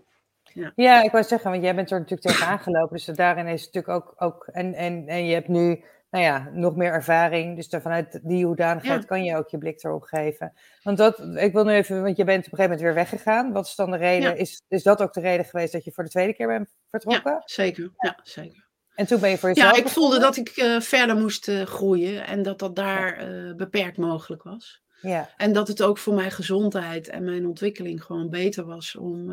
Ja. 0.53 0.71
ja, 0.75 1.03
ik 1.03 1.11
wou 1.11 1.23
zeggen, 1.23 1.51
want 1.51 1.63
jij 1.63 1.75
bent 1.75 1.91
er 1.91 1.99
natuurlijk 1.99 2.27
tegen 2.27 2.47
aangelopen. 2.47 2.95
Dus 2.95 3.05
daarin 3.05 3.47
is 3.47 3.65
het 3.65 3.73
natuurlijk 3.73 4.05
ook, 4.05 4.13
ook 4.17 4.47
en, 4.47 4.73
en, 4.73 5.07
en 5.07 5.25
je 5.25 5.33
hebt 5.33 5.47
nu 5.47 5.83
nou 6.09 6.23
ja, 6.23 6.49
nog 6.53 6.75
meer 6.75 6.91
ervaring. 6.91 7.55
Dus 7.55 7.81
vanuit 7.81 8.19
die 8.23 8.45
hoedanigheid 8.45 9.01
ja. 9.01 9.07
kan 9.07 9.23
je 9.23 9.35
ook 9.35 9.49
je 9.49 9.57
blik 9.57 9.83
erop 9.83 10.03
geven. 10.03 10.53
Want 10.83 10.97
dat, 10.97 11.19
ik 11.35 11.53
wil 11.53 11.63
nu 11.63 11.71
even, 11.71 12.01
want 12.03 12.17
je 12.17 12.23
bent 12.23 12.45
op 12.45 12.51
een 12.51 12.57
gegeven 12.57 12.77
moment 12.77 12.81
weer 12.81 12.93
weggegaan. 12.93 13.51
Wat 13.51 13.65
is 13.65 13.75
dan 13.75 13.91
de 13.91 13.97
reden? 13.97 14.29
Ja. 14.29 14.35
Is, 14.35 14.61
is 14.67 14.83
dat 14.83 15.01
ook 15.01 15.13
de 15.13 15.21
reden 15.21 15.45
geweest 15.45 15.71
dat 15.71 15.83
je 15.83 15.91
voor 15.91 16.03
de 16.03 16.09
tweede 16.09 16.33
keer 16.33 16.47
bent 16.47 16.73
vertrokken? 16.89 17.31
Ja, 17.31 17.41
zeker. 17.45 17.91
Ja, 17.97 18.19
zeker. 18.23 18.65
En 18.95 19.07
toen 19.07 19.19
ben 19.19 19.29
je 19.29 19.37
voor 19.37 19.49
jezelf 19.49 19.75
Ja, 19.75 19.83
ik 19.83 19.89
voelde 19.89 20.19
dat 20.19 20.37
ik 20.37 20.57
uh, 20.57 20.79
verder 20.79 21.15
moest 21.15 21.47
uh, 21.47 21.61
groeien 21.61 22.25
en 22.25 22.43
dat 22.43 22.59
dat 22.59 22.75
daar 22.75 23.29
uh, 23.29 23.55
beperkt 23.55 23.97
mogelijk 23.97 24.43
was. 24.43 24.81
Ja. 25.01 25.29
En 25.37 25.53
dat 25.53 25.67
het 25.67 25.81
ook 25.81 25.97
voor 25.97 26.13
mijn 26.13 26.31
gezondheid 26.31 27.07
en 27.07 27.23
mijn 27.23 27.47
ontwikkeling 27.47 28.03
gewoon 28.03 28.29
beter 28.29 28.65
was 28.65 28.95
om 28.95 29.31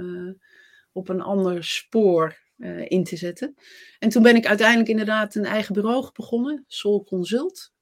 op 0.92 1.08
een 1.08 1.20
ander 1.20 1.64
spoor 1.64 2.36
uh, 2.56 2.90
in 2.90 3.04
te 3.04 3.16
zetten. 3.16 3.54
En 3.98 4.08
toen 4.08 4.22
ben 4.22 4.36
ik 4.36 4.46
uiteindelijk 4.46 4.88
inderdaad 4.88 5.34
een 5.34 5.44
eigen 5.44 5.74
bureau 5.74 6.10
begonnen, 6.12 6.64
Sol 6.66 7.04
Consult. 7.04 7.72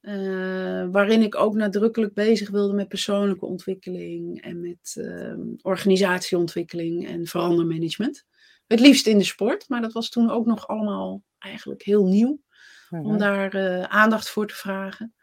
Uh, 0.00 0.86
waarin 0.90 1.22
ik 1.22 1.34
ook 1.34 1.54
nadrukkelijk 1.54 2.14
bezig 2.14 2.50
wilde 2.50 2.74
met 2.74 2.88
persoonlijke 2.88 3.46
ontwikkeling 3.46 4.42
en 4.42 4.60
met 4.60 4.94
uh, 4.98 5.34
organisatieontwikkeling 5.62 7.06
en 7.08 7.26
verandermanagement. 7.26 8.24
Het 8.66 8.80
liefst 8.80 9.06
in 9.06 9.18
de 9.18 9.24
sport, 9.24 9.68
maar 9.68 9.80
dat 9.80 9.92
was 9.92 10.08
toen 10.08 10.30
ook 10.30 10.46
nog 10.46 10.68
allemaal 10.68 11.22
eigenlijk 11.38 11.82
heel 11.82 12.06
nieuw 12.06 12.40
om 12.90 13.18
daar 13.18 13.54
uh, 13.54 13.82
aandacht 13.82 14.30
voor 14.30 14.46
te 14.46 14.54
vragen. 14.54 15.14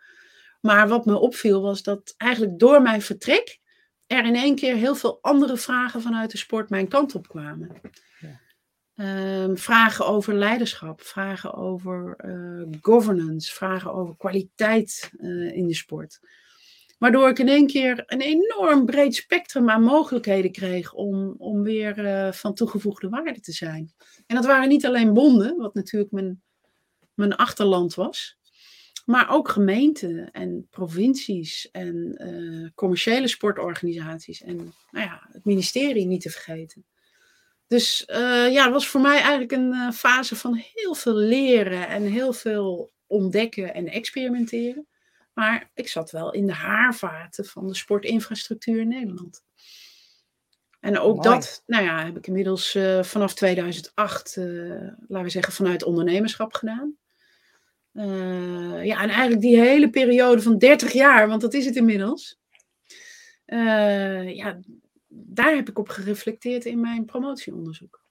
Maar 0.62 0.88
wat 0.88 1.06
me 1.06 1.18
opviel 1.18 1.62
was 1.62 1.84
dat 1.84 2.14
eigenlijk 2.18 2.60
door 2.60 2.82
mijn 2.82 3.02
vertrek 3.02 3.60
er 4.08 4.26
in 4.26 4.36
één 4.36 4.56
keer 4.56 4.76
heel 4.76 4.96
veel 4.96 5.18
andere 5.22 5.58
vragen 5.58 6.02
vanuit 6.02 6.32
de 6.32 6.38
sport 6.38 6.70
mijn 6.70 6.88
kant 6.88 7.16
op 7.16 7.28
kwamen. 7.28 7.82
Ehm, 8.96 9.56
vragen 9.56 10.06
over 10.06 10.34
leiderschap, 10.34 11.02
vragen 11.02 11.54
over 11.54 12.16
eh, 12.18 12.78
governance, 12.82 13.54
vragen 13.54 13.94
over 13.94 14.18
kwaliteit 14.18 15.12
eh, 15.18 15.56
in 15.56 15.68
de 15.68 15.74
sport. 15.74 16.20
Waardoor 16.98 17.30
ik 17.30 17.40
in 17.40 17.50
één 17.50 17.68
keer 17.68 18.04
een 18.06 18.22
enorm 18.22 18.86
breed 18.86 19.16
spectrum 19.16 19.70
aan 19.70 19.84
mogelijkheden 19.84 20.52
kreeg 20.52 20.94
om, 20.94 21.36
om 21.38 21.64
weer 21.64 22.06
eh, 22.06 22.32
van 22.32 22.54
toegevoegde 22.54 23.10
waarde 23.10 23.40
te 23.40 23.52
zijn. 23.52 23.94
En 24.28 24.36
dat 24.36 24.46
waren 24.46 24.70
niet 24.70 24.86
alleen 24.86 25.14
bonden, 25.14 25.58
wat 25.58 25.74
natuurlijk 25.74 26.12
mijn, 26.12 26.42
mijn 27.14 27.36
achterland 27.36 27.94
was, 27.94 28.38
maar 29.06 29.30
ook 29.30 29.50
gemeenten 29.50 30.32
en 30.32 30.68
provincies 30.70 31.72
en 31.72 32.72
commerciële 32.76 33.28
sportorganisaties 33.28 34.42
en 34.42 34.56
nou 34.92 35.06
ja, 35.06 35.28
het 35.32 35.46
ministerie 35.46 36.06
niet 36.06 36.22
te 36.22 36.30
vergeten. 36.30 36.86
Dus 37.68 38.06
eh, 38.06 38.52
ja, 38.52 38.64
het 38.64 38.74
was 38.74 38.88
voor 38.88 39.02
mij 39.02 39.20
eigenlijk 39.20 39.52
een 39.52 39.74
eh, 39.74 39.92
fase 39.92 40.36
van 40.36 40.64
heel 40.74 40.96
veel 40.96 41.16
leren 41.16 41.88
en 41.88 42.04
heel 42.04 42.34
veel 42.34 42.92
ontdekken 43.08 43.74
en 43.74 43.88
experimenteren. 43.88 44.88
Maar 45.34 45.72
ik 45.74 45.88
zat 45.88 46.12
wel 46.12 46.34
in 46.34 46.46
de 46.46 46.54
haarvaten 46.54 47.46
van 47.46 47.68
de 47.68 47.76
sportinfrastructuur 47.76 48.80
in 48.80 48.88
Nederland. 48.88 49.44
En 50.80 51.00
ook 51.00 51.16
Mooi. 51.16 51.30
dat, 51.30 51.64
nou 51.66 51.84
ja, 51.84 52.06
heb 52.06 52.18
ik 52.18 52.28
inmiddels 52.28 52.76
eh, 52.76 53.04
vanaf 53.04 53.34
2008, 53.34 54.38
eh, 54.38 54.46
laten 55.08 55.24
we 55.24 55.30
zeggen, 55.30 55.54
vanuit 55.54 55.84
ondernemerschap 55.84 56.54
gedaan. 56.54 56.98
Ja, 58.84 59.02
en 59.02 59.10
eigenlijk 59.10 59.42
die 59.42 59.60
hele 59.60 59.90
periode 59.90 60.42
van 60.42 60.58
30 60.58 60.92
jaar, 60.92 61.28
want 61.28 61.42
dat 61.42 61.54
is 61.54 61.66
het 61.66 61.76
inmiddels. 61.76 62.40
ja, 63.46 64.60
daar 65.16 65.56
heb 65.56 65.70
ik 65.70 65.80
op 65.80 65.90
gereflecteerd 65.90 66.66
in 66.66 66.80
mijn 66.80 67.06
promotieonderzoek. 67.06 68.04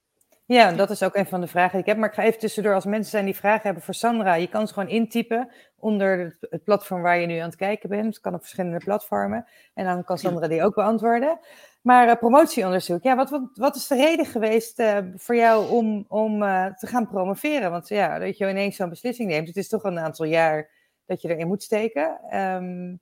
Ja, 0.45 0.73
dat 0.73 0.91
is 0.91 1.03
ook 1.03 1.17
een 1.17 1.27
van 1.27 1.41
de 1.41 1.47
vragen 1.47 1.71
die 1.71 1.81
ik 1.81 1.87
heb. 1.87 1.97
Maar 1.97 2.09
ik 2.09 2.15
ga 2.15 2.23
even 2.23 2.39
tussendoor, 2.39 2.75
als 2.75 2.85
mensen 2.85 3.11
zijn 3.11 3.25
die 3.25 3.37
vragen 3.37 3.63
hebben 3.63 3.83
voor 3.83 3.95
Sandra, 3.95 4.35
je 4.35 4.49
kan 4.49 4.67
ze 4.67 4.75
gewoon 4.75 4.89
intypen 4.89 5.51
onder 5.77 6.37
het 6.41 6.65
platform 6.65 7.03
waar 7.03 7.19
je 7.19 7.27
nu 7.27 7.37
aan 7.37 7.49
het 7.49 7.57
kijken 7.57 7.89
bent. 7.89 8.07
Het 8.07 8.21
kan 8.21 8.35
op 8.35 8.41
verschillende 8.41 8.79
platformen. 8.79 9.47
En 9.75 9.85
dan 9.85 10.05
kan 10.05 10.19
Sandra 10.19 10.49
die 10.49 10.63
ook 10.63 10.75
beantwoorden. 10.75 11.39
Maar 11.83 12.09
uh, 12.09 12.15
promotieonderzoek, 12.15 13.03
ja, 13.03 13.17
wat, 13.17 13.31
wat, 13.31 13.43
wat, 13.55 13.77
is 13.77 13.87
de 13.87 13.97
reden 13.97 14.27
geweest 14.27 14.81
uh, 14.81 14.99
voor 15.15 15.37
jou 15.37 15.71
om, 15.71 16.05
om 16.09 16.43
uh, 16.43 16.67
te 16.67 16.87
gaan 16.87 17.09
promoveren? 17.09 17.71
Want 17.71 17.89
ja, 17.89 18.19
dat 18.19 18.39
je 18.39 18.49
ineens 18.49 18.77
zo'n 18.77 18.89
beslissing 18.89 19.29
neemt, 19.29 19.49
het 19.49 19.57
is 19.57 19.69
toch 19.69 19.85
een 19.85 19.99
aantal 19.99 20.27
jaar 20.27 20.71
dat 21.07 21.23
je 21.23 21.29
erin 21.29 21.49
moet 21.49 21.63
steken. 21.63 22.37
Um, 22.39 23.01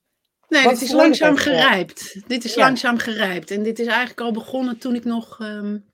nee, 0.50 0.68
dit 0.68 0.82
is 0.82 0.92
langzaam 0.92 1.36
gerijpt. 1.36 2.20
Dit 2.26 2.44
is 2.44 2.54
ja. 2.54 2.64
langzaam 2.64 2.98
gerijpt. 2.98 3.50
En 3.50 3.62
dit 3.62 3.78
is 3.78 3.86
eigenlijk 3.86 4.20
al 4.20 4.32
begonnen 4.32 4.78
toen 4.78 4.94
ik 4.94 5.04
nog 5.04 5.38
um, 5.42 5.84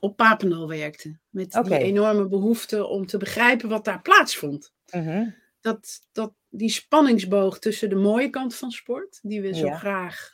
op 0.00 0.16
Papendal 0.16 0.68
werkte. 0.68 1.18
Met 1.30 1.54
okay. 1.56 1.78
die 1.78 1.86
enorme 1.86 2.28
behoefte 2.28 2.86
om 2.86 3.06
te 3.06 3.16
begrijpen 3.18 3.68
wat 3.68 3.84
daar 3.84 4.02
plaatsvond. 4.02 4.72
-huh. 4.86 5.26
dat, 5.60 6.00
dat 6.12 6.32
die 6.48 6.70
spanningsboog 6.70 7.58
tussen 7.58 7.88
de 7.88 7.94
mooie 7.94 8.30
kant 8.30 8.54
van 8.54 8.70
sport, 8.70 9.18
die 9.22 9.40
we 9.40 9.54
zo 9.54 9.66
Ja. 9.66 9.76
graag 9.76 10.30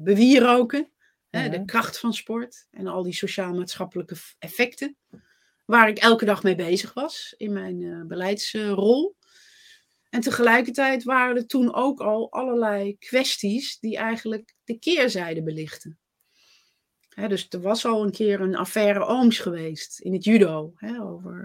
bewieroken 0.00 0.90
Hè, 1.30 1.40
Mhm. 1.48 1.50
de 1.50 1.64
kracht 1.64 1.98
van 1.98 2.14
sport 2.14 2.66
en 2.70 2.86
al 2.86 3.02
die 3.02 3.14
sociaal-maatschappelijke 3.14 4.14
effecten. 4.38 4.96
Waar 5.64 5.88
ik 5.88 5.98
elke 5.98 6.24
dag 6.24 6.42
mee 6.42 6.54
bezig 6.54 6.94
was 6.94 7.34
in 7.36 7.52
mijn 7.52 7.82
eh, 7.82 8.06
beleidsrol. 8.06 9.16
En 10.10 10.20
tegelijkertijd 10.20 11.02
waren 11.02 11.36
er 11.36 11.46
toen 11.46 11.74
ook 11.74 12.00
al 12.00 12.32
allerlei 12.32 12.98
kwesties 12.98 13.78
die 13.78 13.96
eigenlijk 13.96 14.54
de 14.64 14.78
keerzijde 14.78 15.42
belichten. 15.42 15.98
Dus 17.28 17.46
er 17.48 17.60
was 17.60 17.86
al 17.86 18.04
een 18.04 18.10
keer 18.10 18.40
een 18.40 18.56
affaire 18.56 19.04
Ooms 19.04 19.38
geweest 19.38 20.00
in 20.00 20.12
het 20.12 20.24
judo. 20.24 20.72
Over, 21.00 21.44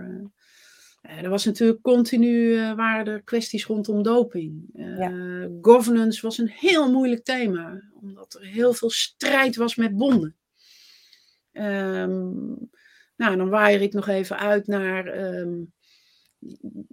eh, 1.02 1.18
eh, 1.18 1.24
er 1.24 1.30
was 1.30 1.46
natuurlijk 1.46 1.82
continu 1.82 2.58
eh, 2.58 2.74
waren 2.74 3.06
er 3.06 3.24
kwesties 3.24 3.66
rondom 3.66 4.04
doping. 4.04 4.64
Governance 5.62 6.22
was 6.22 6.38
een 6.38 6.50
heel 6.50 6.92
moeilijk 6.92 7.24
thema, 7.24 7.82
omdat 7.94 8.34
er 8.34 8.46
heel 8.46 8.74
veel 8.74 8.90
strijd 8.90 9.56
was 9.56 9.76
met 9.76 9.98
bonden. 9.98 10.36
Ehm, 11.52 12.34
nou, 13.16 13.36
dan 13.38 13.50
waaier 13.50 13.82
ik 13.82 13.94
nog 13.94 14.08
even 14.08 14.38
uit 14.38 14.68
naar 14.68 15.08
ehm, 15.08 15.64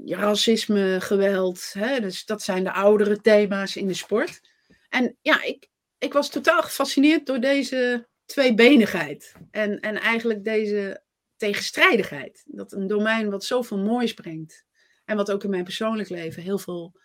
racisme, 0.05 1.01
geweld. 1.01 1.73
Hè? 1.73 2.01
Dus 2.01 2.25
dat 2.25 2.43
zijn 2.43 2.65
de 2.65 2.73
oudere 2.73 3.21
thema's 3.21 3.77
in 3.77 3.87
de 3.87 3.95
sport. 3.95 4.41
En 4.88 5.17
ja, 5.21 5.43
ik, 5.43 5.69
ik 5.99 6.12
was 6.12 6.31
totaal 6.31 6.62
gefascineerd 6.62 7.27
door 7.27 7.41
deze 7.41 8.09
tweebenigheid. 8.25 9.35
En, 9.51 9.81
en 9.81 9.97
eigenlijk 9.97 10.45
deze 10.45 11.03
tegenstrijdigheid. 11.37 12.43
Dat 12.47 12.73
een 12.73 12.87
domein 12.87 13.31
wat 13.31 13.45
zoveel 13.45 13.79
moois 13.79 14.15
brengt. 14.15 14.65
En 15.05 15.17
wat 15.17 15.31
ook 15.31 15.45
in 15.45 15.51
mijn 15.51 15.65
persoonlijk 15.65 16.09
leven 16.09 16.43
heel 16.43 16.59
veel, 16.59 17.01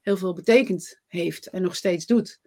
heel 0.00 0.16
veel 0.16 0.32
betekend 0.32 1.00
heeft 1.06 1.46
en 1.46 1.62
nog 1.62 1.76
steeds 1.76 2.06
doet. 2.06 2.40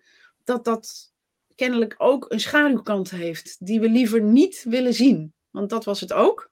Dat 0.44 0.66
dat 0.66 1.14
kennelijk 1.56 1.96
ook 1.98 2.26
een 2.32 2.40
schaduwkant 2.40 3.12
heeft 3.12 3.66
die 3.66 3.80
we 3.80 3.90
liever 3.90 4.22
niet 4.22 4.66
willen 4.68 4.94
zien. 4.94 5.34
Want 5.50 5.70
dat 5.70 5.86
was 5.86 6.00
het 6.00 6.14
ook. 6.14 6.51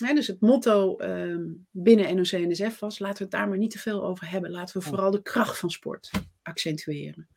Dus 0.00 0.26
het 0.26 0.40
motto 0.40 0.96
ehm, 0.96 1.42
binnen 1.70 2.16
NOC-NSF 2.16 2.78
was: 2.78 2.98
laten 2.98 3.16
we 3.16 3.22
het 3.22 3.32
daar 3.32 3.48
maar 3.48 3.58
niet 3.58 3.70
te 3.70 3.78
veel 3.78 4.04
over 4.04 4.30
hebben. 4.30 4.50
Laten 4.50 4.78
we 4.78 4.86
vooral 4.86 5.10
de 5.10 5.22
kracht 5.22 5.58
van 5.58 5.70
sport 5.70 6.10
accentueren. 6.42 7.28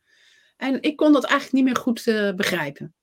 En 0.56 0.82
ik 0.82 0.96
kon 0.96 1.12
dat 1.12 1.24
eigenlijk 1.24 1.52
niet 1.52 1.64
meer 1.64 1.82
goed 1.82 2.06
eh, 2.06 2.32
begrijpen. 2.32 2.94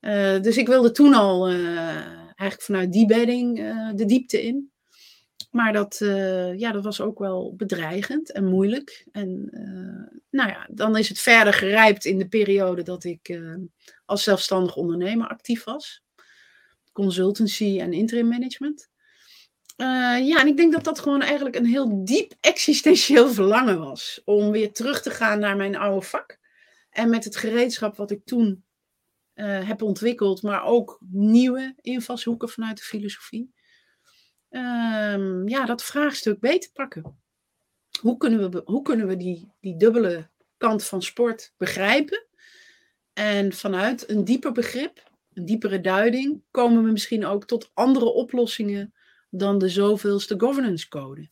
Uh, 0.00 0.40
dus 0.40 0.56
ik 0.56 0.66
wilde 0.66 0.90
toen 0.90 1.14
al 1.14 1.50
uh, 1.50 1.88
eigenlijk 2.24 2.62
vanuit 2.62 2.92
die 2.92 3.06
bedding 3.06 3.56
de 3.94 4.04
diepte 4.04 4.42
in. 4.42 4.70
Maar 5.50 5.72
dat, 5.72 5.96
ja, 6.56 6.72
dat 6.72 6.84
was 6.84 7.00
ook 7.00 7.18
wel 7.18 7.54
bedreigend 7.56 8.32
en 8.32 8.44
moeilijk. 8.44 9.06
En 9.12 9.48
nou 10.30 10.48
ja, 10.48 10.68
dan 10.70 10.96
is 10.96 11.08
het 11.08 11.18
verder 11.18 11.52
gerijpt 11.52 12.04
in 12.04 12.18
de 12.18 12.28
periode 12.28 12.82
dat 12.82 13.04
ik 13.04 13.40
als 14.04 14.22
zelfstandig 14.22 14.76
ondernemer 14.76 15.28
actief 15.28 15.64
was. 15.64 16.02
Consultancy 17.00 17.80
en 17.80 17.92
interim 17.92 18.28
management. 18.28 18.88
ja, 20.22 20.40
en 20.40 20.46
ik 20.46 20.56
denk 20.56 20.72
dat 20.72 20.84
dat 20.84 20.98
gewoon 20.98 21.22
eigenlijk 21.22 21.56
een 21.56 21.66
heel 21.66 22.04
diep 22.04 22.32
existentieel 22.40 23.28
verlangen 23.38 23.78
was. 23.78 24.20
Om 24.24 24.50
weer 24.50 24.72
terug 24.72 25.02
te 25.02 25.10
gaan 25.10 25.38
naar 25.38 25.56
mijn 25.56 25.76
oude 25.76 26.06
vak. 26.06 26.38
En 26.90 27.10
met 27.10 27.24
het 27.24 27.36
gereedschap 27.36 27.96
wat 27.96 28.10
ik 28.10 28.24
toen 28.24 28.64
uh, 29.34 29.68
heb 29.68 29.82
ontwikkeld, 29.82 30.42
maar 30.42 30.64
ook 30.64 30.98
nieuwe 31.10 31.74
invalshoeken 31.80 32.48
vanuit 32.48 32.76
de 32.76 32.82
filosofie. 32.82 33.52
Um, 34.50 35.48
ja, 35.48 35.64
dat 35.64 35.84
vraagstuk 35.84 36.40
beter 36.40 36.70
pakken. 36.72 37.18
Hoe 38.00 38.16
kunnen 38.16 38.50
we, 38.50 38.62
hoe 38.64 38.82
kunnen 38.82 39.06
we 39.06 39.16
die, 39.16 39.52
die 39.60 39.76
dubbele 39.76 40.30
kant 40.56 40.84
van 40.84 41.02
sport 41.02 41.52
begrijpen? 41.56 42.26
En 43.12 43.52
vanuit 43.52 44.10
een 44.10 44.24
dieper 44.24 44.52
begrip, 44.52 45.09
een 45.32 45.44
diepere 45.44 45.80
duiding, 45.80 46.42
komen 46.50 46.84
we 46.84 46.90
misschien 46.90 47.26
ook 47.26 47.46
tot 47.46 47.70
andere 47.74 48.12
oplossingen 48.12 48.94
dan 49.30 49.58
de 49.58 49.68
zoveelste 49.68 50.34
governance 50.38 50.88
code. 50.88 51.28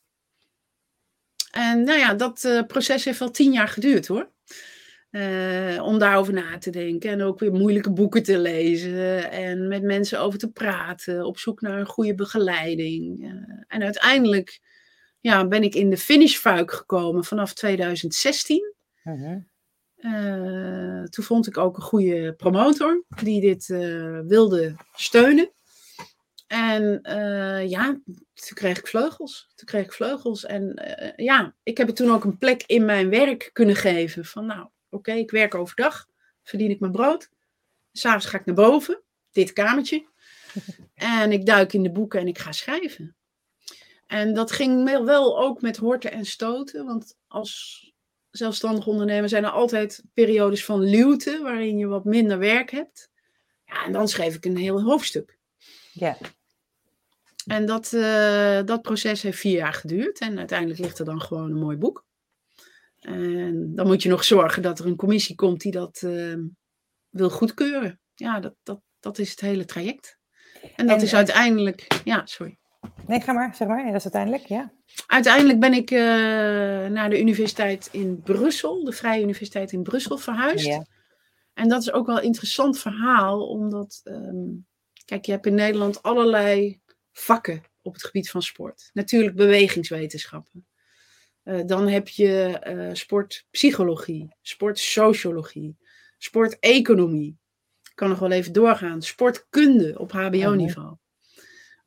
En 1.50 1.84
nou 1.84 1.98
ja, 1.98 2.14
dat 2.14 2.44
uh, 2.44 2.62
proces 2.62 3.04
heeft 3.04 3.18
wel 3.18 3.30
tien 3.30 3.52
jaar 3.52 3.68
geduurd 3.68 4.06
hoor. 4.06 4.30
Uh, 5.10 5.82
om 5.82 5.98
daarover 5.98 6.32
na 6.32 6.58
te 6.58 6.70
denken 6.70 7.10
en 7.10 7.22
ook 7.22 7.38
weer 7.38 7.52
moeilijke 7.52 7.92
boeken 7.92 8.22
te 8.22 8.38
lezen 8.38 9.30
en 9.30 9.68
met 9.68 9.82
mensen 9.82 10.20
over 10.20 10.38
te 10.38 10.50
praten, 10.50 11.24
op 11.24 11.38
zoek 11.38 11.60
naar 11.60 11.78
een 11.78 11.86
goede 11.86 12.14
begeleiding. 12.14 13.22
Uh, 13.22 13.28
en 13.68 13.82
uiteindelijk 13.82 14.60
ja, 15.20 15.46
ben 15.46 15.62
ik 15.62 15.74
in 15.74 15.90
de 15.90 15.96
finishfuik 15.96 16.72
gekomen 16.72 17.24
vanaf 17.24 17.54
2016. 17.54 18.74
Uh-huh. 19.04 19.36
Uh, 20.00 21.02
toen 21.02 21.24
vond 21.24 21.46
ik 21.46 21.58
ook 21.58 21.76
een 21.76 21.82
goede 21.82 22.34
promotor 22.34 23.04
die 23.22 23.40
dit 23.40 23.70
eh, 23.70 24.20
wilde 24.20 24.76
steunen. 24.94 25.52
En 26.46 27.00
uh, 27.02 27.68
ja, 27.68 28.00
toen 28.34 28.54
kreeg 28.54 28.78
ik 28.78 28.86
vleugels. 28.86 29.48
Toen 29.54 29.66
kreeg 29.66 29.84
ik 29.84 29.92
vleugels. 29.92 30.44
En 30.44 30.82
ja, 31.16 31.54
ik 31.62 31.76
heb 31.78 31.86
het 31.86 31.96
toen 31.96 32.10
ook 32.10 32.24
een 32.24 32.38
plek 32.38 32.62
in 32.66 32.84
mijn 32.84 33.10
werk 33.10 33.50
kunnen 33.52 33.76
geven. 33.76 34.24
Van 34.24 34.46
nou, 34.46 34.60
oké, 34.60 34.70
okay, 34.90 35.18
ik 35.18 35.30
werk 35.30 35.54
overdag, 35.54 36.06
verdien 36.42 36.70
ik 36.70 36.80
mijn 36.80 36.92
brood. 36.92 37.30
S'avonds 37.92 38.26
ga 38.26 38.38
ik 38.38 38.44
naar 38.44 38.54
boven, 38.54 39.02
dit 39.32 39.52
kamertje. 39.52 40.06
en 40.94 41.32
ik 41.32 41.46
duik 41.46 41.72
in 41.72 41.82
de 41.82 41.92
boeken 41.92 42.20
en 42.20 42.28
ik 42.28 42.38
ga 42.38 42.52
schrijven. 42.52 43.16
En 44.06 44.34
dat 44.34 44.52
ging 44.52 45.04
wel 45.04 45.40
ook 45.40 45.60
met 45.60 45.76
horten 45.76 46.12
en 46.12 46.24
stoten. 46.24 46.84
Want 46.84 47.16
als 47.26 47.87
zelfstandig 48.30 48.86
ondernemer 48.86 49.28
zijn 49.28 49.44
er 49.44 49.50
altijd 49.50 50.02
periodes 50.14 50.64
van 50.64 50.80
luwte, 50.80 51.40
waarin 51.42 51.78
je 51.78 51.86
wat 51.86 52.04
minder 52.04 52.38
werk 52.38 52.70
hebt. 52.70 53.10
Ja, 53.64 53.84
en 53.84 53.92
dan 53.92 54.08
schreef 54.08 54.34
ik 54.34 54.44
een 54.44 54.56
heel 54.56 54.82
hoofdstuk. 54.82 55.38
Ja. 55.92 56.16
En 57.46 57.66
dat, 57.66 57.92
uh, 57.92 58.60
dat 58.64 58.82
proces 58.82 59.22
heeft 59.22 59.38
vier 59.38 59.56
jaar 59.56 59.72
geduurd. 59.72 60.18
En 60.18 60.38
uiteindelijk 60.38 60.80
ligt 60.80 60.98
er 60.98 61.04
dan 61.04 61.20
gewoon 61.20 61.50
een 61.50 61.58
mooi 61.58 61.76
boek. 61.76 62.06
En 63.00 63.74
dan 63.74 63.86
moet 63.86 64.02
je 64.02 64.08
nog 64.08 64.24
zorgen 64.24 64.62
dat 64.62 64.78
er 64.78 64.86
een 64.86 64.96
commissie 64.96 65.34
komt 65.34 65.60
die 65.60 65.72
dat 65.72 66.02
uh, 66.04 66.36
wil 67.08 67.30
goedkeuren. 67.30 68.00
Ja, 68.14 68.40
dat, 68.40 68.54
dat, 68.62 68.80
dat 69.00 69.18
is 69.18 69.30
het 69.30 69.40
hele 69.40 69.64
traject. 69.64 70.18
En 70.76 70.86
dat 70.86 70.96
en, 70.96 71.02
is 71.02 71.14
uiteindelijk. 71.14 71.86
Ja, 72.04 72.26
sorry. 72.26 72.58
Nee, 73.06 73.20
ga 73.20 73.32
maar, 73.32 73.54
zeg 73.54 73.68
maar. 73.68 73.78
Ja, 73.78 73.92
dat 73.92 74.04
is 74.04 74.12
uiteindelijk, 74.12 74.46
ja. 74.46 74.72
Uiteindelijk 75.06 75.60
ben 75.60 75.72
ik 75.72 75.90
uh, 75.90 75.98
naar 76.86 77.10
de 77.10 77.20
universiteit 77.20 77.88
in 77.92 78.22
Brussel, 78.22 78.84
de 78.84 78.92
Vrije 78.92 79.22
Universiteit 79.22 79.72
in 79.72 79.82
Brussel, 79.82 80.18
verhuisd. 80.18 80.66
Ja. 80.66 80.86
En 81.54 81.68
dat 81.68 81.80
is 81.80 81.92
ook 81.92 82.06
wel 82.06 82.16
een 82.16 82.22
interessant 82.24 82.78
verhaal, 82.78 83.48
omdat, 83.48 84.00
um, 84.04 84.66
kijk, 85.04 85.24
je 85.24 85.32
hebt 85.32 85.46
in 85.46 85.54
Nederland 85.54 86.02
allerlei 86.02 86.80
vakken 87.12 87.62
op 87.82 87.92
het 87.92 88.04
gebied 88.04 88.30
van 88.30 88.42
sport. 88.42 88.90
Natuurlijk 88.92 89.36
bewegingswetenschappen. 89.36 90.66
Uh, 91.44 91.60
dan 91.66 91.88
heb 91.88 92.08
je 92.08 92.60
uh, 92.66 92.94
sportpsychologie, 92.94 94.36
sportsociologie, 94.42 95.76
sporteconomie. 96.18 97.38
Ik 97.82 97.92
kan 97.94 98.08
nog 98.08 98.18
wel 98.18 98.30
even 98.30 98.52
doorgaan. 98.52 99.02
Sportkunde 99.02 99.98
op 99.98 100.12
HBO-niveau. 100.12 100.96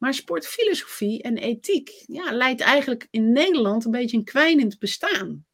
Maar 0.02 0.14
sportfilosofie 0.14 1.22
en 1.22 1.38
ethiek 1.38 2.04
ja, 2.06 2.32
leidt 2.32 2.62
eigenlijk 2.62 3.08
in 3.10 3.32
Nederland 3.32 3.86
een 3.86 3.92
beetje 3.92 4.18
een 4.18 4.24
kwijnend 4.24 4.80
bestaan. 4.80 5.46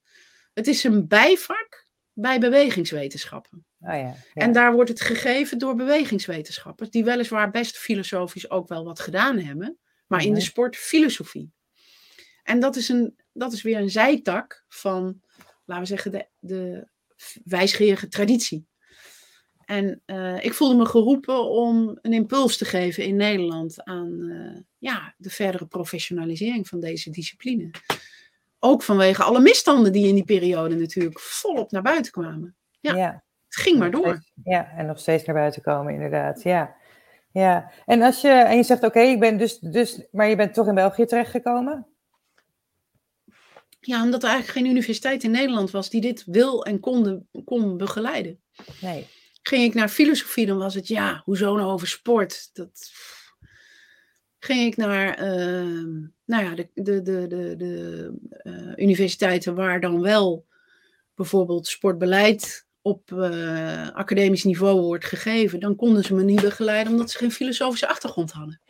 Het 0.54 0.68
is 0.68 0.84
een 0.84 1.08
bijvak 1.08 1.86
bij 2.14 2.40
bewegingswetenschappen. 2.40 3.66
Oh 3.80 3.94
ja, 3.94 3.98
ja. 3.98 4.16
En 4.34 4.52
daar 4.52 4.74
wordt 4.74 4.90
het 4.90 5.02
gegeven 5.02 5.58
door 5.58 5.76
bewegingswetenschappers, 5.76 6.90
die 6.90 7.04
weliswaar 7.04 7.52
best 7.52 7.78
filosofisch 7.78 8.50
ook 8.50 8.68
wel 8.68 8.84
wat 8.84 9.00
gedaan 9.00 9.40
hebben, 9.40 9.78
maar 10.08 10.24
in 10.24 10.34
de 10.34 10.42
sportfilosofie. 10.42 11.52
En 12.44 12.60
dat 12.60 12.76
is, 12.76 12.90
een, 12.90 13.16
dat 13.34 13.54
is 13.54 13.62
weer 13.62 13.78
een 13.78 13.90
zijtak 13.90 14.64
van, 14.68 15.22
laten 15.66 15.84
we 15.84 15.90
zeggen, 15.90 16.12
de, 16.12 16.28
de 16.40 16.88
wijsgerige 17.44 18.08
traditie. 18.08 18.68
En 19.68 20.02
uh, 20.06 20.44
ik 20.44 20.54
voelde 20.54 20.76
me 20.76 20.86
geroepen 20.86 21.50
om 21.50 21.98
een 22.02 22.14
impuls 22.14 22.58
te 22.58 22.66
geven 22.66 23.04
in 23.04 23.16
Nederland 23.16 23.84
aan 23.84 24.20
uh, 24.20 24.58
ja, 24.78 25.14
de 25.18 25.30
verdere 25.30 25.66
professionalisering 25.66 26.68
van 26.68 26.80
deze 26.80 27.10
discipline. 27.10 27.72
Ook 28.60 28.84
vanwege 28.84 29.24
alle 29.24 29.40
misstanden 29.40 29.92
die 29.92 30.08
in 30.08 30.16
die 30.16 30.24
periode 30.24 30.76
natuurlijk 30.76 31.20
volop 31.20 31.72
naar 31.72 31.82
buiten 31.82 32.12
kwamen. 32.12 32.56
Ja, 32.80 32.96
ja. 32.96 33.24
het 33.48 33.56
ging 33.56 33.78
maar 33.78 33.92
door. 33.92 34.24
Ja, 34.44 34.72
en 34.72 34.86
nog 34.86 35.00
steeds 35.00 35.26
naar 35.26 35.36
buiten 35.36 35.62
komen, 35.62 35.94
inderdaad. 35.94 36.44
Ja, 36.44 36.76
ja. 37.32 37.72
En, 37.86 38.02
als 38.02 38.22
je, 38.22 38.30
en 38.30 38.58
je 38.58 38.64
zegt, 38.64 38.84
oké, 38.84 39.00
ik 39.00 39.20
ben 39.20 39.38
dus, 39.38 39.60
dus, 39.60 40.08
maar 40.12 40.30
je 40.30 40.36
bent 40.36 40.54
toch 40.54 40.68
in 40.68 40.76
België 40.76 41.06
terechtgekomen? 41.06 41.88
Ja, 43.80 44.04
omdat 44.04 44.24
er 44.24 44.30
eigenlijk 44.30 44.60
geen 44.60 44.72
universiteit 44.72 45.24
in 45.24 45.32
Nederland 45.32 45.72
was 45.72 45.90
die 45.90 46.02
dit 46.02 46.24
wil 46.26 46.66
en 46.66 46.80
kon, 46.80 47.28
kon 47.46 47.78
begeleiden. 47.78 48.40
Nee. 48.82 49.08
Ging 49.48 49.64
ik 49.64 49.74
naar 49.74 49.90
filosofie, 49.90 50.46
dan 50.46 50.58
was 50.58 50.74
het 50.74 50.88
ja, 50.88 51.22
hoezo 51.26 51.56
nou 51.56 51.72
over 51.72 51.88
sport? 51.88 52.50
Dat... 52.54 52.92
Ging 54.40 54.66
ik 54.66 54.78
naar 54.78 55.24
uh, 55.24 56.00
nou 56.26 56.44
ja, 56.44 56.56
de, 56.56 56.70
de, 56.74 57.02
de, 57.02 57.28
de, 57.28 57.56
de 57.58 58.14
uh, 58.44 58.74
universiteiten 58.76 59.56
waar 59.56 59.80
dan 59.80 60.02
wel 60.02 60.46
bijvoorbeeld 61.16 61.68
sportbeleid 61.68 62.68
op 62.82 63.12
uh, 63.12 63.90
academisch 63.90 64.44
niveau 64.44 64.82
wordt 64.82 65.06
gegeven, 65.06 65.60
dan 65.60 65.76
konden 65.76 66.04
ze 66.04 66.14
me 66.14 66.24
niet 66.24 66.42
begeleiden 66.42 66.92
omdat 66.92 67.12
ze 67.12 67.18
geen 67.18 67.32
filosofische 67.32 67.88
achtergrond 67.88 68.32
hadden. 68.32 68.62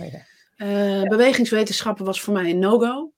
Oh 0.00 0.10
ja. 0.10 0.26
Uh, 0.56 1.08
bewegingswetenschappen 1.08 2.04
was 2.04 2.20
voor 2.20 2.32
mij 2.32 2.50
een 2.50 2.58
no-go. 2.58 3.12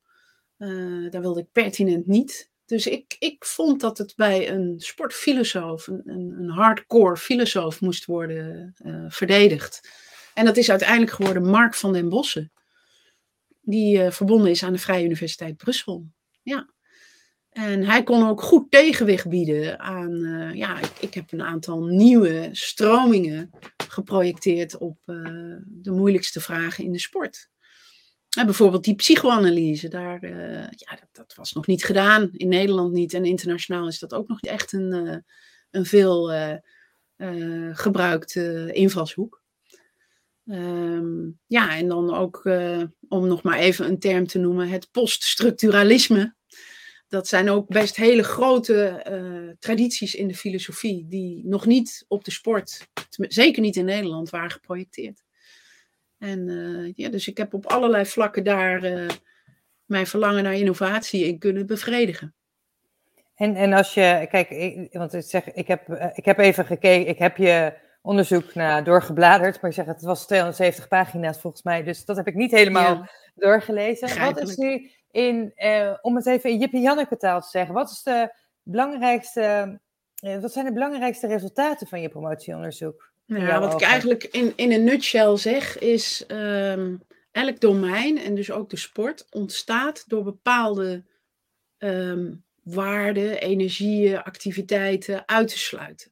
Uh, 0.59 1.11
daar 1.11 1.21
wilde 1.21 1.41
ik 1.41 1.53
pertinent 1.53 2.07
niet. 2.07 2.51
Dus 2.73 2.87
ik, 2.87 3.17
ik 3.19 3.45
vond 3.45 3.81
dat 3.81 3.99
het 3.99 4.13
bij 4.17 4.51
een 4.51 4.75
sportfilosoof, 4.81 5.87
een, 5.87 6.03
een 6.39 6.49
hardcore 6.49 7.17
filosoof, 7.17 7.81
moest 7.81 8.05
worden 8.05 8.75
uh, 8.85 9.05
verdedigd. 9.09 9.89
En 10.35 10.45
dat 10.45 10.57
is 10.57 10.71
uiteindelijk 10.71 11.11
geworden 11.11 11.51
Mark 11.51 11.75
van 11.75 11.93
den 11.93 12.09
Bossen, 12.09 12.53
die 13.61 13.99
uh, 13.99 14.11
verbonden 14.11 14.51
is 14.51 14.63
aan 14.63 14.73
de 14.73 14.79
Vrije 14.79 15.05
Universiteit 15.05 15.57
Brussel. 15.57 16.07
Ja. 16.43 16.71
En 17.51 17.85
hij 17.85 18.03
kon 18.03 18.29
ook 18.29 18.43
goed 18.43 18.71
tegenwicht 18.71 19.29
bieden 19.29 19.79
aan, 19.79 20.21
ja, 20.55 20.79
ik, 20.79 20.93
ik, 21.01 21.15
heb 21.15 21.33
een 21.33 21.43
aantal 21.43 21.85
nieuwe 21.85 22.49
stromingen 22.53 23.51
geprojecteerd 23.89 24.79
op 24.79 24.99
de 25.65 25.91
moeilijkste 25.91 26.41
vragen 26.41 26.85
in 26.85 26.93
de 26.93 27.01
sport. 27.01 27.51
En 28.39 28.47
bijvoorbeeld 28.47 28.85
die 28.85 28.95
psychoanalyse, 28.95 29.89
daar, 29.89 30.25
uh, 30.25 30.69
ja, 30.71 30.97
dat, 31.01 31.09
dat, 31.13 31.35
was 31.35 31.53
nog 31.53 31.67
niet 31.67 31.85
gedaan. 31.85 32.31
In 32.33 32.49
Nederland 32.49 32.93
niet. 32.93 33.15
En 33.15 33.25
internationaal 33.25 33.89
is 33.89 33.99
dat 33.99 34.15
ook 34.15 34.29
nog 34.29 34.41
echt 34.41 34.73
een, 34.73 34.95
uh, 34.95 35.17
een 35.71 35.87
veel 35.87 36.33
uh, 36.33 37.77
gebruikte 37.77 38.71
invalshoek. 38.73 39.43
Um, 40.45 41.39
ja, 41.47 41.77
en 41.77 41.89
dan 41.89 42.15
ook, 42.15 42.45
om 43.09 43.27
nog 43.27 43.43
maar 43.43 43.59
even 43.59 43.87
een 43.87 43.99
term 43.99 44.27
te 44.27 44.39
noemen, 44.39 44.69
het 44.69 44.91
poststructuralisme. 44.91 46.35
Dat 47.09 47.29
zijn 47.29 47.51
ook 47.51 47.69
best 47.69 47.97
hele 47.97 48.23
grote 48.23 49.57
tradities 49.59 50.15
in 50.15 50.29
de 50.29 50.35
filosofie, 50.35 51.07
die 51.09 51.47
nog 51.47 51.67
niet 51.67 52.05
op 52.09 52.25
de 52.25 52.31
sport, 52.31 52.89
zeker 53.09 53.63
niet 53.63 53.77
in 53.77 53.85
Nederland, 53.85 54.31
waren 54.31 54.51
geprojecteerd. 54.51 55.23
En 56.23 56.49
uh, 56.49 56.93
ja, 56.95 57.09
dus 57.09 57.29
ik 57.29 57.37
heb 57.37 57.55
op 57.55 57.67
allerlei 57.67 58.07
vlakken 58.07 58.45
daar 58.45 58.85
uh, 58.85 59.09
mijn 59.85 60.07
verlangen 60.07 60.43
naar 60.43 60.55
innovatie 60.55 61.27
in 61.27 61.39
kunnen 61.39 61.67
bevredigen. 61.67 62.35
En, 63.35 63.57
en 63.57 63.73
als 63.73 63.95
je, 63.95 64.27
kijk, 64.31 64.51
ik, 64.51 64.93
want 64.93 65.15
ik 65.15 65.23
zeg, 65.23 65.53
ik 65.53 65.67
heb, 65.67 65.89
uh, 65.89 66.07
ik 66.15 66.25
heb 66.25 66.39
even 66.39 66.65
gekeken, 66.65 67.09
ik 67.09 67.19
heb 67.19 67.37
je 67.37 67.73
onderzoek 68.03 68.55
naar 68.55 68.85
doorgebladerd, 68.85 69.61
maar 69.61 69.71
ik 69.71 69.77
zeg, 69.77 69.87
het 69.87 70.03
was 70.03 70.27
270 70.27 70.89
pagina's 70.89 71.41
volgens 71.41 71.63
mij, 71.63 71.83
dus 71.83 72.05
dat 72.05 72.17
heb 72.17 72.27
ik 72.27 72.35
niet 72.35 72.51
helemaal 72.51 72.95
ja. 72.95 73.11
doorgelezen. 73.35 74.21
Wat 74.25 74.41
is 74.41 74.57
nu 74.57 74.91
in, 75.11 75.53
om 76.01 76.17
het 76.17 76.27
even 76.27 76.51
in 76.51 76.59
Jip 76.59 76.73
en 76.73 76.81
Janneke 76.81 77.17
taal 77.17 77.41
te 77.41 77.49
zeggen, 77.49 77.75
wat 77.75 77.91
is 77.91 78.03
de 78.03 78.35
belangrijkste, 78.63 79.79
wat 80.41 80.53
zijn 80.53 80.67
de 80.67 80.73
belangrijkste 80.73 81.27
resultaten 81.27 81.87
van 81.87 82.01
je 82.01 82.09
promotieonderzoek? 82.09 83.12
Ja, 83.41 83.61
wat 83.61 83.73
ik 83.73 83.81
eigenlijk 83.81 84.25
in, 84.25 84.53
in 84.57 84.73
een 84.73 84.85
nutshell 84.85 85.37
zeg 85.37 85.79
is, 85.79 86.25
um, 86.29 87.01
elk 87.31 87.61
domein 87.61 88.19
en 88.19 88.35
dus 88.35 88.51
ook 88.51 88.71
de 88.71 88.77
sport 88.77 89.27
ontstaat 89.31 90.05
door 90.07 90.23
bepaalde 90.23 91.05
um, 91.79 92.45
waarden, 92.63 93.41
energieën, 93.41 94.23
activiteiten 94.23 95.29
uit 95.29 95.49
te 95.49 95.59
sluiten. 95.59 96.11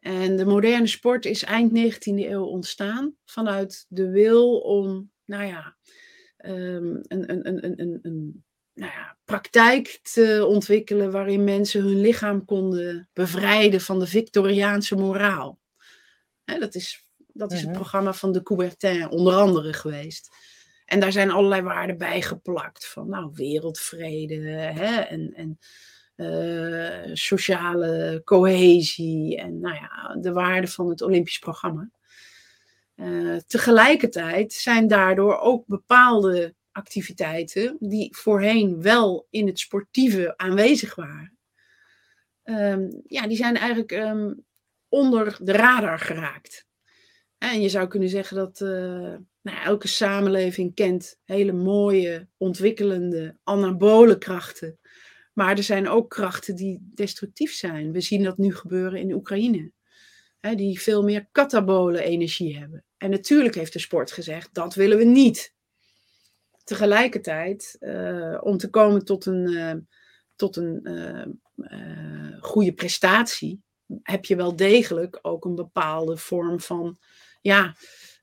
En 0.00 0.36
de 0.36 0.44
moderne 0.44 0.86
sport 0.86 1.24
is 1.24 1.42
eind 1.44 1.94
19e 1.94 1.98
eeuw 2.04 2.44
ontstaan 2.44 3.14
vanuit 3.24 3.86
de 3.88 4.10
wil 4.10 4.58
om, 4.58 5.10
nou 5.24 5.44
ja, 5.44 5.76
um, 6.44 7.00
een, 7.08 7.30
een, 7.30 7.48
een, 7.48 7.80
een, 7.80 7.98
een 8.02 8.44
nou 8.74 8.92
ja, 8.92 9.16
praktijk 9.24 9.98
te 10.02 10.44
ontwikkelen 10.48 11.10
waarin 11.10 11.44
mensen 11.44 11.82
hun 11.82 12.00
lichaam 12.00 12.44
konden 12.44 13.08
bevrijden 13.12 13.80
van 13.80 13.98
de 13.98 14.06
Victoriaanse 14.06 14.94
moraal. 14.94 15.62
Hè, 16.44 16.58
dat 16.58 16.74
is, 16.74 17.06
dat 17.32 17.52
is 17.52 17.60
het 17.60 17.72
programma 17.72 18.12
van 18.12 18.32
de 18.32 18.42
Coubertin 18.42 19.08
onder 19.08 19.34
andere 19.34 19.72
geweest. 19.72 20.36
En 20.84 21.00
daar 21.00 21.12
zijn 21.12 21.30
allerlei 21.30 21.62
waarden 21.62 21.98
bij 21.98 22.22
geplakt. 22.22 22.86
Van 22.86 23.08
nou, 23.08 23.30
wereldvrede 23.34 24.34
hè, 24.50 25.00
en, 25.00 25.32
en 25.34 25.58
uh, 26.16 27.14
sociale 27.14 28.22
cohesie. 28.24 29.36
En 29.36 29.60
nou 29.60 29.74
ja, 29.74 30.16
de 30.20 30.32
waarden 30.32 30.70
van 30.70 30.88
het 30.88 31.02
Olympisch 31.02 31.38
programma. 31.38 31.90
Uh, 32.96 33.36
tegelijkertijd 33.46 34.52
zijn 34.52 34.88
daardoor 34.88 35.38
ook 35.38 35.66
bepaalde 35.66 36.54
activiteiten 36.72 37.76
die 37.80 38.16
voorheen 38.16 38.82
wel 38.82 39.26
in 39.30 39.46
het 39.46 39.58
sportieve 39.58 40.36
aanwezig 40.36 40.94
waren. 40.94 41.38
Um, 42.44 43.02
ja, 43.06 43.26
die 43.26 43.36
zijn 43.36 43.56
eigenlijk 43.56 43.92
um, 43.92 44.44
onder 44.94 45.36
de 45.42 45.52
radar 45.52 45.98
geraakt. 45.98 46.66
En 47.38 47.60
je 47.60 47.68
zou 47.68 47.88
kunnen 47.88 48.08
zeggen 48.08 48.36
dat 48.36 48.60
uh, 48.60 48.68
nou, 49.42 49.58
elke 49.64 49.88
samenleving 49.88 50.74
kent 50.74 51.18
hele 51.24 51.52
mooie, 51.52 52.28
ontwikkelende, 52.36 53.36
anabole 53.42 54.18
krachten. 54.18 54.78
Maar 55.32 55.56
er 55.56 55.62
zijn 55.62 55.88
ook 55.88 56.10
krachten 56.10 56.56
die 56.56 56.90
destructief 56.94 57.52
zijn. 57.52 57.92
We 57.92 58.00
zien 58.00 58.22
dat 58.22 58.38
nu 58.38 58.54
gebeuren 58.54 59.00
in 59.00 59.12
Oekraïne. 59.12 59.72
Hè, 60.40 60.54
die 60.54 60.80
veel 60.80 61.02
meer 61.02 61.28
katabole 61.32 62.02
energie 62.02 62.58
hebben. 62.58 62.84
En 62.96 63.10
natuurlijk 63.10 63.54
heeft 63.54 63.72
de 63.72 63.78
sport 63.78 64.12
gezegd, 64.12 64.54
dat 64.54 64.74
willen 64.74 64.98
we 64.98 65.04
niet. 65.04 65.54
Tegelijkertijd, 66.64 67.76
uh, 67.80 68.38
om 68.40 68.56
te 68.56 68.70
komen 68.70 69.04
tot 69.04 69.26
een, 69.26 69.50
uh, 69.50 69.74
tot 70.36 70.56
een 70.56 71.40
goede 72.40 72.72
prestatie, 72.72 73.63
heb 74.02 74.24
je 74.24 74.36
wel 74.36 74.56
degelijk 74.56 75.18
ook 75.22 75.44
een 75.44 75.54
bepaalde 75.54 76.16
vorm 76.16 76.60
van 76.60 76.98
ja, 77.40 77.74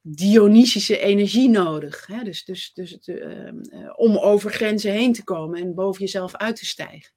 Dionysische 0.04 1.00
energie 1.00 1.50
nodig. 1.50 2.08
Hè? 2.08 2.24
Dus, 2.24 2.44
dus, 2.44 2.74
dus 2.74 3.08
uh, 3.08 3.48
uh, 3.48 3.94
om 3.96 4.18
over 4.18 4.52
grenzen 4.52 4.92
heen 4.92 5.14
te 5.14 5.24
komen 5.24 5.62
en 5.62 5.74
boven 5.74 6.02
jezelf 6.02 6.36
uit 6.36 6.56
te 6.56 6.66
stijgen. 6.66 7.14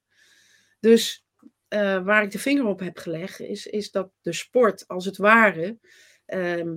Dus 0.81 1.25
uh, 1.69 2.05
waar 2.05 2.23
ik 2.23 2.31
de 2.31 2.39
vinger 2.39 2.65
op 2.65 2.81
heb 2.81 2.99
gelegd, 2.99 3.41
is, 3.41 3.67
is 3.67 3.91
dat 3.91 4.11
de 4.21 4.33
sport 4.33 4.89
als 4.89 5.05
het 5.05 5.17
ware 5.17 5.79
ehm, 6.27 6.75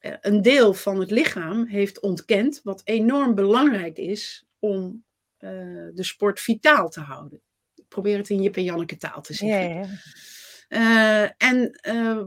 een 0.00 0.42
deel 0.42 0.74
van 0.74 1.00
het 1.00 1.10
lichaam 1.10 1.66
heeft 1.66 2.00
ontkend, 2.00 2.60
wat 2.62 2.80
enorm 2.84 3.34
belangrijk 3.34 3.98
is 3.98 4.46
om 4.58 5.04
de 5.38 5.92
sport 5.94 6.40
vitaal 6.40 6.88
te 6.88 7.00
houden. 7.00 7.42
Ik 7.74 7.88
probeer 7.88 8.16
het 8.16 8.28
in 8.28 8.42
Jip 8.42 8.56
en 8.56 8.64
Janneke 8.64 8.96
taal 8.96 9.22
te 9.22 9.34
zeggen. 9.34 9.74
Ja, 9.74 9.80
ja. 9.80 9.88
Uh, 10.68 11.42
en 11.42 11.78
uh, 11.88 12.22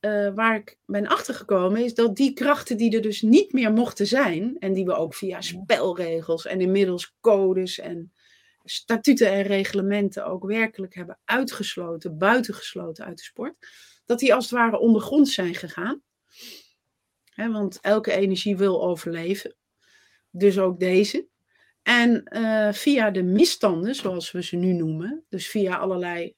uh, 0.00 0.34
waar 0.34 0.56
ik 0.56 0.78
ben 0.86 1.06
achtergekomen 1.06 1.84
is 1.84 1.94
dat 1.94 2.16
die 2.16 2.32
krachten 2.32 2.76
die 2.76 2.96
er 2.96 3.02
dus 3.02 3.22
niet 3.22 3.52
meer 3.52 3.72
mochten 3.72 4.06
zijn, 4.06 4.56
en 4.58 4.72
die 4.72 4.84
we 4.84 4.94
ook 4.94 5.14
via 5.14 5.40
spelregels 5.40 6.46
en 6.46 6.60
inmiddels 6.60 7.16
codes 7.20 7.78
en 7.78 8.12
statuten 8.64 9.30
en 9.30 9.42
reglementen 9.42 10.26
ook 10.26 10.44
werkelijk 10.44 10.94
hebben 10.94 11.18
uitgesloten, 11.24 12.18
buitengesloten 12.18 13.04
uit 13.04 13.16
de 13.16 13.24
sport, 13.24 13.54
dat 14.04 14.18
die 14.18 14.34
als 14.34 14.44
het 14.44 14.58
ware 14.58 14.78
ondergrond 14.78 15.28
zijn 15.28 15.54
gegaan. 15.54 16.02
He, 17.24 17.50
want 17.50 17.78
elke 17.80 18.12
energie 18.12 18.56
wil 18.56 18.82
overleven, 18.82 19.56
dus 20.30 20.58
ook 20.58 20.80
deze. 20.80 21.28
En 21.82 22.22
via 22.74 23.10
de 23.10 23.22
misstanden, 23.22 23.94
zoals 23.94 24.30
we 24.30 24.42
ze 24.42 24.56
nu 24.56 24.72
noemen, 24.72 25.24
dus 25.28 25.48
via 25.48 25.76
allerlei 25.76 26.36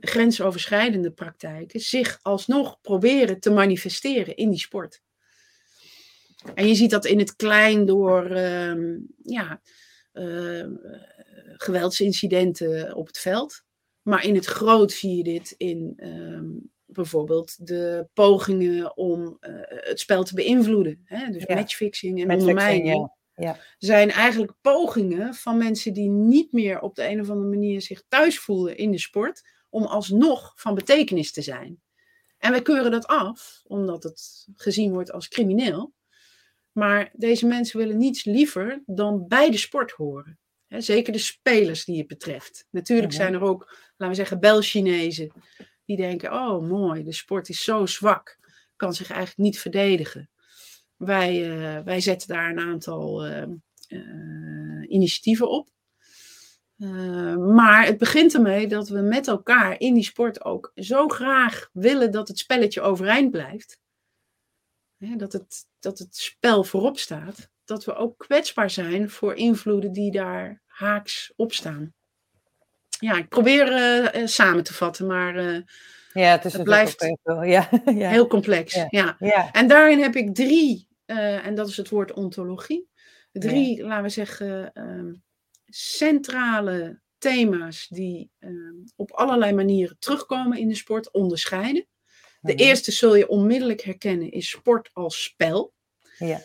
grensoverschrijdende 0.00 1.10
praktijken 1.10 1.80
zich 1.80 2.18
alsnog 2.22 2.80
proberen 2.80 3.40
te 3.40 3.50
manifesteren 3.50 4.36
in 4.36 4.50
die 4.50 4.58
sport. 4.60 5.02
En 6.54 6.68
je 6.68 6.74
ziet 6.74 6.90
dat 6.90 7.04
in 7.04 7.18
het 7.18 7.36
klein 7.36 7.86
door 7.86 8.30
uh, 8.30 8.98
ja, 9.22 9.60
uh, 10.12 10.66
geweldsincidenten 11.56 12.94
op 12.94 13.06
het 13.06 13.18
veld. 13.18 13.62
Maar 14.02 14.24
in 14.24 14.34
het 14.34 14.46
groot 14.46 14.92
zie 14.92 15.16
je 15.16 15.22
dit 15.22 15.54
in 15.56 15.92
uh, 15.96 16.60
bijvoorbeeld 16.86 17.66
de 17.66 18.08
pogingen 18.12 18.96
om 18.96 19.36
eh, 19.40 19.52
het 19.66 20.00
spel 20.00 20.22
te 20.24 20.34
beïnvloeden. 20.34 21.00
Hè? 21.04 21.30
Dus 21.30 21.44
Ja. 21.46 21.54
matchfixing 21.54 22.20
en 22.20 22.26
Matchfixing, 22.26 22.58
ondermijning. 22.58 22.98
ja. 23.00 23.20
Ja. 23.34 23.58
Zijn 23.78 24.10
eigenlijk 24.10 24.52
pogingen 24.60 25.34
van 25.34 25.58
mensen 25.58 25.92
die 25.92 26.08
niet 26.08 26.52
meer 26.52 26.80
op 26.80 26.94
de 26.94 27.08
een 27.08 27.20
of 27.20 27.30
andere 27.30 27.48
manier 27.48 27.82
zich 27.82 28.02
thuis 28.08 28.38
voelen 28.38 28.76
in 28.76 28.90
de 28.90 28.98
sport. 28.98 29.42
Om 29.72 29.84
alsnog 29.84 30.52
van 30.56 30.74
betekenis 30.74 31.32
te 31.32 31.42
zijn. 31.42 31.82
En 32.38 32.50
wij 32.50 32.62
keuren 32.62 32.90
dat 32.90 33.06
af, 33.06 33.60
omdat 33.64 34.02
het 34.02 34.48
gezien 34.54 34.92
wordt 34.92 35.12
als 35.12 35.28
crimineel. 35.28 35.92
Maar 36.72 37.10
deze 37.12 37.46
mensen 37.46 37.78
willen 37.78 37.98
niets 37.98 38.24
liever 38.24 38.82
dan 38.86 39.28
bij 39.28 39.50
de 39.50 39.56
sport 39.56 39.90
horen. 39.90 40.38
Zeker 40.68 41.12
de 41.12 41.18
spelers 41.18 41.84
die 41.84 41.98
het 41.98 42.06
betreft. 42.06 42.66
Natuurlijk 42.70 43.12
zijn 43.12 43.34
er 43.34 43.42
ook, 43.42 43.76
laten 43.96 44.08
we 44.08 44.14
zeggen, 44.14 44.40
Bel-Chinezen. 44.40 45.32
Die 45.84 45.96
denken, 45.96 46.32
oh 46.32 46.68
mooi, 46.68 47.02
de 47.02 47.12
sport 47.12 47.48
is 47.48 47.64
zo 47.64 47.86
zwak. 47.86 48.38
Kan 48.76 48.94
zich 48.94 49.10
eigenlijk 49.10 49.38
niet 49.38 49.58
verdedigen. 49.58 50.30
Wij, 50.96 51.50
eh, 51.50 51.84
wij 51.84 52.00
zetten 52.00 52.28
daar 52.28 52.50
een 52.50 52.60
aantal 52.60 53.24
eh, 53.24 53.42
eh, 53.42 54.90
initiatieven 54.90 55.50
op. 55.50 55.68
Eh, 56.82 57.36
maar 57.36 57.86
het 57.86 57.98
begint 57.98 58.34
ermee 58.34 58.66
dat 58.66 58.88
we 58.88 59.00
met 59.00 59.28
elkaar 59.28 59.80
in 59.80 59.94
die 59.94 60.04
sport 60.04 60.44
ook 60.44 60.72
zo 60.74 61.08
graag 61.08 61.68
willen 61.72 62.10
dat 62.10 62.28
het 62.28 62.38
spelletje 62.38 62.80
overeind 62.80 63.30
blijft. 63.30 63.78
Hè, 64.98 65.16
dat, 65.16 65.32
het, 65.32 65.66
dat 65.78 65.98
het 65.98 66.16
spel 66.16 66.64
voorop 66.64 66.98
staat. 66.98 67.50
Dat 67.64 67.84
we 67.84 67.94
ook 67.94 68.18
kwetsbaar 68.18 68.70
zijn 68.70 69.10
voor 69.10 69.34
invloeden 69.34 69.92
die 69.92 70.12
daar 70.12 70.62
haaks 70.66 71.32
op 71.36 71.52
staan. 71.52 71.94
Ja, 72.98 73.16
ik 73.16 73.28
probeer 73.28 73.72
eh, 73.72 74.22
eh, 74.22 74.26
samen 74.26 74.64
te 74.64 74.74
vatten, 74.74 75.06
maar 75.06 75.34
Ja, 76.12 76.30
het 76.30 76.44
is 76.44 76.52
Het 76.52 76.62
blijft. 76.62 77.00
Ja, 77.24 77.68
ja. 77.84 78.08
heel 78.08 78.26
complex. 78.26 78.74
Ja. 78.74 78.86
Ja. 78.90 79.16
ja. 79.18 79.52
En 79.52 79.68
daarin 79.68 80.00
heb 80.00 80.14
ik 80.14 80.34
drie, 80.34 80.88
en 81.06 81.54
dat 81.54 81.68
is 81.68 81.76
het 81.76 81.88
woord 81.88 82.12
ontologie, 82.12 82.88
drie, 83.32 83.84
laten 83.84 84.02
we 84.02 84.08
zeggen, 84.08 84.72
centrale 85.74 87.00
thema's 87.18 87.86
die 87.88 88.30
ehm, 88.38 88.74
op 88.96 89.10
allerlei 89.10 89.52
manieren 89.52 89.96
terugkomen 89.98 90.58
in 90.58 90.68
de 90.68 90.74
sport, 90.74 91.12
onderscheiden. 91.12 91.86
De 92.40 92.52
Mhm. 92.52 92.62
eerste 92.62 92.92
zul 92.92 93.14
je 93.14 93.28
onmiddellijk 93.28 93.80
herkennen 93.80 94.30
is 94.30 94.48
sport 94.48 94.90
als 94.92 95.22
spel. 95.22 95.72
Ja. 96.18 96.40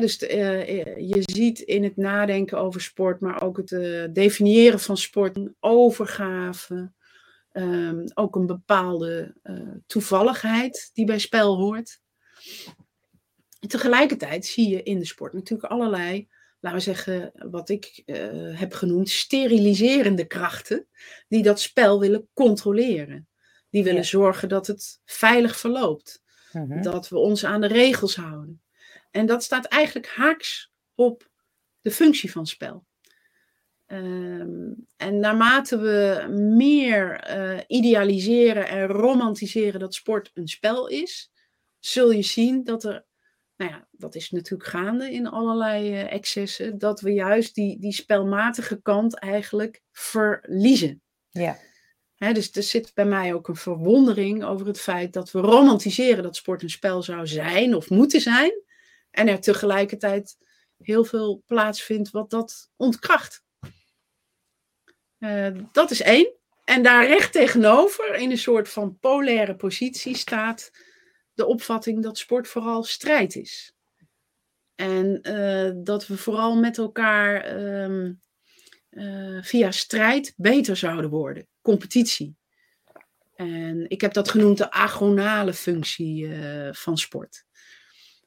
Dus 0.00 0.18
de, 0.18 0.26
eh, 0.26 0.80
eh, 0.80 0.96
je 1.08 1.22
ziet 1.22 1.58
in 1.58 1.84
het 1.84 1.96
nadenken 1.96 2.58
over 2.58 2.80
sport, 2.80 3.20
maar 3.20 3.42
ook 3.42 3.56
het 3.56 3.72
eh, 3.72 4.04
definiëren 4.12 4.80
van 4.80 4.96
sport, 4.96 5.38
overgave, 5.60 6.92
ehm, 7.52 8.06
ook 8.14 8.36
een 8.36 8.46
bepaalde 8.46 9.34
toevalligheid 9.86 10.90
die 10.92 11.04
bij 11.06 11.18
spel 11.18 11.56
hoort. 11.56 12.00
Tegelijkertijd 13.66 14.46
zie 14.46 14.68
je 14.68 14.82
in 14.82 14.98
de 14.98 15.04
sport 15.06 15.32
natuurlijk 15.32 15.72
allerlei, 15.72 16.28
laten 16.60 16.78
we 16.78 16.84
zeggen, 16.84 17.32
wat 17.34 17.68
ik 17.68 18.02
eh, 18.06 18.58
heb 18.58 18.72
genoemd, 18.72 19.08
steriliserende 19.08 20.26
krachten, 20.26 20.86
die 21.28 21.42
dat 21.42 21.60
spel 21.60 22.00
willen 22.00 22.28
controleren. 22.34 23.28
Die 23.70 23.82
willen 23.84 24.00
Ja. 24.00 24.06
zorgen 24.06 24.48
dat 24.48 24.66
het 24.66 25.00
veilig 25.04 25.58
verloopt 25.58 26.22
Mhm. 26.52 26.82
dat 26.82 27.08
we 27.08 27.18
ons 27.18 27.44
aan 27.44 27.60
de 27.60 27.66
regels 27.66 28.16
houden. 28.16 28.62
En 29.10 29.26
dat 29.26 29.42
staat 29.42 29.64
eigenlijk 29.64 30.06
haaks 30.06 30.72
op 30.94 31.30
de 31.80 31.90
functie 31.90 32.30
van 32.32 32.46
spel. 32.46 32.86
Ehm, 33.86 34.72
en 34.96 35.18
naarmate 35.20 35.78
we 35.78 36.26
meer 36.56 37.20
eh, 37.20 37.58
idealiseren 37.66 38.68
en 38.68 38.86
romantiseren 38.86 39.80
dat 39.80 39.94
sport 39.94 40.30
een 40.34 40.48
spel 40.48 40.86
is, 40.88 41.30
zul 41.78 42.10
je 42.10 42.22
zien 42.22 42.64
dat 42.64 42.84
er, 42.84 43.04
nou 43.58 43.70
ja, 43.70 43.88
dat 43.90 44.14
is 44.14 44.30
natuurlijk 44.30 44.70
gaande 44.70 45.12
in 45.12 45.26
allerlei 45.26 45.92
eh, 45.92 46.12
excessen, 46.12 46.78
dat 46.78 47.00
we 47.00 47.12
juist 47.12 47.54
die, 47.54 47.80
die 47.80 47.92
spelmatige 47.92 48.82
kant 48.82 49.18
eigenlijk 49.18 49.82
verliezen. 49.92 51.02
Ja. 51.30 51.58
Hè, 52.14 52.32
dus 52.32 52.52
er 52.52 52.62
zit 52.62 52.94
bij 52.94 53.04
mij 53.04 53.34
ook 53.34 53.48
een 53.48 53.56
verwondering 53.56 54.44
over 54.44 54.66
het 54.66 54.80
feit 54.80 55.12
dat 55.12 55.30
we 55.30 55.40
romantiseren 55.40 56.22
dat 56.22 56.36
sport 56.36 56.62
een 56.62 56.70
spel 56.70 57.02
zou 57.02 57.26
zijn 57.26 57.74
of 57.74 57.90
moeten 57.90 58.20
zijn. 58.20 58.62
En 59.10 59.28
er 59.28 59.40
tegelijkertijd 59.40 60.36
heel 60.78 61.04
veel 61.04 61.42
plaatsvindt 61.46 62.10
wat 62.10 62.30
dat 62.30 62.70
ontkracht. 62.76 63.44
Eh, 65.18 65.56
dat 65.72 65.90
is 65.90 66.02
één. 66.02 66.32
En 66.64 66.82
daar 66.82 67.06
recht 67.06 67.32
tegenover, 67.32 68.14
in 68.14 68.30
een 68.30 68.38
soort 68.38 68.68
van 68.68 68.98
polaire 68.98 69.56
positie, 69.56 70.16
staat 70.16 70.70
de 71.38 71.46
opvatting 71.46 72.02
dat 72.02 72.18
sport 72.18 72.48
vooral 72.48 72.84
strijd 72.84 73.36
is. 73.36 73.72
En 74.74 75.22
eh, 75.22 75.70
dat 75.74 76.06
we 76.06 76.16
vooral 76.16 76.56
met 76.56 76.78
elkaar 76.78 77.40
ehm, 77.40 78.12
eh, 78.88 79.42
via 79.42 79.70
strijd 79.70 80.34
beter 80.36 80.76
zouden 80.76 81.10
worden. 81.10 81.46
Competitie. 81.62 82.36
En 83.34 83.90
ik 83.90 84.00
heb 84.00 84.12
dat 84.12 84.28
genoemd 84.28 84.58
de 84.58 84.70
agonale 84.70 85.54
functie 85.54 86.34
eh, 86.34 86.72
van 86.72 86.98
sport. 86.98 87.44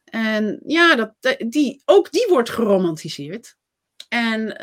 En 0.03 0.59
ja, 0.65 0.95
dat, 0.95 1.35
die, 1.47 1.81
ook 1.85 2.11
die 2.11 2.25
wordt 2.29 2.49
geromantiseerd. 2.49 3.55
En 4.09 4.55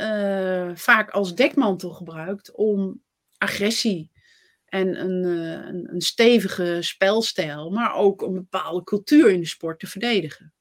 vaak 0.79 1.11
als 1.11 1.35
dekmantel 1.35 1.91
gebruikt 1.91 2.53
om 2.55 3.03
agressie 3.39 4.11
en 4.69 5.01
een, 5.01 5.25
eh, 5.25 5.67
een, 5.69 5.89
een 5.93 6.01
stevige 6.01 6.79
spelstijl, 6.81 7.71
maar 7.71 7.95
ook 7.95 8.23
een 8.23 8.35
bepaalde 8.35 8.85
cultuur 8.85 9.31
in 9.31 9.41
de 9.41 9.47
sport 9.47 9.79
te 9.79 9.87
verdedigen. 9.87 10.53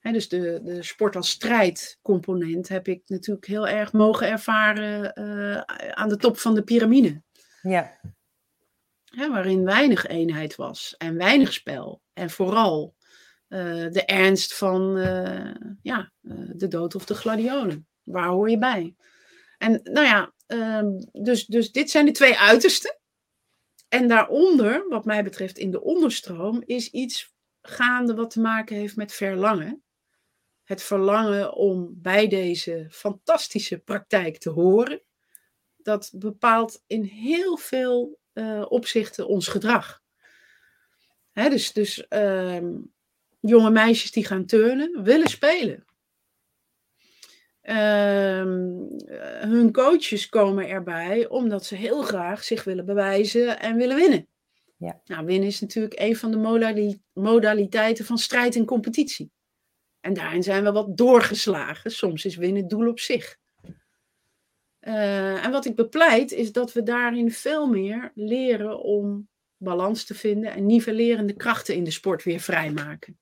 Dus 0.00 0.28
de, 0.28 0.60
de 0.62 0.82
sport 0.82 1.16
als 1.16 1.30
strijdcomponent 1.30 2.68
heb 2.68 2.88
ik 2.88 3.02
natuurlijk 3.06 3.46
heel 3.46 3.68
erg 3.68 3.92
mogen 3.92 4.28
ervaren 4.28 5.12
eh, 5.12 5.60
aan 5.90 6.08
de 6.08 6.16
top 6.16 6.38
van 6.38 6.54
de 6.54 6.62
piramide. 6.62 7.22
Ja. 7.62 8.00
Waarin 9.04 9.64
weinig 9.64 10.06
eenheid 10.06 10.56
was 10.56 10.94
en 10.98 11.16
weinig 11.16 11.52
spel. 11.52 12.02
En 12.12 12.30
vooral 12.30 12.94
eh, 13.48 13.86
de 13.90 14.04
ernst 14.04 14.54
van 14.54 14.96
ja, 15.82 16.12
de 16.52 16.68
dood 16.68 16.94
of 16.94 17.04
de 17.04 17.14
gladiolen. 17.14 17.88
Waar 18.02 18.28
hoor 18.28 18.50
je 18.50 18.58
bij? 18.58 18.94
En 19.58 19.80
nou 19.82 20.06
ja, 20.06 20.32
ehm, 20.46 20.98
dus, 21.12 21.46
dus 21.46 21.72
dit 21.72 21.90
zijn 21.90 22.06
de 22.06 22.12
twee 22.12 22.38
uitersten. 22.38 22.98
En 23.88 24.08
daaronder, 24.08 24.88
wat 24.88 25.04
mij 25.04 25.24
betreft 25.24 25.58
in 25.58 25.70
de 25.70 25.82
onderstroom, 25.82 26.62
is 26.64 26.90
iets 26.90 27.34
gaande 27.62 28.14
wat 28.14 28.30
te 28.30 28.40
maken 28.40 28.76
heeft 28.76 28.96
met 28.96 29.12
verlangen. 29.12 29.82
Het 30.64 30.82
verlangen 30.82 31.54
om 31.54 31.94
bij 32.02 32.28
deze 32.28 32.86
fantastische 32.90 33.78
praktijk 33.78 34.38
te 34.38 34.50
horen. 34.50 35.02
Dat 35.76 36.12
bepaalt 36.14 36.82
in 36.86 37.02
heel 37.02 37.56
veel 37.56 38.18
uh, 38.32 38.64
opzichten 38.68 39.26
ons 39.26 39.48
gedrag. 39.48 40.02
Hè, 41.32 41.48
dus 41.48 41.72
dus 41.72 42.06
uh, 42.08 42.62
jonge 43.40 43.70
meisjes 43.70 44.10
die 44.10 44.26
gaan 44.26 44.46
turnen, 44.46 45.02
willen 45.02 45.28
spelen. 45.28 45.84
Uh, 47.68 48.44
hun 49.40 49.72
coaches 49.72 50.28
komen 50.28 50.68
erbij 50.68 51.28
omdat 51.28 51.64
ze 51.64 51.74
heel 51.74 52.02
graag 52.02 52.44
zich 52.44 52.64
willen 52.64 52.84
bewijzen 52.84 53.60
en 53.60 53.76
willen 53.76 53.96
winnen. 53.96 54.28
Ja. 54.76 55.00
Nou, 55.04 55.26
winnen 55.26 55.48
is 55.48 55.60
natuurlijk 55.60 56.00
een 56.00 56.16
van 56.16 56.30
de 56.30 56.36
modali 56.36 57.00
modaliteiten 57.12 58.04
van 58.04 58.18
strijd 58.18 58.56
en 58.56 58.64
competitie. 58.64 59.30
En 60.00 60.14
daarin 60.14 60.42
zijn 60.42 60.64
we 60.64 60.72
wat 60.72 60.96
doorgeslagen. 60.96 61.90
Soms 61.90 62.24
is 62.24 62.36
winnen 62.36 62.60
het 62.60 62.70
doel 62.70 62.88
op 62.88 63.00
zich. 63.00 63.36
Uh, 64.80 65.44
en 65.44 65.50
wat 65.50 65.64
ik 65.64 65.74
bepleit 65.74 66.32
is 66.32 66.52
dat 66.52 66.72
we 66.72 66.82
daarin 66.82 67.32
veel 67.32 67.66
meer 67.66 68.12
leren 68.14 68.80
om 68.82 69.28
balans 69.56 70.04
te 70.04 70.14
vinden 70.14 70.52
en 70.52 70.66
nivellerende 70.66 71.32
krachten 71.32 71.74
in 71.74 71.84
de 71.84 71.90
sport 71.90 72.22
weer 72.22 72.40
vrijmaken. 72.40 73.18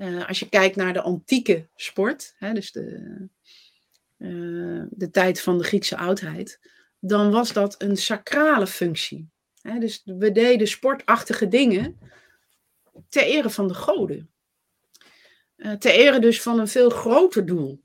Uh, 0.00 0.28
als 0.28 0.38
je 0.38 0.48
kijkt 0.48 0.76
naar 0.76 0.92
de 0.92 1.00
antieke 1.00 1.68
sport, 1.74 2.34
hè, 2.38 2.52
dus 2.52 2.72
de, 2.72 3.28
uh, 4.18 4.84
de 4.90 5.10
tijd 5.10 5.40
van 5.40 5.58
de 5.58 5.64
Griekse 5.64 5.96
oudheid, 5.96 6.60
dan 7.00 7.30
was 7.30 7.52
dat 7.52 7.82
een 7.82 7.96
sacrale 7.96 8.66
functie. 8.66 9.28
Hè, 9.62 9.78
dus 9.78 10.02
we 10.04 10.32
deden 10.32 10.68
sportachtige 10.68 11.48
dingen 11.48 11.98
ter 13.08 13.22
ere 13.22 13.50
van 13.50 13.68
de 13.68 13.74
goden. 13.74 14.30
Uh, 15.56 15.72
ter 15.72 15.92
ere 15.92 16.18
dus 16.18 16.42
van 16.42 16.58
een 16.58 16.68
veel 16.68 16.90
groter 16.90 17.46
doel. 17.46 17.82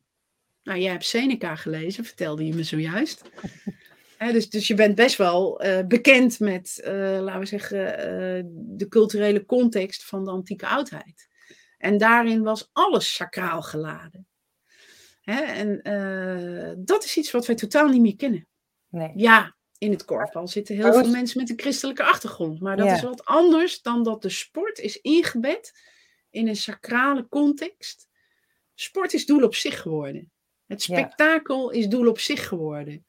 Nou, 0.63 0.79
jij 0.79 0.91
hebt 0.91 1.05
Seneca 1.05 1.55
gelezen, 1.55 2.05
vertelde 2.05 2.45
je 2.45 2.53
me 2.53 2.63
zojuist. 2.63 3.21
He, 4.17 4.31
dus, 4.31 4.49
dus 4.49 4.67
je 4.67 4.73
bent 4.73 4.95
best 4.95 5.17
wel 5.17 5.65
uh, 5.65 5.79
bekend 5.87 6.39
met, 6.39 6.81
uh, 6.85 6.91
laten 7.21 7.39
we 7.39 7.45
zeggen, 7.45 7.77
uh, 7.77 8.43
de 8.77 8.87
culturele 8.89 9.45
context 9.45 10.05
van 10.05 10.25
de 10.25 10.31
antieke 10.31 10.67
oudheid. 10.67 11.27
En 11.77 11.97
daarin 11.97 12.43
was 12.43 12.69
alles 12.71 13.15
sacraal 13.15 13.61
geladen. 13.61 14.27
He, 15.21 15.41
en 15.41 15.81
dat 16.85 17.03
is 17.03 17.17
iets 17.17 17.31
wat 17.31 17.45
wij 17.45 17.55
totaal 17.55 17.87
niet 17.87 18.01
meer 18.01 18.15
kennen. 18.15 18.47
Nee. 18.89 19.11
Ja, 19.15 19.55
in 19.77 19.91
het 19.91 20.05
korfbal 20.05 20.47
zitten 20.47 20.75
heel 20.75 20.93
veel 20.93 21.09
mensen 21.09 21.39
met 21.39 21.49
een 21.49 21.59
christelijke 21.59 22.03
achtergrond. 22.03 22.59
Maar 22.59 22.77
dat 22.77 22.91
is 22.91 23.01
wat 23.01 23.25
anders 23.25 23.81
dan 23.81 24.03
dat 24.03 24.21
de 24.21 24.29
sport 24.29 24.79
is 24.79 25.01
ingebed 25.01 25.79
in 26.29 26.47
een 26.47 26.55
sacrale 26.55 27.27
context. 27.27 28.07
Sport 28.73 29.13
is 29.13 29.25
doel 29.25 29.43
op 29.43 29.55
zich 29.55 29.81
geworden. 29.81 30.31
Het 30.65 30.81
spektakel 30.81 31.69
is 31.69 31.87
doel 31.87 32.07
op 32.07 32.19
zich 32.19 32.47
geworden. 32.47 33.05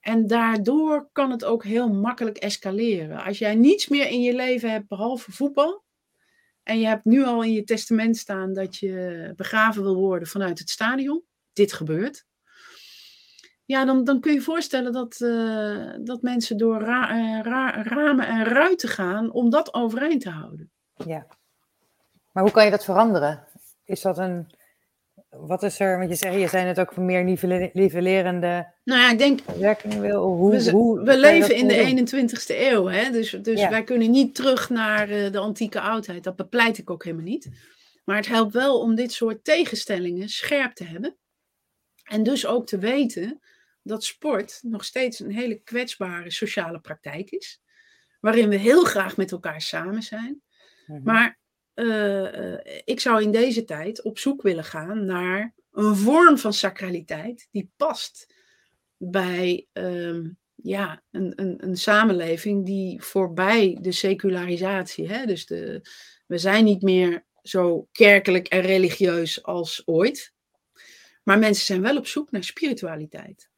En 0.00 0.26
daardoor 0.26 1.08
kan 1.12 1.30
het 1.30 1.44
ook 1.44 1.64
heel 1.64 1.88
makkelijk 1.88 2.36
escaleren. 2.36 3.24
Als 3.24 3.38
jij 3.38 3.54
niets 3.54 3.88
meer 3.88 4.08
in 4.08 4.22
je 4.22 4.34
leven 4.34 4.70
hebt 4.70 4.88
behalve 4.88 5.32
voetbal. 5.32 5.84
En 6.66 6.78
je 6.78 6.86
hebt 6.86 7.04
nu 7.04 7.24
al 7.24 7.42
in 7.42 7.52
je 7.52 7.64
testament 7.64 8.16
staan 8.16 8.52
dat 8.52 8.76
je 8.76 9.32
begraven 9.36 9.82
wil 9.82 9.94
worden 9.94 10.28
vanuit 10.28 10.58
het 10.58 10.70
stadion. 10.70 11.22
Dit 11.52 11.72
gebeurt. 11.72 12.24
Ja, 13.64 13.84
dan, 13.84 14.04
dan 14.04 14.20
kun 14.20 14.32
je 14.32 14.40
voorstellen 14.40 14.92
dat, 14.92 15.20
uh, 15.20 15.94
dat 16.00 16.22
mensen 16.22 16.56
door 16.56 16.80
ra 16.80 17.42
ramen 17.82 18.26
en 18.26 18.44
ruiten 18.44 18.88
gaan 18.88 19.32
om 19.32 19.50
dat 19.50 19.74
overeind 19.74 20.20
te 20.20 20.30
houden. 20.30 20.70
Ja. 20.94 21.26
Maar 22.32 22.42
hoe 22.42 22.52
kan 22.52 22.64
je 22.64 22.70
dat 22.70 22.84
veranderen? 22.84 23.46
Is 23.84 24.00
dat 24.00 24.18
een. 24.18 24.46
Wat 25.28 25.62
is 25.62 25.80
er? 25.80 25.98
Want 25.98 26.10
je 26.10 26.16
zei, 26.16 26.38
je 26.38 26.48
zei 26.48 26.66
het 26.66 26.80
ook 26.80 26.92
van 26.92 27.04
meer 27.04 27.24
nivellerende. 27.72 28.72
Nou 28.84 29.00
ja, 29.00 29.10
ik 29.10 29.18
denk. 29.18 29.40
Werking 29.58 29.94
wil. 29.94 30.24
Hoe, 30.24 30.50
we, 30.50 30.70
hoe, 30.70 31.02
we 31.02 31.18
leven 31.18 31.54
in 31.54 31.68
de 31.68 32.06
21ste 32.14 32.56
eeuw, 32.56 32.86
hè? 32.86 33.10
Dus, 33.10 33.30
dus 33.30 33.60
ja. 33.60 33.70
wij 33.70 33.84
kunnen 33.84 34.10
niet 34.10 34.34
terug 34.34 34.70
naar 34.70 35.10
uh, 35.10 35.32
de 35.32 35.38
antieke 35.38 35.80
oudheid. 35.80 36.24
Dat 36.24 36.36
bepleit 36.36 36.78
ik 36.78 36.90
ook 36.90 37.04
helemaal 37.04 37.24
niet. 37.24 37.48
Maar 38.04 38.16
het 38.16 38.26
helpt 38.26 38.52
wel 38.52 38.80
om 38.80 38.94
dit 38.94 39.12
soort 39.12 39.44
tegenstellingen 39.44 40.28
scherp 40.28 40.74
te 40.74 40.84
hebben. 40.84 41.16
En 42.04 42.22
dus 42.22 42.46
ook 42.46 42.66
te 42.66 42.78
weten 42.78 43.40
dat 43.82 44.04
sport 44.04 44.58
nog 44.62 44.84
steeds 44.84 45.20
een 45.20 45.32
hele 45.32 45.62
kwetsbare 45.62 46.30
sociale 46.30 46.80
praktijk 46.80 47.30
is. 47.30 47.60
Waarin 48.20 48.48
we 48.48 48.56
heel 48.56 48.84
graag 48.84 49.16
met 49.16 49.32
elkaar 49.32 49.60
samen 49.60 50.02
zijn. 50.02 50.42
Mhm. 50.86 51.02
Maar 51.02 51.38
uh, 51.76 52.32
uh, 52.32 52.58
ik 52.84 53.00
zou 53.00 53.22
in 53.22 53.30
deze 53.30 53.64
tijd 53.64 54.02
op 54.02 54.18
zoek 54.18 54.42
willen 54.42 54.64
gaan 54.64 55.04
naar 55.04 55.54
een 55.72 55.96
vorm 55.96 56.38
van 56.38 56.52
sacraliteit 56.52 57.48
die 57.50 57.70
past 57.76 58.34
bij 58.96 59.66
um, 59.72 60.38
ja, 60.54 61.02
een, 61.10 61.32
een, 61.36 61.64
een, 61.64 61.76
samenleving 61.76 62.66
die 62.66 63.02
voorbij 63.02 63.78
de 63.80 63.92
secularisatie, 63.92 65.08
hè, 65.08 65.26
dus 65.26 65.46
de, 65.46 65.80
we 66.26 66.38
zijn 66.38 66.64
niet 66.64 66.82
meer 66.82 67.24
zo 67.42 67.88
kerkelijk 67.92 68.48
en 68.48 68.60
religieus 68.60 69.42
als 69.42 69.82
ooit, 69.84 70.32
maar 71.22 71.38
mensen 71.38 71.64
zijn 71.64 71.82
wel 71.82 71.96
op 71.96 72.06
zoek 72.06 72.30
naar 72.30 72.44
spiritualiteit. 72.44 73.48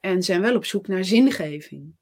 En 0.00 0.22
zijn 0.22 0.40
wel 0.40 0.56
op 0.56 0.64
zoek 0.64 0.86
naar 0.86 1.04
zingeving. 1.04 1.94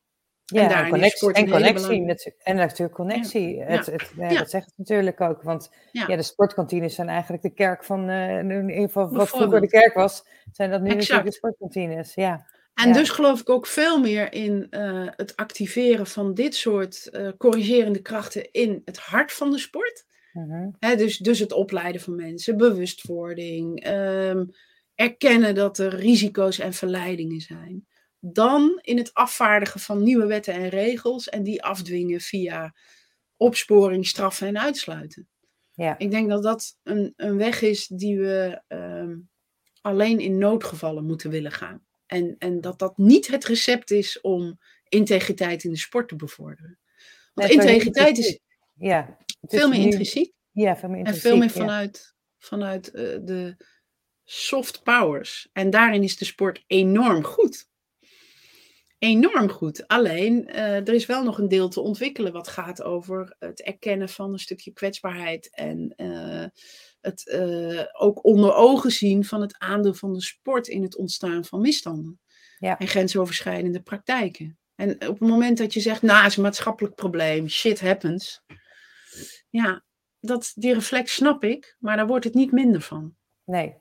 Ja, 0.54 0.84
en, 0.84 0.90
connectie, 0.90 1.32
en 1.32 1.50
connectie. 1.50 2.34
En 2.42 2.56
natuurlijk 2.56 2.94
connectie. 2.94 3.56
Ja. 3.56 3.64
Het, 3.64 3.86
het, 3.86 4.12
ja, 4.16 4.28
Dat 4.28 4.50
zegt 4.50 4.66
het 4.66 4.74
natuurlijk 4.76 5.20
ook. 5.20 5.42
Want 5.42 5.70
ja. 5.92 6.16
de 6.16 6.22
sportkantines 6.22 6.94
zijn 6.94 7.08
eigenlijk 7.08 7.42
de 7.42 7.50
kerk 7.50 7.84
van... 7.84 8.10
Uh, 8.10 8.38
in 8.38 8.68
ieder 8.68 8.84
geval 8.84 9.10
wat 9.10 9.28
vroeger 9.28 9.60
de 9.60 9.68
kerk 9.68 9.94
was, 9.94 10.24
zijn 10.52 10.70
dat 10.70 10.80
nu 10.80 10.86
exact. 10.86 11.00
natuurlijk 11.00 11.30
de 11.30 11.36
sportkantines. 11.36 12.14
Ja. 12.14 12.46
En 12.74 12.92
dus 12.92 13.10
geloof 13.10 13.40
ik 13.40 13.50
ook 13.50 13.66
veel 13.66 14.00
meer 14.00 14.32
in 14.32 14.66
uh, 14.70 15.06
het 15.16 15.36
activeren 15.36 16.06
van 16.06 16.34
dit 16.34 16.54
soort 16.54 17.08
uh, 17.12 17.28
corrigerende 17.38 18.02
krachten 18.02 18.50
in 18.50 18.82
het 18.84 18.98
hart 18.98 19.32
van 19.32 19.50
de 19.50 19.58
sport. 19.58 20.04
Uh 20.32 20.50
-huh. 20.50 20.74
He, 20.78 20.96
dus, 20.96 21.18
dus 21.18 21.38
het 21.38 21.52
opleiden 21.52 22.00
van 22.00 22.14
mensen, 22.14 22.56
bewustwording, 22.56 23.88
um, 23.88 24.50
erkennen 24.94 25.54
dat 25.54 25.78
er 25.78 25.94
risico's 25.94 26.58
en 26.58 26.72
verleidingen 26.72 27.40
zijn. 27.40 27.86
Dan 28.20 28.78
in 28.80 28.96
het 28.96 29.14
afvaardigen 29.14 29.80
van 29.80 30.02
nieuwe 30.02 30.26
wetten 30.26 30.54
en 30.54 30.68
regels 30.68 31.28
en 31.28 31.42
die 31.42 31.62
afdwingen 31.62 32.20
via 32.20 32.74
opsporing, 33.36 34.06
straffen 34.06 34.46
en 34.46 34.58
uitsluiten. 34.58 35.28
Ja. 35.72 35.98
Ik 35.98 36.10
denk 36.10 36.28
dat 36.28 36.42
dat 36.42 36.78
een, 36.82 37.12
een 37.16 37.36
weg 37.36 37.62
is 37.62 37.86
die 37.86 38.18
we 38.18 38.62
um, 38.68 39.28
alleen 39.80 40.20
in 40.20 40.38
noodgevallen 40.38 41.06
moeten 41.06 41.30
willen 41.30 41.52
gaan. 41.52 41.86
En, 42.06 42.34
en 42.38 42.60
dat 42.60 42.78
dat 42.78 42.98
niet 42.98 43.26
het 43.26 43.44
recept 43.44 43.90
is 43.90 44.20
om 44.20 44.58
integriteit 44.88 45.64
in 45.64 45.70
de 45.70 45.76
sport 45.76 46.08
te 46.08 46.16
bevorderen. 46.16 46.78
Want 47.34 47.48
nee, 47.48 47.58
integriteit 47.58 48.18
is 48.18 48.38
ja, 48.74 49.16
veel 49.40 49.68
meer 49.68 49.80
intrinsiek. 49.80 50.32
Ja, 50.50 50.76
veel 50.76 50.88
meer 50.88 50.98
intrinsiek. 50.98 51.24
En 51.24 51.30
veel 51.30 51.38
meer 51.38 51.50
vanuit, 51.50 52.14
vanuit 52.38 52.90
uh, 52.94 53.18
de 53.22 53.56
soft 54.24 54.82
powers. 54.82 55.48
En 55.52 55.70
daarin 55.70 56.02
is 56.02 56.16
de 56.16 56.24
sport 56.24 56.64
enorm 56.66 57.24
goed. 57.24 57.67
Enorm 58.98 59.48
goed. 59.48 59.88
Alleen, 59.88 60.48
uh, 60.48 60.76
er 60.76 60.94
is 60.94 61.06
wel 61.06 61.22
nog 61.24 61.38
een 61.38 61.48
deel 61.48 61.68
te 61.68 61.80
ontwikkelen 61.80 62.32
wat 62.32 62.48
gaat 62.48 62.82
over 62.82 63.36
het 63.38 63.62
erkennen 63.62 64.08
van 64.08 64.32
een 64.32 64.38
stukje 64.38 64.72
kwetsbaarheid 64.72 65.50
en 65.50 65.92
uh, 65.96 66.44
het 67.00 67.26
uh, 67.26 67.84
ook 67.92 68.24
onder 68.24 68.54
ogen 68.54 68.90
zien 68.90 69.24
van 69.24 69.40
het 69.40 69.58
aandeel 69.58 69.94
van 69.94 70.12
de 70.12 70.22
sport 70.22 70.68
in 70.68 70.82
het 70.82 70.96
ontstaan 70.96 71.44
van 71.44 71.60
misstanden 71.60 72.20
ja. 72.58 72.78
en 72.78 72.88
grensoverschrijdende 72.88 73.82
praktijken. 73.82 74.58
En 74.74 74.94
op 74.94 75.20
het 75.20 75.28
moment 75.28 75.58
dat 75.58 75.74
je 75.74 75.80
zegt, 75.80 76.02
nou, 76.02 76.26
is 76.26 76.36
een 76.36 76.42
maatschappelijk 76.42 76.94
probleem, 76.94 77.48
shit 77.48 77.80
happens. 77.80 78.42
Ja, 79.50 79.84
dat, 80.20 80.52
die 80.54 80.74
reflex 80.74 81.14
snap 81.14 81.44
ik, 81.44 81.76
maar 81.78 81.96
daar 81.96 82.06
wordt 82.06 82.24
het 82.24 82.34
niet 82.34 82.52
minder 82.52 82.80
van. 82.80 83.16
Nee, 83.44 83.76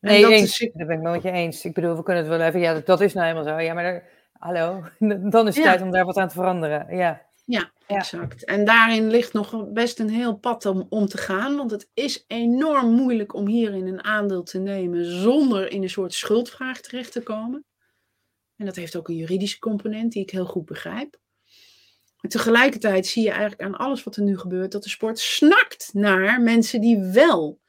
Nee, 0.00 0.22
dat 0.22 0.30
eens. 0.30 0.60
Is... 0.60 0.70
Ben 0.72 0.90
ik 0.90 1.02
het 1.02 1.12
met 1.12 1.22
je 1.22 1.30
eens. 1.30 1.64
Ik 1.64 1.74
bedoel, 1.74 1.96
we 1.96 2.02
kunnen 2.02 2.22
het 2.24 2.32
wel 2.32 2.46
even... 2.46 2.60
Ja, 2.60 2.72
dat, 2.72 2.86
dat 2.86 3.00
is 3.00 3.12
nou 3.12 3.26
helemaal 3.26 3.54
zo. 3.54 3.60
Ja, 3.60 3.74
maar 3.74 3.82
daar, 3.82 4.08
hallo, 4.32 4.82
dan 5.30 5.46
is 5.46 5.54
het 5.54 5.64
ja. 5.64 5.70
tijd 5.70 5.82
om 5.82 5.90
daar 5.90 6.04
wat 6.04 6.16
aan 6.16 6.28
te 6.28 6.34
veranderen. 6.34 6.96
Ja. 6.96 7.24
Ja, 7.44 7.70
exact. 7.86 8.44
En 8.44 8.64
daarin 8.64 9.06
ligt 9.06 9.32
nog 9.32 9.72
best 9.72 9.98
een 9.98 10.08
heel 10.08 10.36
pad 10.36 10.66
om, 10.66 10.86
om 10.88 11.06
te 11.06 11.18
gaan. 11.18 11.56
Want 11.56 11.70
het 11.70 11.90
is 11.94 12.24
enorm 12.26 12.90
moeilijk 12.90 13.34
om 13.34 13.46
hierin 13.46 13.86
een 13.86 14.04
aandeel 14.04 14.42
te 14.42 14.58
nemen 14.58 15.04
zonder 15.04 15.70
in 15.70 15.82
een 15.82 15.90
soort 15.90 16.14
schuldvraag 16.14 16.80
terecht 16.80 17.12
te 17.12 17.22
komen. 17.22 17.64
En 18.56 18.66
dat 18.66 18.76
heeft 18.76 18.96
ook 18.96 19.08
een 19.08 19.16
juridische 19.16 19.58
component 19.58 20.12
die 20.12 20.22
ik 20.22 20.30
heel 20.30 20.46
goed 20.46 20.64
begrijp. 20.64 21.18
Tegelijkertijd 22.28 23.06
zie 23.06 23.22
je 23.22 23.30
eigenlijk 23.30 23.62
aan 23.62 23.76
alles 23.76 24.04
wat 24.04 24.16
er 24.16 24.22
nu 24.22 24.38
gebeurt 24.38 24.72
dat 24.72 24.82
de 24.82 24.88
sport 24.88 25.18
snakt 25.18 25.90
naar 25.92 26.40
mensen 26.40 26.80
die 26.80 26.98
wel 26.98 27.60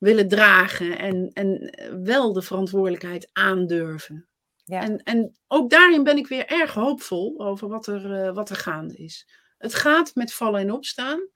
willen 0.00 0.28
dragen 0.28 0.98
en, 0.98 1.30
en 1.32 1.74
wel 2.04 2.32
de 2.32 2.42
verantwoordelijkheid 2.42 3.28
aandurven. 3.32 4.28
Ja. 4.64 4.82
En, 4.82 5.02
en 5.02 5.36
ook 5.46 5.70
daarin 5.70 6.04
ben 6.04 6.16
ik 6.16 6.26
weer 6.26 6.46
erg 6.46 6.74
hoopvol 6.74 7.40
over 7.40 7.68
wat 7.68 7.86
er, 7.86 8.26
uh, 8.26 8.34
wat 8.34 8.50
er 8.50 8.56
gaande 8.56 8.96
is. 8.96 9.28
Het 9.58 9.74
gaat 9.74 10.14
met 10.14 10.32
vallen 10.32 10.60
en 10.60 10.72
opstaan. 10.72 11.28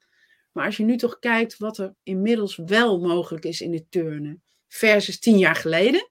Maar 0.53 0.65
als 0.65 0.77
je 0.77 0.85
nu 0.85 0.97
toch 0.97 1.19
kijkt 1.19 1.59
wat 1.59 1.79
er 1.79 1.95
inmiddels 2.03 2.57
wel 2.57 3.01
mogelijk 3.01 3.45
is 3.45 3.61
in 3.61 3.73
het 3.73 3.91
turnen 3.91 4.43
versus 4.69 5.19
tien 5.19 5.39
jaar 5.39 5.57
geleden. 5.57 6.11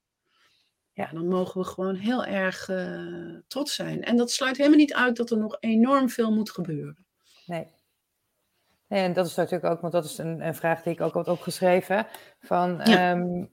Ja, 0.94 1.10
dan 1.14 1.28
mogen 1.28 1.62
we 1.62 1.68
gewoon 1.68 1.96
heel 1.96 2.26
erg 2.26 2.68
uh, 2.70 3.38
trots 3.48 3.76
zijn. 3.76 4.04
En 4.04 4.18
dat 4.18 4.32
sluit 4.32 4.58
helemaal 4.58 4.78
niet 4.78 4.94
uit 4.94 5.16
dat 5.16 5.32
er 5.32 5.38
nog 5.38 5.58
enorm 5.60 6.10
veel 6.10 6.32
moet 6.32 6.52
gebeuren. 6.52 7.06
Nee. 7.46 7.66
En 8.94 9.14
dat 9.14 9.26
is 9.26 9.36
natuurlijk 9.36 9.74
ook, 9.74 9.82
want 9.82 9.94
dat 9.94 10.06
is 10.06 10.18
een, 10.18 10.46
een 10.48 10.56
vraag 10.56 10.82
die 10.84 10.94
ik 10.94 11.02
ook 11.02 11.14
had 11.14 11.28
opgeschreven. 11.28 12.08
Van, 12.40 12.82
ja. 12.84 13.12
um, 13.12 13.50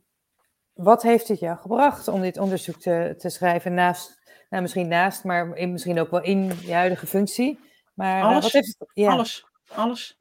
wat 0.72 1.02
heeft 1.02 1.28
het 1.28 1.38
jou 1.38 1.58
gebracht 1.58 2.08
om 2.08 2.20
dit 2.20 2.38
onderzoek 2.38 2.80
te, 2.80 3.14
te 3.18 3.28
schrijven? 3.28 3.74
Naast, 3.74 4.20
nou, 4.50 4.62
misschien 4.62 4.88
naast, 4.88 5.24
maar 5.24 5.56
in, 5.56 5.72
misschien 5.72 6.00
ook 6.00 6.10
wel 6.10 6.22
in 6.22 6.52
je 6.64 6.72
huidige 6.72 7.06
functie. 7.06 7.58
Maar 7.94 8.22
alles, 8.22 8.42
wat 8.42 8.52
heeft 8.52 8.76
het, 8.78 8.90
ja. 8.92 9.10
alles, 9.10 9.46
alles. 9.68 10.20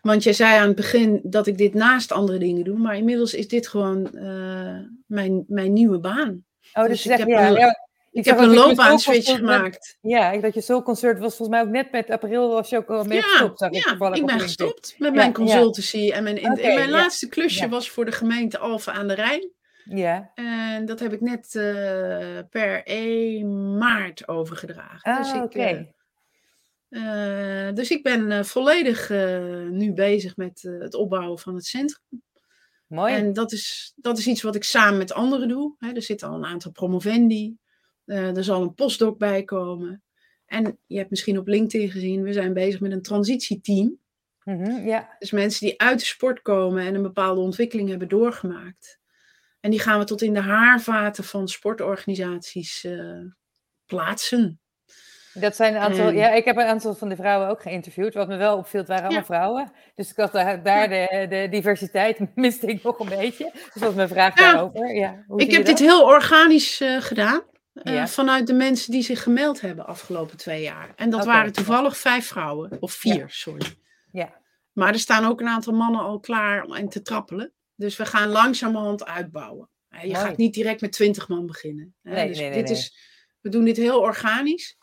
Want 0.00 0.22
jij 0.22 0.32
zei 0.32 0.58
aan 0.58 0.66
het 0.66 0.76
begin 0.76 1.20
dat 1.22 1.46
ik 1.46 1.58
dit 1.58 1.74
naast 1.74 2.12
andere 2.12 2.38
dingen 2.38 2.64
doe, 2.64 2.78
maar 2.78 2.96
inmiddels 2.96 3.34
is 3.34 3.48
dit 3.48 3.68
gewoon 3.68 4.08
uh, 4.12 4.78
mijn, 5.06 5.44
mijn 5.48 5.72
nieuwe 5.72 6.00
baan. 6.00 6.44
Oh, 6.72 6.84
dus, 6.86 7.02
dus 7.02 7.12
ik 7.12 7.18
heb 7.18 7.28
ja, 7.28 7.48
een, 7.48 7.54
ja, 7.54 7.88
ik, 8.10 8.24
heb 8.24 8.38
een 8.38 8.54
loopbaanswitch 8.54 9.36
gemaakt. 9.36 9.98
ja, 10.00 10.30
ik 10.30 10.42
dat 10.42 10.54
je 10.54 10.60
zo 10.60 10.82
concert 10.82 11.18
was 11.18 11.36
volgens 11.36 11.58
mij 11.58 11.66
ook 11.66 11.72
net 11.72 11.92
met 11.92 12.10
april 12.10 12.48
was 12.48 12.68
je 12.68 12.76
ook 12.76 12.90
al 12.90 13.04
mee 13.04 13.18
ja, 13.18 13.22
gestopt. 13.22 13.58
Zag 13.58 13.72
ja, 13.72 14.14
ik 14.14 14.26
ben 14.26 14.40
gestopt 14.40 14.94
met 14.98 15.14
mijn 15.14 15.32
consultancy. 15.32 16.10
En 16.10 16.22
mijn, 16.22 16.36
in, 16.36 16.52
okay, 16.52 16.74
mijn 16.74 16.90
laatste 16.90 17.28
klusje 17.28 17.68
was 17.68 17.90
voor 17.90 18.04
de 18.04 18.12
gemeente 18.12 18.58
Alphen 18.58 18.92
aan 18.92 19.08
de 19.08 19.14
Rijn. 19.14 19.50
Ja. 19.84 20.30
En 20.34 20.86
dat 20.86 21.00
heb 21.00 21.12
ik 21.12 21.20
net 21.20 21.54
uh, 21.54 22.38
per 22.50 22.84
1 22.84 23.78
maart 23.78 24.28
overgedragen. 24.28 25.12
Ah, 25.12 25.22
dus 25.22 25.32
ik, 25.32 25.42
okay. 25.42 25.94
uh, 26.88 27.68
uh, 27.68 27.74
dus 27.74 27.90
ik 27.90 28.02
ben 28.02 28.46
volledig 28.46 29.08
nu 29.70 29.92
bezig 29.92 30.36
met 30.36 30.62
het 30.62 30.94
opbouwen 30.94 31.38
van 31.38 31.54
het 31.54 31.66
centrum. 31.66 32.22
Mooi. 32.86 33.14
En 33.14 33.32
dat 33.32 33.52
is, 33.52 33.92
dat 33.96 34.18
is 34.18 34.26
iets 34.26 34.42
wat 34.42 34.54
ik 34.54 34.64
samen 34.64 34.98
met 34.98 35.12
anderen 35.12 35.48
doe. 35.48 35.74
Hè. 35.78 35.92
Er 35.92 36.02
zitten 36.02 36.28
al 36.28 36.34
een 36.34 36.44
aantal 36.44 36.70
promovendi. 36.70 37.56
Uh, 38.10 38.36
er 38.36 38.44
zal 38.44 38.62
een 38.62 38.74
postdoc 38.74 39.18
bij 39.18 39.42
komen. 39.44 40.02
En 40.46 40.78
je 40.86 40.96
hebt 40.98 41.10
misschien 41.10 41.38
op 41.38 41.46
LinkedIn 41.46 41.90
gezien, 41.90 42.22
we 42.22 42.32
zijn 42.32 42.52
bezig 42.52 42.80
met 42.80 42.92
een 42.92 43.02
transitieteam. 43.02 43.98
Mm 44.44 44.64
-hmm, 44.64 44.86
ja. 44.86 45.16
Dus 45.18 45.30
mensen 45.30 45.66
die 45.66 45.80
uit 45.80 45.98
de 45.98 46.04
sport 46.04 46.42
komen 46.42 46.86
en 46.86 46.94
een 46.94 47.02
bepaalde 47.02 47.40
ontwikkeling 47.40 47.88
hebben 47.88 48.08
doorgemaakt. 48.08 48.98
En 49.60 49.70
die 49.70 49.80
gaan 49.80 49.98
we 49.98 50.04
tot 50.04 50.22
in 50.22 50.34
de 50.34 50.40
haarvaten 50.40 51.24
van 51.24 51.48
sportorganisaties 51.48 52.84
uh, 52.84 53.24
plaatsen. 53.86 54.60
Dat 55.34 55.56
zijn 55.56 55.74
een 55.74 55.80
aantal, 55.80 56.06
En- 56.08 56.14
ja, 56.16 56.30
ik 56.32 56.44
heb 56.44 56.56
een 56.56 56.66
aantal 56.66 56.94
van 56.94 57.08
de 57.08 57.16
vrouwen 57.16 57.48
ook 57.48 57.62
geïnterviewd. 57.62 58.14
Wat 58.14 58.28
me 58.28 58.36
wel 58.36 58.56
opviel, 58.56 58.84
waren 58.84 59.02
allemaal 59.02 59.20
Ja. 59.20 59.24
vrouwen. 59.26 59.72
Dus 59.94 60.10
ik 60.10 60.16
had 60.16 60.32
daar, 60.32 60.62
daar 60.62 60.88
de, 60.88 61.26
de 61.28 61.46
diversiteit 61.50 62.18
miste 62.34 62.66
ik 62.66 62.82
nog 62.82 62.98
een 62.98 63.08
beetje. 63.08 63.50
Dus 63.52 63.74
dat 63.74 63.82
was 63.82 63.94
mijn 63.94 64.08
vraag 64.08 64.38
Ja. 64.38 64.52
daarover. 64.52 64.94
Ja, 64.94 65.24
hoe 65.26 65.40
Ik 65.40 65.50
heb 65.50 65.64
dit 65.64 65.78
heel 65.78 66.02
organisch 66.04 66.80
eh, 66.80 66.96
gedaan. 67.00 67.42
Eh, 67.72 67.94
Ja. 67.94 68.08
Vanuit 68.08 68.46
de 68.46 68.52
mensen 68.52 68.92
die 68.92 69.02
zich 69.02 69.22
gemeld 69.22 69.60
hebben 69.60 69.86
afgelopen 69.86 70.36
twee 70.36 70.62
jaar. 70.62 70.92
En 70.96 71.10
dat 71.10 71.24
waren 71.24 71.52
toevallig 71.52 71.96
vijf 71.96 72.26
vrouwen. 72.26 72.76
Of 72.80 72.92
vier, 72.92 73.14
Ja. 73.18 73.28
sorry. 73.28 73.66
Ja, 74.12 74.38
Maar 74.72 74.92
er 74.92 74.98
staan 74.98 75.24
ook 75.24 75.40
een 75.40 75.48
aantal 75.48 75.72
mannen 75.74 76.00
al 76.00 76.20
klaar 76.20 76.64
om 76.64 76.74
en 76.74 76.88
te 76.88 77.02
trappelen. 77.02 77.52
Dus 77.74 77.96
we 77.96 78.06
gaan 78.06 78.28
langzamerhand 78.28 79.04
uitbouwen. 79.04 79.68
Eh, 79.88 80.02
Je 80.02 80.06
Mooi. 80.12 80.18
gaat 80.24 80.36
niet 80.36 80.54
direct 80.54 80.80
met 80.80 80.92
twintig 80.92 81.28
man 81.28 81.46
beginnen. 81.46 81.94
Nee, 82.02 82.28
dus 82.28 82.38
nee, 82.38 82.48
nee, 82.50 82.58
dit. 82.62 82.70
Is, 82.70 82.96
we 83.40 83.48
doen 83.48 83.64
dit 83.64 83.76
heel 83.76 84.00
organisch. 84.00 84.78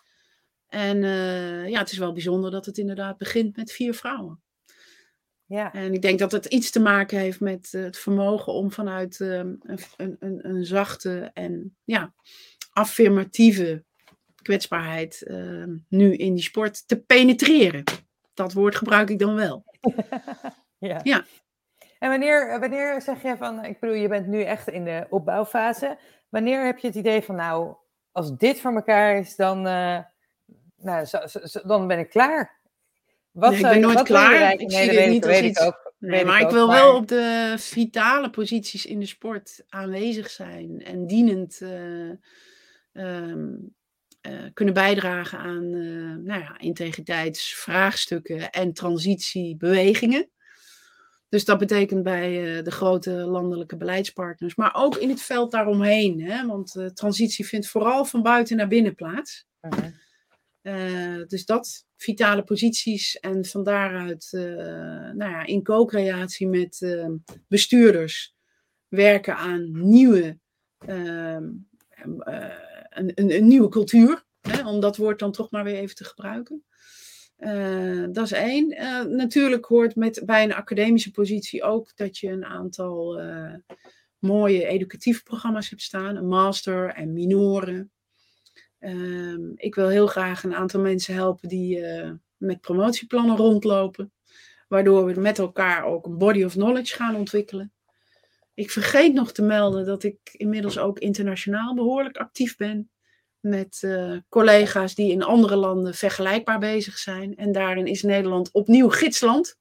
En 0.68 1.04
eh, 1.04 1.68
ja, 1.70 1.80
het 1.80 1.92
is 1.92 1.98
wel 1.98 2.14
bijzonder 2.14 2.52
dat 2.52 2.66
het 2.66 2.78
inderdaad 2.78 3.18
begint 3.18 3.56
met 3.56 3.72
vier 3.72 3.94
vrouwen. 3.94 4.42
ja. 5.46 5.74
En 5.74 5.94
ik 5.94 6.02
denk 6.02 6.20
dat 6.20 6.32
het 6.32 6.46
iets 6.46 6.72
te 6.72 6.80
maken 6.80 7.20
heeft 7.20 7.40
met 7.40 7.72
het 7.72 7.98
vermogen 7.98 8.54
om 8.54 8.72
vanuit 8.72 9.22
ehm, 9.22 9.54
een, 9.62 9.80
een, 9.98 10.16
een, 10.20 10.50
een 10.50 10.66
zachte 10.66 11.30
en 11.34 11.76
ja, 11.84 12.14
affirmatieve 12.78 13.84
kwetsbaarheid 14.42 15.22
ehm, 15.24 15.76
nu 15.90 16.14
in 16.16 16.34
die 16.34 16.44
sport 16.44 16.88
te 16.88 17.00
penetreren. 17.02 17.84
Dat 18.34 18.54
woord 18.54 18.76
gebruik 18.76 19.10
ik 19.10 19.20
dan 19.20 19.36
wel. 19.36 19.64
ja. 20.80 21.00
Ja. 21.04 21.26
En 22.00 22.10
wanneer, 22.10 22.60
wanneer 22.60 23.02
zeg 23.02 23.22
je 23.24 23.36
van, 23.38 23.66
ik 23.66 23.80
bedoel, 23.80 23.96
je 23.96 24.08
bent 24.08 24.28
nu 24.28 24.42
echt 24.42 24.68
in 24.68 24.84
de 24.84 25.06
opbouwfase. 25.10 25.98
Wanneer 26.30 26.66
heb 26.66 26.78
je 26.78 26.88
het 26.88 26.96
idee 26.96 27.22
van, 27.22 27.36
nou, 27.36 27.76
als 28.12 28.38
dit 28.38 28.60
voor 28.60 28.74
elkaar 28.74 29.18
is, 29.18 29.36
dan, 29.36 29.68
eh, 29.68 30.00
nou, 30.78 31.06
zo, 31.06 31.18
zo- 31.28 31.46
zo- 31.46 31.62
dan 31.68 31.88
ben 31.88 32.00
ik 32.00 32.10
klaar. 32.10 32.60
Wat 33.32 33.52
Nee, 33.52 33.60
ik 33.60 33.66
ben 33.68 33.80
nooit 33.80 33.96
wat 33.98 34.06
klaar. 34.06 34.52
Ik 34.54 34.72
zie 34.72 34.90
dit 34.92 35.08
niet 35.10 35.26
als 35.26 35.34
weet 35.34 35.44
iets- 35.50 35.60
ik 35.60 35.66
ook. 35.68 35.94
Nee, 36.00 36.26
maar 36.26 36.42
ik 36.42 36.50
wil 36.50 36.68
maar- 36.68 36.76
wel 36.84 36.96
op 36.96 37.08
de 37.08 37.54
vitale 37.58 38.30
posities 38.30 38.86
in 38.86 39.00
de 39.00 39.06
sport 39.06 39.64
aanwezig 39.70 40.30
zijn 40.30 40.84
en 40.84 41.08
dienend 41.08 41.62
eh, 41.62 42.10
ehm, 42.98 43.56
eh, 44.22 44.34
kunnen 44.54 44.74
bijdragen 44.74 45.40
aan 45.40 45.64
eh, 45.64 46.16
nou 46.26 46.42
ja, 46.42 46.60
integriteitsvraagstukken 46.60 48.50
en 48.50 48.74
transitiebewegingen. 48.74 50.30
Dus 51.30 51.46
dat 51.46 51.58
betekent 51.58 52.04
bij 52.04 52.58
eh, 52.58 52.64
de 52.64 52.72
grote 52.72 53.12
landelijke 53.12 53.78
beleidspartners, 53.78 54.56
maar 54.56 54.76
ook 54.76 54.96
in 54.96 55.10
het 55.10 55.22
veld 55.22 55.52
daaromheen. 55.52 56.22
Hè? 56.22 56.46
Want 56.46 56.92
transitie 56.94 57.48
vindt 57.48 57.68
vooral 57.68 58.06
van 58.06 58.22
buiten 58.22 58.58
naar 58.58 58.68
binnen 58.68 58.96
plaats. 58.96 59.46
Mhm. 59.62 59.92
Dus 61.28 61.46
dat, 61.46 61.86
vitale 61.96 62.44
posities 62.44 63.20
en 63.20 63.46
van 63.46 63.64
daaruit 63.64 64.30
nou 65.14 65.32
ja, 65.32 65.46
in 65.46 65.64
co-creatie 65.64 66.48
met 66.48 66.82
eh, 66.82 67.10
bestuurders 67.48 68.36
werken 68.88 69.36
aan 69.36 69.90
nieuwe, 69.90 70.40
ehm, 70.78 71.44
eh, 72.20 72.46
een, 72.98 73.12
een, 73.16 73.48
nieuwe 73.48 73.70
cultuur. 73.70 74.26
Hè, 74.42 74.68
om 74.68 74.80
dat 74.80 74.98
woord 74.98 75.20
dan 75.20 75.32
toch 75.32 75.52
maar 75.52 75.64
weer 75.64 75.76
even 75.76 75.96
te 75.96 76.04
gebruiken. 76.04 76.64
Eh, 77.38 78.04
dat 78.12 78.26
is 78.26 78.32
één. 78.32 78.72
Eh, 78.72 79.04
natuurlijk 79.04 79.66
hoort 79.66 79.96
met, 79.96 80.22
bij 80.26 80.44
een 80.44 80.54
academische 80.54 81.12
positie 81.12 81.64
ook 81.64 81.96
dat 81.96 82.18
je 82.18 82.30
een 82.30 82.46
aantal 82.46 83.20
eh, 83.20 83.54
mooie 84.20 84.66
educatieve 84.66 85.24
programma's 85.24 85.70
hebt 85.70 85.82
staan. 85.82 86.16
Een 86.16 86.28
master 86.28 86.90
en 86.90 87.14
minoren. 87.14 87.92
Ehm, 88.80 89.52
ik 89.56 89.76
wil 89.76 89.88
heel 89.88 90.08
graag 90.08 90.44
een 90.44 90.56
aantal 90.56 90.82
mensen 90.82 91.14
helpen 91.14 91.50
die 91.50 91.86
met 92.38 92.62
promotieplannen 92.62 93.38
rondlopen. 93.38 94.12
Waardoor 94.68 95.06
we 95.06 95.20
met 95.20 95.40
elkaar 95.40 95.84
ook 95.84 96.06
een 96.06 96.18
body 96.18 96.44
of 96.44 96.54
knowledge 96.54 96.96
gaan 96.96 97.16
ontwikkelen. 97.16 97.72
Ik 98.58 98.72
vergeet 98.72 99.14
nog 99.14 99.32
te 99.32 99.42
melden 99.42 99.86
dat 99.86 100.04
ik 100.04 100.18
inmiddels 100.32 100.78
ook 100.78 101.00
internationaal 101.00 101.76
behoorlijk 101.76 102.18
actief 102.18 102.56
ben. 102.56 102.90
Met 103.40 103.80
eh, 103.82 104.18
collega's 104.30 104.96
die 104.96 105.12
in 105.12 105.24
andere 105.24 105.56
landen 105.56 105.94
vergelijkbaar 105.94 106.60
bezig 106.60 106.98
zijn. 106.98 107.36
En 107.36 107.52
daarin 107.52 107.86
is 107.86 108.02
Nederland 108.02 108.52
opnieuw 108.52 108.90
gidsland. 108.90 109.58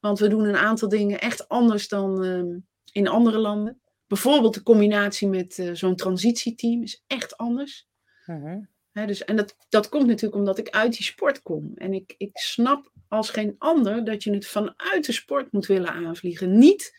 Want 0.00 0.18
we 0.18 0.28
doen 0.28 0.44
een 0.44 0.56
aantal 0.56 0.88
dingen 0.88 1.20
echt 1.20 1.48
anders 1.48 1.88
dan 1.88 2.24
ehm, 2.24 2.58
in 2.92 3.08
andere 3.08 3.38
landen. 3.38 3.80
Bijvoorbeeld 4.06 4.54
de 4.54 4.62
combinatie 4.62 5.28
met 5.28 5.58
eh, 5.58 5.70
zo'n 5.72 5.96
transitieteam 5.96 6.82
is 6.82 7.04
echt 7.06 7.36
anders. 7.36 7.88
Mhm. 8.26 8.60
Dus, 8.92 9.24
en 9.24 9.36
dat, 9.36 9.56
dat 9.68 9.88
komt 9.88 10.06
natuurlijk 10.06 10.34
omdat 10.34 10.58
ik 10.58 10.68
uit 10.68 10.96
die 10.96 11.04
sport 11.04 11.42
kom. 11.42 11.72
En 11.74 11.92
ik, 11.92 12.14
ik 12.16 12.38
snap 12.38 12.92
als 13.08 13.30
geen 13.30 13.54
ander 13.58 14.04
dat 14.04 14.22
je 14.22 14.32
het 14.34 14.46
vanuit 14.46 15.06
de 15.06 15.12
sport 15.12 15.52
moet 15.52 15.66
willen 15.66 15.92
aanvliegen. 15.92 16.58
Niet 16.58 16.92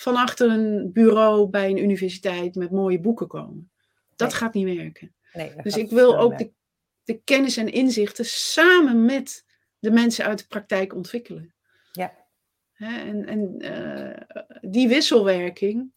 van 0.00 0.16
achter 0.16 0.50
een 0.50 0.92
bureau 0.92 1.48
bij 1.48 1.70
een 1.70 1.82
universiteit 1.82 2.54
met 2.54 2.70
mooie 2.70 3.00
boeken 3.00 3.26
komen. 3.26 3.70
Dat 4.16 4.28
Nee. 4.28 4.36
gaat 4.38 4.54
niet 4.54 4.76
werken. 4.76 5.14
Nee, 5.32 5.52
Dus 5.62 5.76
ik 5.76 5.90
wil 5.90 6.18
ook 6.18 6.38
de, 6.38 6.50
de 7.04 7.20
kennis 7.24 7.56
en 7.56 7.72
inzichten 7.72 8.24
samen 8.24 9.04
met 9.04 9.44
de 9.78 9.90
mensen 9.90 10.24
uit 10.24 10.38
de 10.38 10.46
praktijk 10.48 10.94
ontwikkelen. 10.94 11.54
Ja. 11.92 12.12
Hè, 12.72 12.98
en 12.98 13.26
en 13.26 13.58
eh, 13.58 14.38
die 14.70 14.88
wisselwerking, 14.88 15.92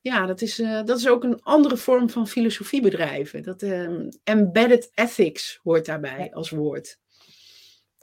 ja, 0.00 0.26
dat 0.26 0.40
is, 0.40 0.58
eh, 0.58 0.84
dat 0.84 0.98
is 0.98 1.08
ook 1.08 1.24
een 1.24 1.42
andere 1.42 1.76
vorm 1.76 2.10
van 2.10 2.28
filosofie 2.28 2.82
bedrijven. 2.82 3.42
Dat, 3.42 3.62
ehm, 3.62 4.08
embedded 4.24 4.90
ethics 4.94 5.60
hoort 5.62 5.86
daarbij 5.86 6.18
Ja. 6.24 6.28
als 6.36 6.50
woord. 6.50 6.98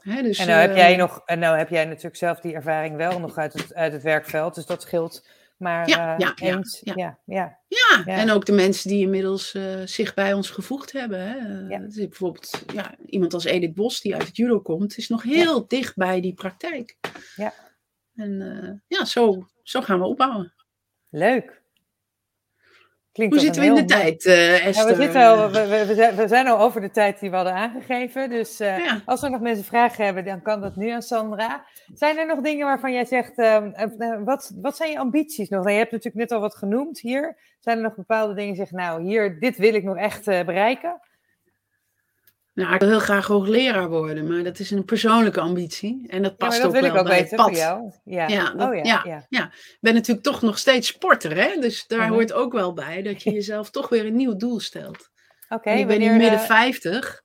Dus, 0.04 0.38
En 0.38 0.46
nou, 0.46 0.60
heb 0.60 0.70
eh, 0.70 0.76
jij 0.76 0.96
nog, 0.96 1.22
en 1.24 1.38
nou 1.38 1.58
heb 1.58 1.68
jij 1.68 1.84
natuurlijk 1.84 2.16
zelf 2.16 2.40
die 2.40 2.54
ervaring 2.54 2.96
wel 2.96 3.20
nog 3.20 3.36
uit 3.36 3.52
het, 3.52 3.74
uit 3.74 3.92
het 3.92 4.02
werkveld, 4.02 4.54
dus 4.54 4.66
dat 4.66 4.82
scheelt. 4.82 5.28
Maar 5.56 5.88
Ja, 5.88 6.12
eh, 6.12 6.18
ja, 6.18 6.32
ja, 6.34 6.56
eens, 6.56 6.80
ja. 6.84 6.92
ja, 6.96 7.18
ja. 7.24 7.58
Ja, 7.68 8.02
Ja. 8.04 8.16
en 8.16 8.30
ook 8.30 8.44
de 8.44 8.52
mensen 8.52 8.88
die 8.88 9.00
inmiddels 9.02 9.54
eh, 9.54 9.80
zich 9.84 10.14
bij 10.14 10.32
ons 10.32 10.50
gevoegd 10.50 10.92
hebben. 10.92 11.20
Hè. 11.20 11.68
Eh, 11.68 11.94
bijvoorbeeld 11.94 12.62
ja, 12.72 12.94
iemand 13.06 13.34
als 13.34 13.44
Edith 13.44 13.74
Bos, 13.74 14.00
die 14.00 14.14
uit 14.14 14.26
het 14.26 14.36
judo 14.36 14.60
komt, 14.60 14.96
is 14.96 15.08
nog 15.08 15.22
heel 15.22 15.68
dicht 15.68 15.96
bij 15.96 16.20
die 16.20 16.34
praktijk. 16.34 16.96
Ja. 17.36 17.52
En 18.14 18.42
eh, 18.62 18.98
ja, 18.98 19.04
zo, 19.04 19.48
zo 19.62 19.80
gaan 19.80 19.98
we 19.98 20.04
opbouwen. 20.06 20.54
Leuk. 21.10 21.61
Klinkt 23.12 23.34
Hoe 23.34 23.42
zitten 23.44 23.62
we 23.62 23.68
in 23.68 23.74
de 23.74 23.84
tijd, 23.84 24.26
eh 24.26 24.58
Ja, 24.58 24.64
Esther? 24.64 24.96
we, 24.96 25.02
zitten 25.02 25.26
al, 25.26 25.50
we, 25.50 25.92
zijn, 25.94 26.16
we 26.16 26.28
zijn 26.28 26.46
al 26.48 26.58
over 26.58 26.80
de 26.80 26.90
tijd 26.90 27.20
die 27.20 27.30
we 27.30 27.36
hadden 27.36 27.54
aangegeven. 27.54 28.30
Dus 28.30 28.60
eh, 28.60 28.78
Ja. 28.78 29.00
als 29.04 29.22
er 29.22 29.30
nog 29.30 29.40
mensen 29.40 29.64
vragen 29.64 30.04
hebben, 30.04 30.24
dan 30.24 30.42
kan 30.42 30.60
dat 30.60 30.76
nu 30.76 30.88
aan 30.90 31.02
Sandra. 31.02 31.64
Zijn 31.94 32.18
er 32.18 32.26
nog 32.26 32.40
dingen 32.40 32.66
waarvan 32.66 32.92
jij 32.92 33.04
zegt, 33.04 33.38
ehm, 33.38 33.70
eh, 33.72 34.18
wat, 34.24 34.52
wat 34.60 34.76
zijn 34.76 34.90
je 34.90 34.98
ambities 34.98 35.48
nog? 35.48 35.60
Nou, 35.60 35.72
je 35.72 35.78
hebt 35.78 35.92
natuurlijk 35.92 36.18
net 36.18 36.32
al 36.32 36.40
wat 36.40 36.56
genoemd 36.56 37.00
hier. 37.00 37.36
Zijn 37.60 37.76
er 37.76 37.82
nog 37.82 37.94
bepaalde 37.94 38.34
dingen 38.34 38.52
die 38.52 38.60
je 38.60 38.68
zegt, 38.68 38.82
nou, 38.84 39.02
hier, 39.02 39.40
dit 39.40 39.56
wil 39.56 39.74
ik 39.74 39.82
nog 39.84 39.96
echt 39.96 40.28
eh, 40.28 40.44
bereiken? 40.44 41.00
Nou, 42.54 42.74
ik 42.74 42.80
wil 42.80 42.88
heel 42.88 42.98
graag 42.98 43.26
hoogleraar 43.26 43.88
worden, 43.88 44.26
maar 44.28 44.42
dat 44.42 44.58
is 44.58 44.70
een 44.70 44.84
persoonlijke 44.84 45.40
ambitie. 45.40 46.04
En 46.08 46.22
dat 46.22 46.30
Ja, 46.30 46.36
past 46.46 46.56
dat 46.58 46.66
ook 46.66 46.72
wil 46.72 46.82
wel 46.82 46.90
ik 46.90 46.96
ook 46.98 47.06
bij 47.06 47.18
het 47.18 47.22
weten 47.30 47.36
pad. 47.44 47.46
voor 47.48 47.56
jou. 47.56 47.92
Ja, 48.04 48.28
Ja, 48.28 48.50
dat- 48.54 48.68
oh 48.68 48.74
ja, 48.74 49.02
ja. 49.04 49.26
ja. 49.28 49.44
Ik 49.52 49.78
ben 49.80 49.94
natuurlijk 49.94 50.26
toch 50.26 50.42
nog 50.42 50.58
steeds 50.58 50.88
sporter, 50.88 51.36
hè? 51.36 51.60
dus 51.60 51.86
daar 51.86 51.98
Mhm. 52.00 52.12
hoort 52.12 52.32
ook 52.32 52.52
wel 52.52 52.72
bij 52.72 53.02
dat 53.02 53.22
je 53.22 53.30
jezelf 53.40 53.70
toch 53.70 53.88
weer 53.88 54.06
een 54.06 54.16
nieuw 54.16 54.36
doel 54.36 54.60
stelt. 54.60 55.10
Oké, 55.48 55.70
En 55.70 55.78
ik 55.78 55.86
ben 55.86 55.98
nu 56.00 56.10
midden 56.10 56.38
eh, 56.38 56.44
50. 56.44 57.22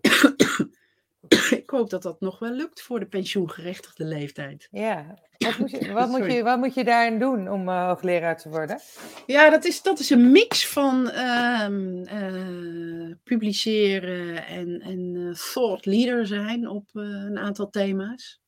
hoop 1.74 1.90
dat 1.90 2.02
dat 2.02 2.20
nog 2.20 2.38
wel 2.38 2.52
lukt 2.52 2.82
voor 2.82 3.00
de 3.00 3.06
pensioengerechtigde 3.06 4.04
leeftijd. 4.04 4.68
Ja, 4.70 5.18
wat 5.38 5.58
moet 5.58 5.70
je, 5.70 5.92
wat 5.92 6.08
moet 6.08 6.32
je, 6.32 6.42
wat 6.42 6.58
moet 6.58 6.74
je 6.74 6.84
daarin 6.84 7.18
doen 7.18 7.50
om 7.50 7.68
eh, 7.68 7.86
hoogleraar 7.86 8.38
te 8.38 8.48
worden? 8.48 8.80
Ja, 9.26 9.50
dat 9.50 9.64
is, 9.64 9.82
dat 9.82 9.98
is 9.98 10.10
een 10.10 10.32
mix 10.32 10.68
van 10.68 11.10
ehm, 11.10 12.04
eh, 12.04 13.16
publiceren 13.24 14.46
en, 14.46 14.80
en 14.80 15.14
eh, 15.16 15.52
thought 15.52 15.86
leader 15.86 16.26
zijn 16.26 16.68
op 16.68 16.88
een 16.92 17.38
aantal 17.38 17.70
thema's. 17.70 18.42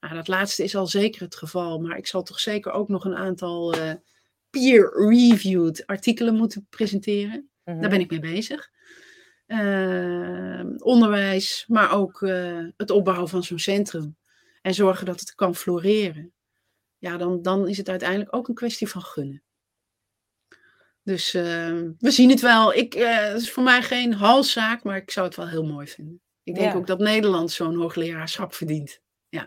Nou, 0.00 0.14
dat 0.14 0.28
laatste 0.28 0.62
is 0.62 0.76
al 0.76 0.86
zeker 0.86 1.20
het 1.20 1.36
geval, 1.36 1.78
maar 1.78 1.96
ik 1.96 2.06
zal 2.06 2.22
toch 2.22 2.40
zeker 2.40 2.72
ook 2.72 2.88
nog 2.88 3.04
een 3.04 3.16
aantal 3.16 3.74
peer-reviewed 4.50 5.86
artikelen 5.86 6.34
moeten 6.34 6.66
presenteren. 6.70 7.50
Mhm. 7.64 7.80
Daar 7.80 7.90
ben 7.90 8.00
ik 8.00 8.10
mee 8.10 8.20
bezig. 8.20 8.70
Eh, 9.48 10.60
onderwijs, 10.78 11.64
maar 11.68 11.92
ook 11.92 12.22
eh, 12.22 12.58
het 12.76 12.90
opbouwen 12.90 13.28
van 13.28 13.42
zo'n 13.42 13.58
centrum. 13.58 14.16
En 14.62 14.74
zorgen 14.74 15.06
dat 15.06 15.20
het 15.20 15.34
kan 15.34 15.54
floreren. 15.54 16.32
Ja, 16.98 17.16
dan, 17.16 17.42
dan 17.42 17.68
is 17.68 17.76
het 17.76 17.88
uiteindelijk 17.88 18.34
ook 18.36 18.48
een 18.48 18.54
kwestie 18.54 18.88
van 18.88 19.02
gunnen. 19.02 19.42
Dus 21.02 21.34
eh, 21.34 21.42
we 21.98 22.10
zien 22.10 22.30
het 22.30 22.40
wel. 22.40 22.74
Ik, 22.74 22.94
eh, 22.94 23.16
het 23.18 23.40
is 23.40 23.52
voor 23.52 23.62
mij 23.62 23.82
geen 23.82 24.12
halszaak, 24.12 24.82
maar 24.82 24.96
ik 24.96 25.10
zou 25.10 25.26
het 25.26 25.36
wel 25.36 25.48
heel 25.48 25.66
mooi 25.66 25.86
vinden. 25.86 26.20
Ik 26.42 26.54
denk 26.54 26.72
Ja. 26.72 26.78
ook 26.78 26.86
dat 26.86 26.98
Nederland 26.98 27.50
zo'n 27.50 27.76
hoogleraarschap 27.76 28.54
verdient. 28.54 29.00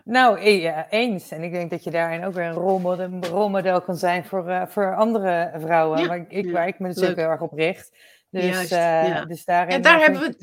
Nou, 0.04 0.40
ja, 0.40 0.90
eens. 0.90 1.30
En 1.30 1.42
ik 1.42 1.52
denk 1.52 1.70
dat 1.70 1.84
je 1.84 1.90
daarin 1.90 2.24
ook 2.24 2.34
weer 2.34 2.44
een 2.44 2.52
rolmodel, 2.52 3.04
een 3.04 3.24
rolmodel 3.26 3.82
kan 3.82 3.96
zijn 3.96 4.24
voor, 4.24 4.66
voor 4.68 4.96
andere 4.96 5.52
vrouwen. 5.58 5.98
Ja, 6.00 6.06
waar 6.06 6.24
ik, 6.28 6.50
waar 6.52 6.66
ik 6.68 6.78
me 6.78 6.86
natuurlijk 6.86 7.16
leuk. 7.16 7.24
heel 7.24 7.34
erg 7.34 7.40
op 7.40 7.52
richt. 7.52 7.96
Dus, 8.32 8.44
Juist, 8.44 8.72
eh, 8.72 9.08
ja. 9.08 9.24
dus 9.24 9.44
daarin, 9.44 9.76
Ja, 9.76 9.82
daar 9.82 9.94
eh, 9.96 10.02
hebben 10.02 10.20
we 10.20 10.26
het- 10.26 10.40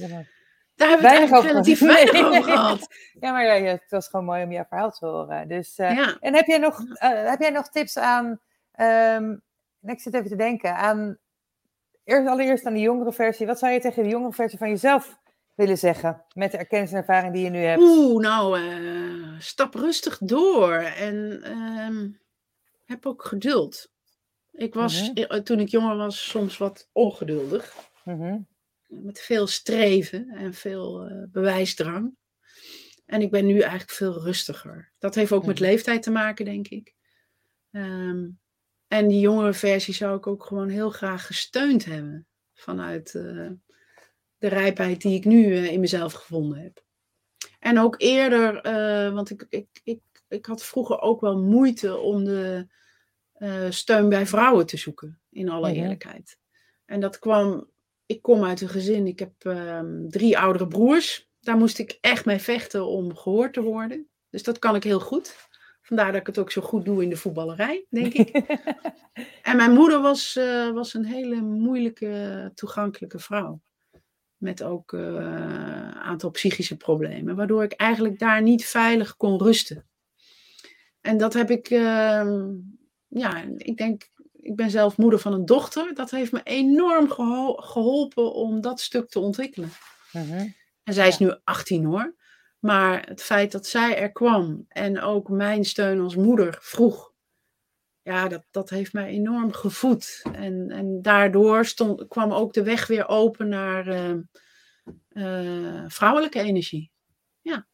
Daar 0.75 0.89
hebben 0.89 1.05
we 1.09 1.17
het 1.17 1.17
Weinig 1.17 1.31
eigenlijk 1.31 1.33
over 1.33 1.49
relatief 1.49 1.79
gehad. 1.79 1.95
weinig 1.95 2.13
Nee. 2.13 2.39
over 2.39 2.51
gehad. 2.51 2.87
Ja, 3.19 3.31
maar 3.31 3.45
ja, 3.45 3.71
het 3.71 3.83
was 3.89 4.07
gewoon 4.07 4.25
mooi 4.25 4.43
om 4.43 4.51
jouw 4.51 4.65
verhaal 4.69 4.91
te 4.91 5.05
horen. 5.05 5.47
Dus, 5.47 5.75
eh, 5.77 5.95
Ja. 5.95 6.17
En 6.19 6.35
heb 6.35 6.45
jij, 6.45 6.57
nog, 6.57 6.79
eh, 6.93 7.29
heb 7.29 7.39
jij 7.39 7.49
nog 7.49 7.69
tips 7.69 7.97
aan, 7.97 8.39
ehm, 8.71 9.35
ik 9.81 9.99
zit 9.99 10.13
even 10.13 10.29
te 10.29 10.35
denken, 10.35 10.75
aan, 10.75 11.17
eerst, 12.03 12.27
allereerst 12.27 12.65
aan 12.65 12.73
de 12.73 12.79
jongere 12.79 13.13
versie. 13.13 13.45
Wat 13.47 13.59
zou 13.59 13.73
je 13.73 13.79
tegen 13.79 14.03
de 14.03 14.09
jongere 14.09 14.33
versie 14.33 14.57
van 14.57 14.69
jezelf 14.69 15.17
willen 15.55 15.77
zeggen? 15.77 16.25
Met 16.33 16.51
de 16.51 16.65
kennis 16.67 16.91
en 16.91 16.97
ervaring 16.97 17.33
die 17.33 17.43
je 17.43 17.49
nu 17.49 17.59
hebt. 17.63 17.81
Oeh, 17.81 18.21
nou, 18.21 18.59
eh, 18.59 19.39
stap 19.39 19.73
rustig 19.73 20.17
door 20.17 20.73
en 20.73 21.39
ehm, 21.43 22.07
heb 22.85 23.05
ook 23.05 23.23
geduld. 23.25 23.91
Ik 24.59 24.73
was, 24.73 25.11
Mhm. 25.11 25.21
eh, 25.21 25.39
toen 25.39 25.59
ik 25.59 25.67
jonger 25.69 25.95
was, 25.97 26.29
soms 26.29 26.57
wat 26.57 26.89
ongeduldig. 26.91 27.75
Mhm. 28.03 28.37
Met 28.87 29.19
veel 29.19 29.47
streven 29.47 30.29
en 30.29 30.53
veel 30.53 31.03
eh, 31.05 31.23
bewijsdrang. 31.31 32.15
En 33.05 33.21
ik 33.21 33.31
ben 33.31 33.45
nu 33.45 33.59
eigenlijk 33.59 33.91
veel 33.91 34.21
rustiger. 34.23 34.91
Dat 34.97 35.15
heeft 35.15 35.31
ook 35.31 35.45
met 35.45 35.59
Mhm. 35.59 35.63
leeftijd 35.69 36.03
te 36.03 36.11
maken, 36.11 36.45
denk 36.45 36.67
ik. 36.67 36.93
Ehm, 37.71 38.27
en 38.87 39.07
die 39.07 39.19
jongere 39.19 39.53
versie 39.53 39.93
zou 39.93 40.17
ik 40.17 40.27
ook 40.27 40.45
gewoon 40.45 40.69
heel 40.69 40.89
graag 40.89 41.25
gesteund 41.25 41.85
hebben. 41.85 42.27
Vanuit 42.53 43.15
eh, 43.15 43.49
de 44.37 44.47
rijpheid 44.47 45.01
die 45.01 45.15
ik 45.15 45.25
nu 45.25 45.55
in 45.55 45.79
mezelf 45.79 46.13
gevonden 46.13 46.59
heb. 46.59 46.83
En 47.59 47.79
ook 47.79 47.95
eerder, 47.97 48.61
want 49.13 49.29
ik, 49.29 49.45
ik, 49.49 49.67
ik, 49.83 50.01
ik 50.27 50.45
had 50.45 50.63
vroeger 50.63 50.99
ook 50.99 51.21
wel 51.21 51.37
moeite 51.41 51.97
om 51.97 52.23
de 52.23 52.67
eh, 53.39 53.65
steun 53.69 54.09
bij 54.09 54.25
vrouwen 54.25 54.65
te 54.65 54.77
zoeken, 54.77 55.19
in 55.29 55.49
alle 55.49 55.69
Mhm. 55.71 55.79
eerlijkheid. 55.79 56.37
En 56.85 56.99
dat 56.99 57.19
kwam, 57.19 57.69
ik 58.05 58.21
kom 58.21 58.43
uit 58.43 58.61
een 58.61 58.69
gezin, 58.69 59.07
ik 59.07 59.19
heb 59.19 59.31
ehm, 59.39 60.07
drie 60.09 60.37
oudere 60.39 60.67
broers. 60.67 61.29
Daar 61.39 61.57
moest 61.57 61.77
ik 61.79 61.97
echt 62.01 62.25
mee 62.25 62.39
vechten 62.39 62.85
om 62.87 63.15
gehoord 63.15 63.53
te 63.53 63.61
worden. 63.61 64.07
Dus 64.29 64.43
dat 64.43 64.59
kan 64.59 64.75
ik 64.75 64.83
heel 64.83 64.99
goed. 64.99 65.35
Vandaar 65.81 66.11
dat 66.11 66.21
ik 66.21 66.27
het 66.27 66.37
ook 66.37 66.51
zo 66.51 66.61
goed 66.61 66.85
doe 66.85 67.03
in 67.03 67.09
de 67.09 67.17
voetballerij, 67.17 67.85
denk 67.89 68.13
ik. 68.13 68.29
En 69.43 69.55
mijn 69.57 69.71
moeder 69.71 70.01
was, 70.01 70.35
eh, 70.35 70.71
was 70.71 70.93
een 70.93 71.05
hele 71.05 71.41
moeilijke, 71.41 72.51
toegankelijke 72.55 73.19
vrouw. 73.19 73.61
Met 74.37 74.63
ook 74.63 74.93
eh, 74.93 74.99
een 75.01 75.93
aantal 75.93 76.29
psychische 76.31 76.77
problemen. 76.77 77.35
Waardoor 77.35 77.63
ik 77.63 77.71
eigenlijk 77.73 78.19
daar 78.19 78.41
niet 78.41 78.65
veilig 78.65 79.17
kon 79.17 79.37
rusten. 79.43 79.85
En 81.01 81.17
dat 81.17 81.33
heb 81.33 81.49
ik, 81.49 81.69
ehm, 81.69 82.49
ja, 83.09 83.43
ik 83.57 83.77
denk, 83.77 84.09
ik 84.31 84.55
ben 84.55 84.69
zelf 84.69 84.97
moeder 84.97 85.19
van 85.19 85.33
een 85.33 85.45
dochter. 85.45 85.93
Dat 85.93 86.11
heeft 86.11 86.31
me 86.31 86.41
enorm 86.43 87.09
geho- 87.09 87.55
geholpen 87.55 88.33
om 88.33 88.61
dat 88.61 88.79
stuk 88.79 89.09
te 89.09 89.19
ontwikkelen. 89.19 89.71
Mhm. 90.11 90.47
En 90.83 90.93
zij 90.93 91.07
is 91.07 91.17
nu 91.17 91.33
18 91.43 91.85
hoor. 91.85 92.15
Maar 92.59 93.07
het 93.07 93.21
feit 93.21 93.51
dat 93.51 93.65
zij 93.65 93.97
er 93.97 94.11
kwam 94.11 94.65
en 94.67 95.01
ook 95.01 95.29
mijn 95.29 95.65
steun 95.65 95.99
als 95.99 96.15
moeder 96.15 96.57
vroeg, 96.61 97.13
ja, 98.01 98.27
dat, 98.27 98.45
dat 98.51 98.69
heeft 98.69 98.93
mij 98.93 99.07
enorm 99.07 99.51
gevoed. 99.53 100.21
En, 100.33 100.69
en 100.69 101.01
daardoor 101.01 101.65
stond, 101.65 102.07
kwam 102.07 102.31
ook 102.31 102.53
de 102.53 102.63
weg 102.63 102.87
weer 102.87 103.07
open 103.07 103.47
naar 103.47 103.87
eh, 103.87 104.15
eh, 105.09 105.83
vrouwelijke 105.87 106.39
energie. 106.39 106.91
Ja. 107.41 107.67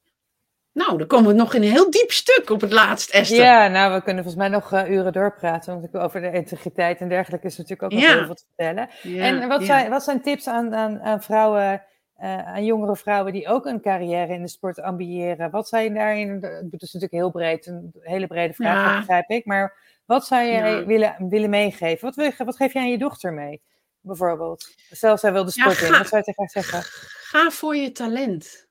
Nou, 0.76 0.98
dan 0.98 1.08
komen 1.08 1.28
we 1.28 1.34
nog 1.38 1.54
in 1.54 1.64
een 1.64 1.72
heel 1.72 1.90
diep 1.92 2.12
stuk 2.12 2.50
op 2.50 2.62
het 2.62 2.72
laatst, 2.72 3.10
Esther. 3.10 3.38
Ja, 3.38 3.68
nou, 3.68 3.94
we 3.94 4.02
kunnen 4.04 4.24
volgens 4.24 4.44
mij 4.44 4.52
nog 4.58 4.72
eh, 4.72 4.90
uren 4.90 5.14
doorpraten. 5.14 5.74
Want 5.74 5.86
ik- 5.86 5.96
over 6.02 6.22
de 6.22 6.32
integriteit 6.32 7.00
en 7.00 7.10
dergelijke 7.10 7.46
is 7.48 7.58
natuurlijk 7.58 7.84
ook 7.84 8.00
nog 8.00 8.10
Ja. 8.10 8.16
heel 8.16 8.26
veel 8.26 8.36
te 8.36 8.44
vertellen. 8.56 8.90
Ja, 9.02 9.24
en 9.24 9.48
wat, 9.48 9.60
ja. 9.60 9.66
zijn, 9.66 9.90
wat 9.90 10.04
zijn 10.04 10.22
tips 10.22 10.48
aan, 10.48 10.76
aan, 10.76 11.02
aan 11.02 11.22
vrouwen, 11.22 11.84
eh, 12.16 12.38
aan 12.54 12.66
jongere 12.66 12.96
vrouwen 12.96 13.34
die 13.34 13.48
ook 13.48 13.66
een 13.66 13.82
carrière 13.82 14.34
in 14.34 14.42
de 14.42 14.48
sport 14.48 14.82
ambiëren? 14.82 15.52
Wat 15.52 15.70
je 15.70 15.92
daarin, 15.94 16.30
het 16.72 16.82
is 16.82 16.94
natuurlijk 16.94 17.12
heel 17.22 17.32
breed, 17.32 17.68
een 17.68 17.92
hele 18.00 18.28
brede 18.28 18.54
vraag, 18.54 18.90
dat 18.90 18.98
begrijp 19.00 19.30
ik. 19.30 19.46
Maar 19.46 19.78
wat 20.06 20.26
zou 20.26 20.44
je 20.44 20.52
Ja. 20.52 20.86
willen, 20.86 21.16
willen 21.30 21.50
meegeven? 21.50 22.06
Wat, 22.06 22.16
wil 22.16 22.26
je, 22.26 22.44
wat 22.46 22.56
geef 22.56 22.74
je 22.74 22.80
aan 22.80 22.90
je 22.92 22.98
dochter 22.98 23.34
mee, 23.34 23.62
bijvoorbeeld? 24.02 24.74
Stel, 24.92 25.18
zij 25.18 25.32
wil 25.34 25.46
de 25.46 25.52
sport 25.52 25.82
in, 25.82 25.92
wat 25.92 26.08
zou 26.08 26.18
je 26.26 26.34
tegen 26.34 26.44
haar 26.44 26.50
zeggen? 26.64 26.82
Ga 27.24 27.50
voor 27.50 27.76
je 27.76 27.92
talent. 27.92 28.65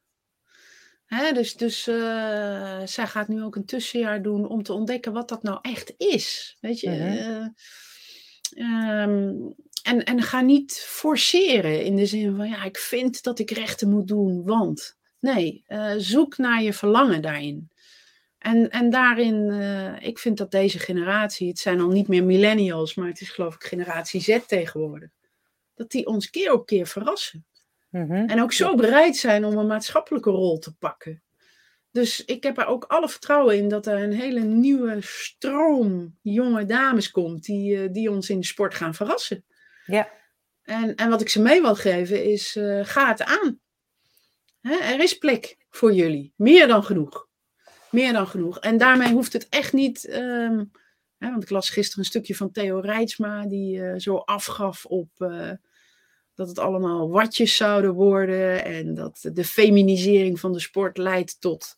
Dus 1.09 1.57
dus 1.57 1.87
eh, 1.87 2.81
zij 2.85 3.07
gaat 3.07 3.29
nu 3.29 3.43
ook 3.43 3.57
een 3.57 3.65
tussenjaar 3.65 4.23
doen 4.23 4.49
om 4.49 4.63
te 4.63 4.73
ontdekken 4.73 5.13
wat 5.13 5.29
dat 5.29 5.43
nou 5.43 5.59
echt 5.63 5.95
is. 5.97 6.57
Weet 6.61 6.81
je? 6.81 6.91
Mhm. 6.91 7.01
eh, 7.01 7.47
ehm, 8.51 9.35
en, 9.83 10.05
en 10.05 10.23
ga 10.23 10.41
niet 10.41 10.73
forceren 10.87 11.85
in 11.85 11.97
de 11.97 12.07
zin 12.07 12.37
van, 12.37 12.49
ja, 12.49 12.65
ik 12.65 12.79
vind 12.79 13.23
dat 13.23 13.39
ik 13.39 13.51
rechten 13.51 13.91
moet 13.91 14.09
doen, 14.09 14.45
want. 14.45 14.97
Nee, 15.21 15.63
eh, 15.67 15.95
zoek 15.97 16.37
naar 16.37 16.63
je 16.63 16.73
verlangen 16.73 17.23
daarin. 17.23 17.69
En, 18.39 18.71
en 18.71 18.91
daarin, 18.91 19.51
ik 20.01 20.19
vind 20.19 20.39
dat 20.39 20.51
deze 20.51 20.79
generatie, 20.79 21.49
het 21.49 21.59
zijn 21.59 21.81
al 21.81 21.89
niet 21.89 22.09
meer 22.09 22.25
millennials, 22.25 22.95
maar 22.95 23.09
het 23.09 23.21
is 23.21 23.31
geloof 23.31 23.55
ik 23.55 23.65
generatie 23.65 24.21
Z 24.21 24.39
tegenwoordig, 24.47 25.11
dat 25.75 25.91
die 25.91 26.07
ons 26.07 26.31
keer 26.31 26.53
op 26.53 26.67
keer 26.67 26.87
verrassen. 26.87 27.47
Mhm. 27.95 28.13
En 28.13 28.43
ook 28.43 28.53
zo 28.53 28.75
bereid 28.75 29.17
zijn 29.17 29.45
om 29.45 29.59
een 29.59 29.67
maatschappelijke 29.67 30.31
rol 30.31 30.59
te 30.59 30.75
pakken. 30.77 31.23
Dus 31.91 32.25
ik 32.25 32.43
heb 32.43 32.59
er 32.59 32.67
ook 32.67 32.85
alle 32.85 33.09
vertrouwen 33.09 33.57
in 33.57 33.69
dat 33.69 33.87
er 33.87 34.03
een 34.03 34.13
hele 34.13 34.41
nieuwe 34.41 34.97
stroom 35.01 36.19
jonge 36.23 36.65
dames 36.65 37.11
komt 37.11 37.45
die, 37.45 37.83
eh, 37.83 37.93
die 37.93 38.11
ons 38.11 38.31
in 38.31 38.41
de 38.41 38.47
sport 38.47 38.75
gaan 38.75 38.95
verrassen. 38.95 39.45
Ja, 39.87 40.11
En, 40.63 40.95
en 40.95 41.09
wat 41.09 41.21
ik 41.21 41.29
ze 41.29 41.43
mee 41.43 41.61
wil 41.61 41.75
geven 41.75 42.25
is, 42.25 42.57
eh, 42.57 42.81
ga 42.83 43.09
het 43.09 43.23
aan. 43.23 43.61
Hè, 44.61 44.75
er 44.77 45.01
is 45.01 45.19
plek 45.19 45.57
voor 45.71 45.93
jullie. 45.93 46.33
Meer 46.37 46.67
dan 46.67 46.85
genoeg. 46.85 47.29
Meer 47.91 48.13
dan 48.13 48.27
genoeg. 48.27 48.61
En 48.61 48.77
daarmee 48.77 49.13
hoeft 49.13 49.33
het 49.33 49.49
echt 49.49 49.73
niet... 49.73 50.05
ehm, 50.05 50.65
hè, 51.19 51.31
want 51.31 51.43
ik 51.43 51.51
las 51.51 51.71
gisteren 51.71 51.99
een 51.99 52.11
stukje 52.11 52.35
van 52.35 52.51
Theo 52.51 52.79
Rijtsma... 52.79 53.47
die 53.47 53.83
eh, 53.83 53.99
zo 53.99 54.17
afgaf 54.17 54.85
op... 54.85 55.11
dat 56.35 56.49
het 56.49 56.59
allemaal 56.59 57.11
watjes 57.11 57.57
zouden 57.57 57.93
worden... 57.93 58.65
en 58.65 58.95
dat 58.95 59.29
de 59.33 59.45
feminisering 59.45 60.41
van 60.41 60.53
de 60.53 60.61
sport 60.61 60.99
leidt 60.99 61.41
tot... 61.41 61.77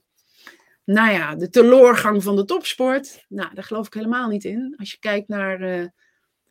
Nou 0.85 1.13
ja, 1.13 1.35
de 1.35 1.49
teleurgang 1.49 2.23
van 2.23 2.37
de 2.37 2.45
topsport. 2.45 3.25
Nou, 3.29 3.55
daar 3.55 3.65
geloof 3.65 3.87
ik 3.87 3.95
helemaal 3.95 4.29
niet 4.29 4.45
in. 4.45 4.75
Als 4.79 4.91
je 4.91 4.99
kijkt 4.99 5.29
naar... 5.29 5.61
eh, 5.61 5.87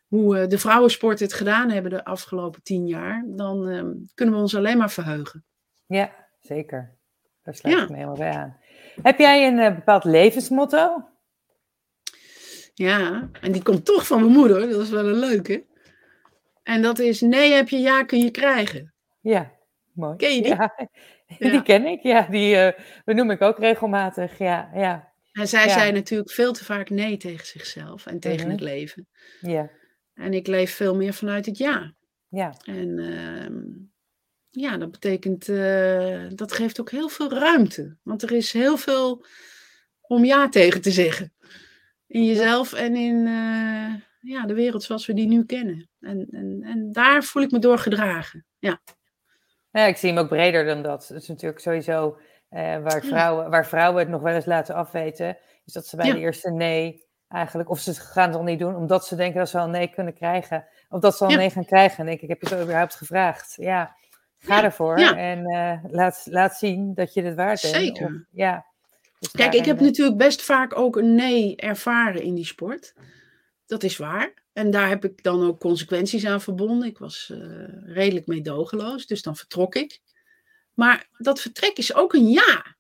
hoe 0.08 0.38
eh, 0.38 0.48
de 0.48 0.58
vrouwensport 0.58 1.20
het 1.20 1.34
gedaan 1.34 1.70
hebben 1.70 1.92
de 1.92 2.06
afgelopen 2.06 2.64
tien 2.64 2.88
jaar, 2.88 3.24
dan 3.28 3.70
ehm, 3.70 3.92
kunnen 4.14 4.36
we 4.36 4.42
ons 4.42 4.56
alleen 4.56 4.78
maar 4.78 4.92
verheugen. 4.92 5.44
ja 5.88 6.12
zeker. 6.40 6.98
Daar 7.44 7.56
sluit 7.56 7.76
Ja. 7.76 7.84
ik 7.84 7.90
me 7.90 7.96
helemaal 7.96 8.18
bij 8.18 8.32
aan. 8.32 8.58
Heb 9.02 9.20
jij 9.20 9.48
een 9.48 9.60
eh, 9.60 9.76
bepaald 9.76 10.04
levensmotto? 10.04 11.10
Ja, 12.74 13.30
en 13.42 13.52
die 13.52 13.64
komt 13.64 13.86
toch 13.86 14.08
van 14.08 14.20
mijn 14.20 14.32
moeder, 14.32 14.70
dat 14.70 14.82
is 14.82 14.90
wel 14.90 15.06
een 15.08 15.20
leuke. 15.20 15.66
En 16.66 16.82
dat 16.82 17.00
is, 17.00 17.22
nee 17.22 17.52
heb 17.52 17.70
je, 17.70 17.78
ja 17.78 18.04
kun 18.04 18.20
je 18.20 18.32
krijgen. 18.32 18.94
Ja, 19.22 19.52
mooi. 19.94 20.16
Ken 20.16 20.36
je 20.36 20.42
die? 20.42 20.52
Ja, 20.56 20.76
Ja. 21.40 21.50
die 21.50 21.62
ken 21.64 21.86
ik. 21.86 22.02
Ja, 22.02 22.22
die 22.30 22.56
eh, 22.56 22.82
benoem 23.06 23.32
ik 23.32 23.42
ook 23.42 23.60
regelmatig. 23.60 24.38
Ja, 24.38 24.70
ja, 24.74 25.14
En 25.32 25.48
zij 25.48 25.70
zei 25.70 25.92
natuurlijk 25.92 26.32
veel 26.32 26.54
te 26.54 26.66
vaak 26.66 26.90
nee 26.90 27.18
tegen 27.18 27.46
zichzelf 27.48 28.06
en 28.06 28.20
tegen 28.20 28.42
Mhm. 28.42 28.52
het 28.52 28.60
leven. 28.62 29.08
ja, 29.42 29.70
En 30.14 30.34
ik 30.34 30.48
leef 30.48 30.76
veel 30.76 30.96
meer 30.96 31.14
vanuit 31.14 31.46
het 31.46 31.58
ja. 31.58 31.94
ja. 32.30 32.54
En 32.66 33.00
ehm, 33.00 33.62
ja, 34.50 34.78
dat 34.78 34.92
betekent, 34.92 35.50
eh, 35.50 36.24
dat 36.30 36.52
geeft 36.52 36.80
ook 36.80 36.92
heel 36.92 37.10
veel 37.10 37.32
ruimte. 37.32 37.98
Want 38.04 38.22
er 38.24 38.32
is 38.32 38.52
heel 38.54 38.78
veel 38.78 39.26
om 40.02 40.26
ja 40.26 40.50
tegen 40.50 40.82
te 40.82 40.92
zeggen. 40.92 41.34
In 42.08 42.26
jezelf 42.26 42.74
en 42.74 42.96
in 42.96 43.28
eh, 43.28 43.94
ja, 44.26 44.46
de 44.46 44.54
wereld 44.54 44.84
zoals 44.84 45.06
we 45.06 45.14
die 45.14 45.28
nu 45.28 45.46
kennen. 45.46 45.90
En, 46.00 46.28
en, 46.32 46.60
en 46.64 46.92
daar 46.92 47.24
voel 47.24 47.44
ik 47.44 47.52
me 47.52 47.60
door 47.60 47.78
gedragen. 47.78 48.46
Ja, 48.60 48.80
ja, 49.72 49.86
ik 49.86 49.98
zie 49.98 50.10
hem 50.10 50.18
ook 50.18 50.28
breder 50.28 50.66
dan 50.66 50.82
dat. 50.82 51.08
Het 51.08 51.22
is 51.22 51.28
natuurlijk 51.28 51.60
sowieso 51.62 52.18
eh, 52.50 52.62
waar, 52.62 53.04
Ja. 53.04 53.10
vrouwen, 53.10 53.50
waar 53.50 53.68
vrouwen 53.68 54.00
het 54.00 54.10
nog 54.10 54.22
wel 54.22 54.34
eens 54.34 54.46
laten 54.46 54.76
afweten, 54.76 55.38
is 55.66 55.74
dat 55.74 55.88
ze 55.88 55.96
bij 55.96 56.06
Ja. 56.06 56.14
de 56.14 56.20
eerste 56.20 56.52
nee 56.52 57.04
eigenlijk, 57.28 57.70
of 57.70 57.80
ze 57.80 57.94
gaan 57.94 58.28
het 58.28 58.38
al 58.38 58.44
niet 58.44 58.60
doen, 58.60 58.76
omdat 58.76 59.06
ze 59.08 59.16
denken 59.16 59.40
dat 59.40 59.50
ze 59.50 59.60
al 59.60 59.70
nee 59.70 59.88
kunnen 59.88 60.14
krijgen. 60.14 60.66
Of 60.90 61.00
dat 61.02 61.18
ze 61.18 61.24
al 61.24 61.30
Ja. 61.30 61.38
nee 61.38 61.50
gaan 61.50 61.66
krijgen. 61.66 61.98
En 62.00 62.06
denk 62.06 62.22
ik, 62.22 62.30
heb 62.30 62.42
je 62.42 62.50
het 62.50 62.64
überhaupt 62.64 62.96
gevraagd? 62.96 63.54
Ja, 63.60 63.96
ga 64.38 64.64
ervoor 64.64 64.96
en 64.98 65.46
eh, 65.46 65.84
laat, 65.92 66.28
laat 66.30 66.56
zien 66.58 66.94
dat 66.94 67.14
je 67.14 67.22
het 67.24 67.36
waard 67.36 67.62
bent. 67.62 67.76
Zeker. 67.76 68.06
Of- 68.06 68.22
ja. 68.32 68.66
Dus 69.20 69.32
Kijk, 69.32 69.54
ik 69.54 69.66
heb 69.66 69.80
natuurlijk 69.80 70.18
best 70.18 70.42
vaak 70.42 70.78
ook 70.78 70.96
een 70.96 71.16
nee 71.16 71.56
ervaren 71.56 72.22
in 72.22 72.36
die 72.36 72.46
sport. 72.46 72.94
Dat 73.66 73.84
is 73.84 73.98
waar. 73.98 74.34
En 74.54 74.72
daar 74.72 74.90
heb 74.90 75.06
ik 75.06 75.24
dan 75.24 75.44
ook 75.48 75.60
consequenties 75.60 76.26
aan 76.26 76.42
verbonden. 76.42 76.88
Ik 76.88 76.98
was 76.98 77.30
eh, 77.34 77.40
redelijk 77.94 78.28
meedogenloos, 78.28 79.06
dus 79.06 79.22
dan 79.22 79.36
vertrok 79.36 79.76
ik. 79.76 80.00
Maar 80.74 81.08
dat 81.18 81.42
vertrek 81.42 81.78
is 81.78 81.94
ook 81.94 82.14
een 82.14 82.30
ja. 82.30 82.76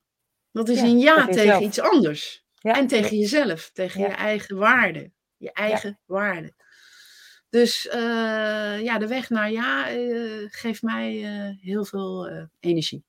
Dat 0.51 0.69
is 0.69 0.79
Ja, 0.79 0.85
een 0.85 0.99
ja 0.99 1.25
tegen 1.25 1.35
jezelf. 1.43 1.61
iets 1.63 1.79
anders. 1.79 2.43
Ja, 2.53 2.75
En 2.77 2.87
tegen 2.87 3.17
jezelf, 3.17 3.69
tegen 3.73 4.01
Ja. 4.01 4.07
je 4.07 4.13
eigen 4.13 4.57
waarde. 4.57 5.11
Je 5.37 5.51
eigen 5.51 5.99
waarde. 6.05 6.53
Dus 7.49 7.81
ja, 8.81 8.97
de 8.97 9.07
weg 9.07 9.29
naar 9.29 9.51
ja 9.51 9.85
geeft 10.49 10.81
mij 10.81 11.11
heel 11.61 11.85
veel 11.85 12.29
energie. 12.59 13.03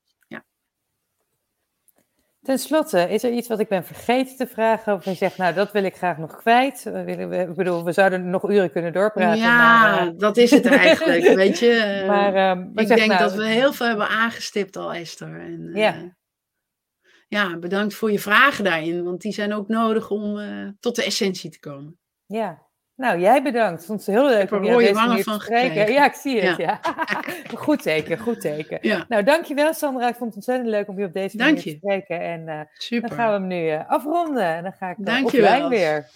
Ten 2.46 2.58
slotte, 2.58 3.10
is 3.10 3.22
er 3.22 3.32
iets 3.32 3.48
wat 3.48 3.60
ik 3.60 3.68
ben 3.68 3.84
vergeten 3.84 4.36
te 4.36 4.46
vragen? 4.46 4.94
Of 4.94 5.04
je 5.04 5.14
zegt, 5.14 5.36
nou, 5.36 5.54
dat 5.54 5.72
wil 5.72 5.84
ik 5.84 5.96
graag 5.96 6.18
nog 6.18 6.36
kwijt. 6.36 6.86
Ik 7.06 7.54
bedoel, 7.54 7.84
we 7.84 7.92
zouden 7.92 8.30
nog 8.30 8.50
uren 8.50 8.70
kunnen 8.70 8.92
doorpraten. 8.92 9.38
Ja, 9.38 9.80
maar, 9.80 10.06
uh... 10.06 10.12
dat 10.16 10.36
is 10.36 10.50
het 10.50 10.66
eigenlijk, 10.86 11.34
weet 11.34 11.58
je. 11.58 12.04
maar, 12.06 12.56
uh, 12.56 12.64
ik 12.74 12.86
denk 12.88 13.06
nou, 13.06 13.18
dat 13.18 13.34
we 13.34 13.46
heel 13.46 13.72
veel 13.72 13.86
hebben 13.86 14.08
aangestipt 14.08 14.76
al, 14.76 14.92
Esther. 14.92 15.40
En, 15.40 15.60
uh, 15.60 15.76
ja. 15.76 16.16
ja, 17.28 17.58
bedankt 17.58 17.94
voor 17.94 18.12
je 18.12 18.18
vragen 18.18 18.64
daarin. 18.64 19.04
Want 19.04 19.20
die 19.20 19.32
zijn 19.32 19.54
ook 19.54 19.68
nodig 19.68 20.10
om 20.10 20.40
tot 20.80 20.96
de 20.96 21.04
essentie 21.04 21.50
te 21.50 21.60
komen. 21.60 21.98
Ja, 22.26 22.65
nou, 22.96 23.20
jij 23.20 23.42
bedankt. 23.42 23.84
Vond 23.84 24.06
het 24.06 24.14
heel 24.14 24.28
leuk 24.28 24.50
om 24.50 24.64
je 24.64 24.76
deze 24.76 24.92
wangen 24.92 25.22
van 25.22 25.40
spreken. 25.40 25.92
Ja, 25.92 26.04
ik 26.04 26.14
zie 26.14 26.40
het. 26.40 26.56
Ja. 26.56 26.80
goed 27.54 27.82
teken, 27.82 28.18
goed 28.18 28.40
teken. 28.40 28.78
Ja. 28.80 29.04
Nou, 29.08 29.22
dankjewel 29.22 29.74
Sandra. 29.74 30.08
Ik 30.08 30.14
vond 30.14 30.26
het 30.26 30.34
ontzettend 30.34 30.68
leuk 30.68 30.88
om 30.88 30.98
je 30.98 31.04
op 31.04 31.12
deze 31.12 31.36
manier 31.36 31.62
te 31.62 31.76
spreken. 31.78 32.20
En 32.20 32.40
uh, 32.40 32.60
Super. 32.78 33.08
dan 33.08 33.18
gaan 33.18 33.26
we 33.26 33.32
hem 33.32 33.46
nu 33.46 33.70
uh, 33.70 33.90
afronden. 33.90 34.44
En 34.44 34.62
dan 34.62 34.72
ga 34.72 34.90
ik 34.90 34.96
uh, 35.08 35.24
offline 35.24 35.68
weer. 35.68 36.06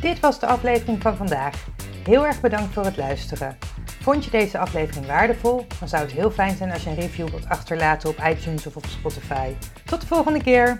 Dit 0.00 0.20
was 0.20 0.40
de 0.40 0.46
aflevering 0.46 1.02
van 1.02 1.16
vandaag. 1.16 1.66
Heel 2.04 2.26
erg 2.26 2.40
bedankt 2.40 2.72
voor 2.72 2.84
het 2.84 2.96
luisteren. 2.96 3.58
Vond 4.00 4.24
je 4.24 4.30
deze 4.30 4.58
aflevering 4.58 5.06
waardevol? 5.06 5.66
Dan 5.78 5.88
zou 5.88 6.02
het 6.02 6.12
heel 6.12 6.30
fijn 6.30 6.56
zijn 6.56 6.72
als 6.72 6.82
je 6.82 6.90
een 6.90 6.96
review 6.96 7.28
wilt 7.28 7.48
achterlaten 7.48 8.08
op 8.08 8.16
iTunes 8.28 8.66
of 8.66 8.76
op 8.76 8.84
Spotify. 8.86 9.52
Tot 9.84 10.00
de 10.00 10.06
volgende 10.06 10.42
keer! 10.42 10.78